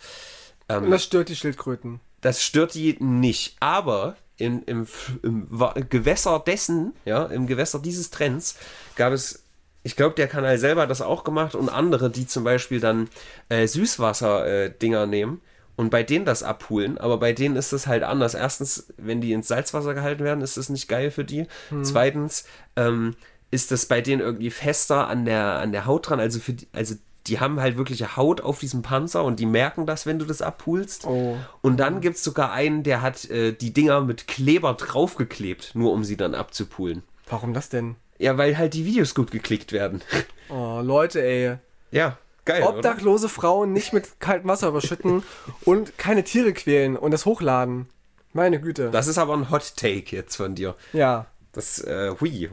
[0.68, 2.00] Ähm, Und das stört die Schildkröten.
[2.20, 3.56] das stört die nicht.
[3.60, 4.86] Aber in, im,
[5.22, 5.48] im
[5.88, 8.56] Gewässer dessen, ja, im Gewässer dieses Trends
[8.96, 9.42] gab es,
[9.84, 13.08] ich glaube, der Kanal selber hat das auch gemacht und andere, die zum Beispiel dann
[13.48, 15.40] äh, Süßwasser-Dinger nehmen
[15.76, 16.98] und bei denen das abholen.
[16.98, 18.34] Aber bei denen ist das halt anders.
[18.34, 21.46] Erstens, wenn die ins Salzwasser gehalten werden, ist das nicht geil für die.
[21.82, 22.44] Zweitens,
[22.76, 23.14] ähm,
[23.50, 26.18] ist das bei denen irgendwie fester an der, an der Haut dran.
[26.18, 26.94] Also, für die, also
[27.26, 30.42] die haben halt wirkliche Haut auf diesem Panzer und die merken das, wenn du das
[30.42, 31.06] abholst.
[31.06, 31.36] Oh.
[31.60, 35.92] Und dann gibt es sogar einen, der hat äh, die Dinger mit Kleber draufgeklebt, nur
[35.92, 37.02] um sie dann abzupulen.
[37.28, 37.96] Warum das denn?
[38.18, 40.02] Ja, weil halt die Videos gut geklickt werden.
[40.48, 41.56] Oh, Leute, ey.
[41.90, 42.62] Ja, geil.
[42.62, 42.76] oder?
[42.76, 45.22] Obdachlose Frauen nicht mit kaltem Wasser überschütten
[45.64, 47.88] und keine Tiere quälen und das hochladen.
[48.32, 48.90] Meine Güte.
[48.90, 50.74] Das ist aber ein Hot Take jetzt von dir.
[50.92, 52.50] ja, Das, äh, hui.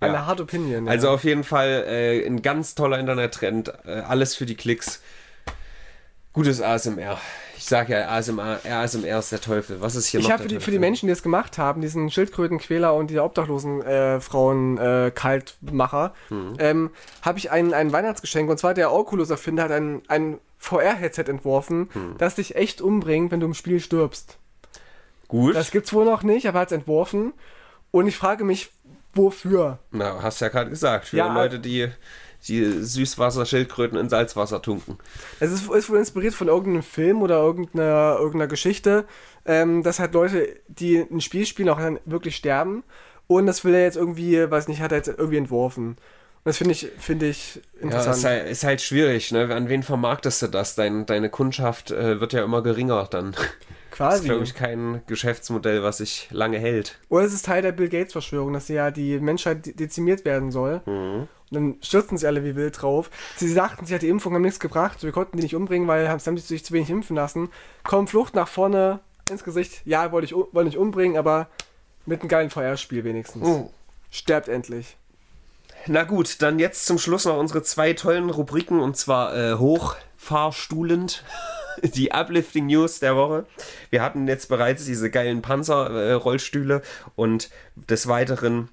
[0.00, 0.26] eine Ja.
[0.26, 0.86] hard Opinion.
[0.86, 0.90] Ja.
[0.92, 3.72] Also auf jeden Fall äh, ein ganz toller Internettrend.
[3.86, 5.00] Äh, alles für die Klicks.
[6.34, 7.18] Gutes ASMR.
[7.56, 9.80] Ich sag ja, ASMR, ASMR ist der Teufel.
[9.80, 11.58] Was ist hier ich noch habe der für die, für die Menschen, die es gemacht
[11.58, 16.54] haben, diesen Schildkrötenquäler und diese obdachlosen äh, Frauen äh, Kaltmacher, Mhm.
[16.58, 16.90] ähm,
[17.22, 18.48] habe ich ein, ein Weihnachtsgeschenk.
[18.50, 22.14] Und zwar der Oculus-Erfinder hat ein, ein VR-Headset entworfen, Mhm.
[22.18, 24.38] das dich echt umbringt, wenn du im Spiel stirbst.
[25.28, 25.54] Gut.
[25.56, 27.32] Das gibt's wohl noch nicht, aber er hat es entworfen.
[27.90, 28.70] Und ich frage mich,
[29.14, 29.78] wofür?
[29.90, 31.06] Na, hast ja gerade gesagt.
[31.08, 31.88] Für Ja, Leute, die,
[32.48, 34.98] die Süßwasser-Schildkröten in Salzwasser tunken.
[35.40, 39.04] Es ist, ist wohl inspiriert von irgendeinem Film oder irgendeiner, irgendeiner Geschichte,
[39.44, 42.84] ähm, dass halt Leute, die ein Spiel spielen, auch dann wirklich sterben.
[43.26, 45.96] Und das will er jetzt irgendwie, weiß nicht, hat er jetzt irgendwie entworfen.
[46.44, 48.16] Das finde ich, finde ich Ja, interessant.
[48.18, 49.52] ist halt, ist halt schwierig, ne?
[49.52, 50.76] An wen vermarktest du das?
[50.76, 53.34] Dein, deine Kundschaft äh, wird ja immer geringer dann.
[53.98, 54.28] Das ist, Quasi.
[54.28, 56.98] glaube ich, kein Geschäftsmodell, was sich lange hält.
[57.08, 60.50] Oder es ist Teil der Bill Gates Verschwörung, dass ja die Menschheit de- dezimiert werden
[60.50, 60.82] soll.
[60.84, 63.10] Und dann stürzen sie alle wie wild drauf.
[63.36, 66.08] Sie sagten, sie hat die Impfung haben nichts gebracht, wir konnten die nicht umbringen, weil
[66.08, 67.48] haben, sie haben sich zu wenig impfen lassen.
[67.84, 69.80] Kommen Flucht nach vorne ins Gesicht.
[69.84, 71.48] Ja, wollte ich wollte nicht umbringen, aber
[72.04, 73.44] mit einem geilen VR-Spiel wenigstens.
[73.46, 73.72] Oh.
[74.10, 74.96] Sterbt endlich.
[75.86, 81.22] Na gut, dann jetzt zum Schluss noch unsere zwei tollen Rubriken und zwar äh, hochfahrstuhlend.
[81.82, 83.46] Die Uplifting News der Woche.
[83.90, 86.82] Wir hatten jetzt bereits diese geilen Panzerrollstühle
[87.14, 88.68] und des Weiteren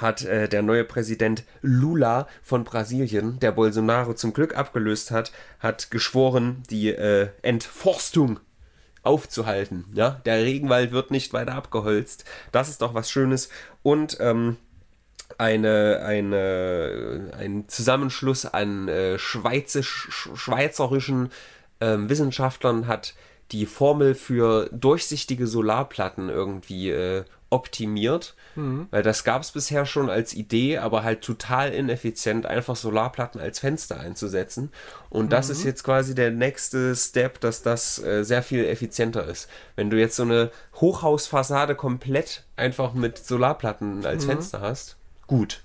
[0.00, 5.30] hat äh, der neue Präsident Lula von Brasilien, der Bolsonaro zum Glück abgelöst hat,
[5.60, 8.40] hat geschworen, die äh, Entforstung
[9.02, 9.84] aufzuhalten.
[9.92, 12.24] Ja, der Regenwald wird nicht weiter abgeholzt.
[12.50, 13.50] Das ist doch was Schönes.
[13.82, 14.56] Und ähm,
[15.38, 21.30] eine, eine, ein Zusammenschluss an äh, schweizisch, sch- schweizerischen
[21.84, 23.14] ähm, Wissenschaftlern hat
[23.52, 28.34] die Formel für durchsichtige Solarplatten irgendwie äh, optimiert.
[28.90, 33.58] Weil das gab es bisher schon als Idee, aber halt total ineffizient, einfach Solarplatten als
[33.58, 34.70] Fenster einzusetzen.
[35.10, 39.48] Und das ist jetzt quasi der nächste Step, dass das äh, sehr viel effizienter ist.
[39.76, 45.63] Wenn du jetzt so eine Hochhausfassade komplett einfach mit Solarplatten als Fenster hast, gut.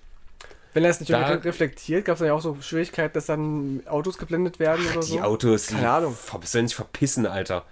[0.73, 3.81] Wenn er es nicht Da- reflektiert, gab es dann ja auch so Schwierigkeiten, dass dann
[3.87, 5.13] Autos geblendet werden oder so.
[5.15, 6.15] Die Autos, die Keine Ahnung.
[6.15, 7.65] ver- sollen sich verpissen, Alter.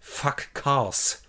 [0.00, 1.22] Fuck Cars.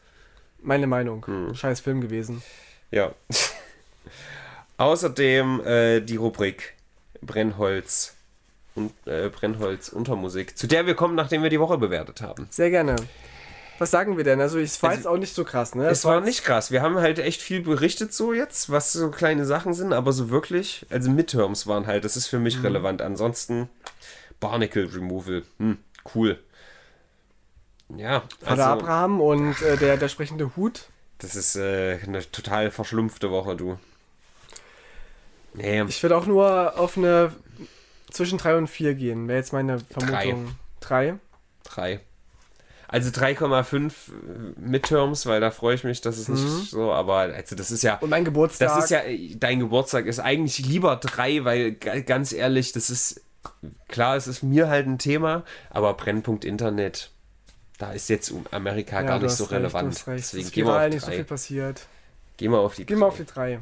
[0.62, 1.26] Meine Meinung.
[1.26, 1.54] Hm.
[1.56, 2.42] Scheiß Film gewesen.
[2.90, 3.14] Ja.
[4.78, 6.74] Außerdem äh, die Rubrik
[7.22, 8.16] Brennholz
[8.74, 12.48] und äh, Brennholz Untermusik, zu der wir kommen, nachdem wir die Woche bewertet haben.
[12.50, 12.96] Sehr gerne.
[13.82, 14.40] Was sagen wir denn?
[14.40, 15.90] Also, es war Also, jetzt auch nicht so krass, ne?
[15.90, 16.70] Es war nicht krass.
[16.70, 20.30] Wir haben halt echt viel berichtet so jetzt, was so kleine Sachen sind, aber so
[20.30, 23.02] wirklich, also Midterms waren halt, das ist für mich relevant.
[23.02, 23.70] Ansonsten
[24.40, 25.80] Barnacle Removal, hm,
[26.14, 26.38] cool.
[27.98, 30.84] Ja, Vater also, Abraham und äh, der, der sprechende Hut.
[31.18, 33.80] das ist äh, eine total verschlumpfte Woche, du.
[35.56, 37.34] Nee, Ich würde auch nur auf eine
[38.12, 40.56] zwischen 3 und 4 gehen, wäre jetzt meine Vermutung.
[40.82, 41.16] 3.
[41.64, 42.00] drei.
[42.92, 43.92] Also 3,5
[44.58, 47.96] Midterms, weil da freue ich mich, dass es nicht so, aber also das ist ja,
[48.02, 48.68] Und mein Geburtstag.
[48.68, 49.02] das ist ja,
[49.38, 53.22] dein Geburtstag ist eigentlich lieber drei, weil ga- ganz ehrlich, das ist,
[53.88, 57.12] klar, es ist mir halt ein Thema, aber Brennpunkt Internet,
[57.78, 60.04] da ist jetzt um Amerika Ja, gar nicht so recht, relevant.
[60.08, 61.24] Deswegen gehen wir auf nicht so viel drei.
[61.24, 61.82] passiert.
[62.38, 63.60] Gehen wir auf die Gehen wir auf die 3.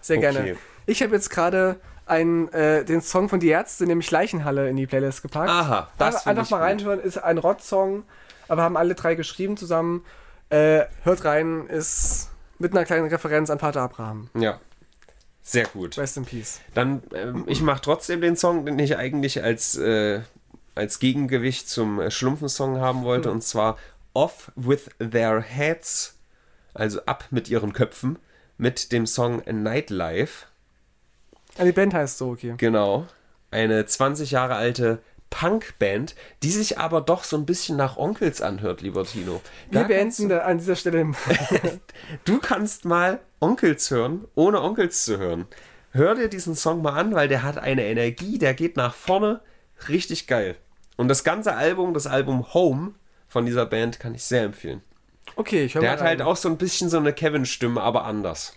[0.00, 0.38] Sehr gerne.
[0.40, 0.56] Okay.
[0.86, 1.76] Ich habe jetzt gerade
[2.06, 5.48] einen, äh, den Song von Die Ärzte, nämlich Leichenhalle, in die Playlist gepackt.
[5.50, 6.66] Aha, das find einfach mal gut.
[6.66, 8.04] reinhören, ist ein Rott-Song,
[8.48, 10.04] aber haben alle drei geschrieben zusammen.
[10.50, 14.28] Äh, hört rein, ist mit einer kleinen Referenz an Vater Abraham.
[14.34, 14.60] Ja.
[15.42, 15.98] Sehr gut.
[15.98, 16.60] Rest in Peace.
[16.72, 20.22] Dann, ähm, ich mache trotzdem den Song, den ich eigentlich als, äh,
[20.74, 23.76] als Gegengewicht zum äh, Schlumpfensong haben wollte, und zwar
[24.14, 26.16] Off with Their Heads,
[26.72, 28.18] also ab mit ihren Köpfen,
[28.56, 30.46] mit dem Song Nightlife.
[31.58, 32.54] Ah, die Band heißt so, okay.
[32.56, 33.06] Genau.
[33.50, 35.00] Eine 20 Jahre alte
[35.34, 36.14] Punkband,
[36.44, 39.40] die sich aber doch so ein bisschen nach Onkels anhört, lieber Tino.
[39.68, 41.10] Wir Da kannst beenden da an dieser Stelle
[42.24, 45.46] Du kannst mal Onkels hören, ohne Onkels zu hören.
[45.90, 49.40] Hör dir diesen Song mal an, weil der hat eine Energie, der geht nach vorne.
[49.88, 50.54] Richtig geil.
[50.96, 52.92] Und das ganze Album, das Album Home
[53.26, 54.82] von dieser Band, kann ich sehr empfehlen.
[55.36, 58.56] Okay, ich höre Der hat halt auch so ein bisschen so eine Kevin-Stimme, aber anders.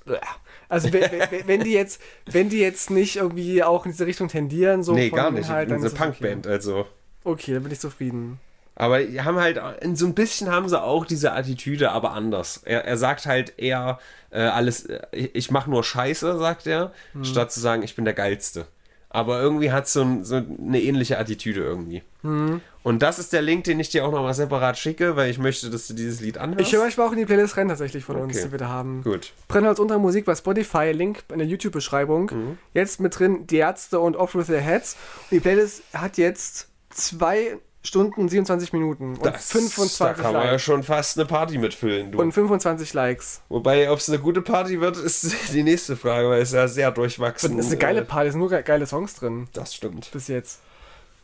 [0.70, 4.94] Also wenn, die jetzt, wenn die jetzt nicht irgendwie auch in diese Richtung tendieren, so
[4.94, 5.48] nee, gar nicht.
[5.48, 6.04] Inhalt, dann eine das okay.
[6.04, 6.86] Punkband, also.
[7.24, 8.40] Okay, dann bin ich zufrieden.
[8.76, 9.60] Aber die haben halt,
[9.96, 12.62] so ein bisschen haben sie auch diese Attitüde, aber anders.
[12.64, 13.98] Er, er sagt halt eher
[14.30, 17.24] äh, alles, äh, ich, ich mache nur Scheiße, sagt er, Hm.
[17.24, 18.68] statt zu sagen, ich bin der Geilste.
[19.10, 22.04] Aber irgendwie hat so, ein, so eine ähnliche Attitüde irgendwie.
[22.24, 22.60] Hm.
[22.84, 25.70] Und das ist der Link, den ich dir auch nochmal separat schicke, weil ich möchte,
[25.70, 26.68] dass du dieses Lied anhörst.
[26.68, 28.46] Ich höre manchmal auch in die Playlist rein tatsächlich von uns, Okay.
[28.46, 29.02] die wir da haben.
[29.04, 29.32] Gut.
[29.48, 32.32] Brennholz unter Musik bei Spotify, Link in der YouTube-Beschreibung.
[32.34, 32.58] Mhm.
[32.74, 34.98] Jetzt mit drin die Ärzte und Off with Their Heads.
[35.24, 40.46] Und die Playlist hat jetzt zwei Stunden 27 Minuten und Das, 25 da kann man
[40.46, 42.20] ja schon fast eine Party mitfüllen, du.
[42.20, 43.42] Und 25 Likes.
[43.50, 46.92] Wobei, ob es eine gute Party wird, ist die nächste Frage, weil es ja sehr
[46.92, 49.48] durchwachsen Das ist eine geile äh, Party, es sind nur ge- geile Songs drin.
[49.54, 50.12] Das stimmt.
[50.12, 50.60] Bis jetzt.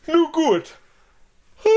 [0.06, 0.74] Nun gut.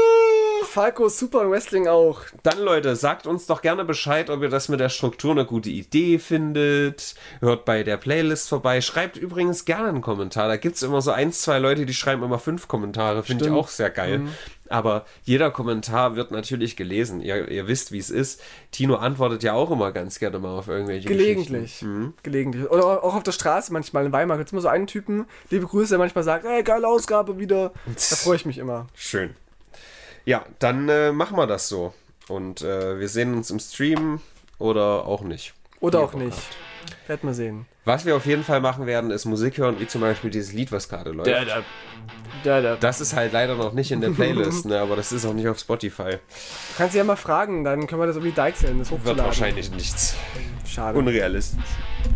[0.65, 2.21] Falco Super und Wrestling auch.
[2.43, 5.69] Dann, Leute, sagt uns doch gerne Bescheid, ob ihr das mit der Struktur eine gute
[5.69, 7.15] Idee findet.
[7.39, 8.81] Hört bei der Playlist vorbei.
[8.81, 10.47] Schreibt übrigens gerne einen Kommentar.
[10.47, 13.23] Da gibt es immer so ein, zwei Leute, die schreiben immer fünf Kommentare.
[13.23, 14.21] Finde ich auch sehr geil.
[14.69, 17.21] Aber jeder Kommentar wird natürlich gelesen.
[17.21, 18.41] Ihr, ihr wisst, wie es ist.
[18.71, 21.61] Tino antwortet ja auch immer ganz gerne mal auf irgendwelche Gelegentlich.
[21.61, 22.13] Geschichten.
[22.23, 22.69] Gelegentlich.
[22.69, 24.37] Oder auch auf der Straße manchmal in Weimar.
[24.37, 27.71] Gibt es immer so einen Typen, liebe Grüße, der manchmal sagt, ey, geile Ausgabe wieder.
[27.85, 28.87] Da freue ich mich immer.
[28.95, 29.35] Schön.
[30.25, 31.93] Ja, dann äh, machen wir das so.
[32.27, 34.19] Und äh, wir sehen uns im Stream
[34.59, 35.53] oder auch nicht.
[35.79, 36.35] Oder auch nicht.
[36.35, 36.57] habt.
[37.07, 37.65] Werd mal sehen.
[37.85, 40.71] Was wir auf jeden Fall machen werden, ist Musik hören, wie zum Beispiel dieses Lied,
[40.71, 41.29] was gerade läuft.
[41.29, 41.63] Da, da.
[42.43, 42.75] Da, da.
[42.75, 44.79] Das ist halt leider noch nicht in der Playlist, ne?
[44.79, 46.11] aber das ist auch nicht auf Spotify.
[46.11, 46.17] Du
[46.77, 49.17] kannst ja mal fragen, dann können wir das irgendwie Deichseln, das hochzuladen.
[49.17, 50.15] Wird wahrscheinlich nichts.
[50.65, 50.97] Schade.
[50.99, 51.63] Unrealistisch.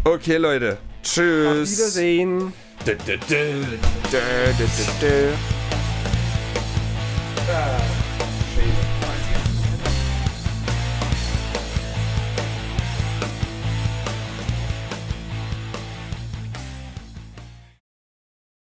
[0.03, 0.77] Okay, Leute.
[1.03, 1.47] Tschüss.
[1.47, 2.53] Auf Wiedersehen.
[2.85, 3.63] Dö, dö, dö.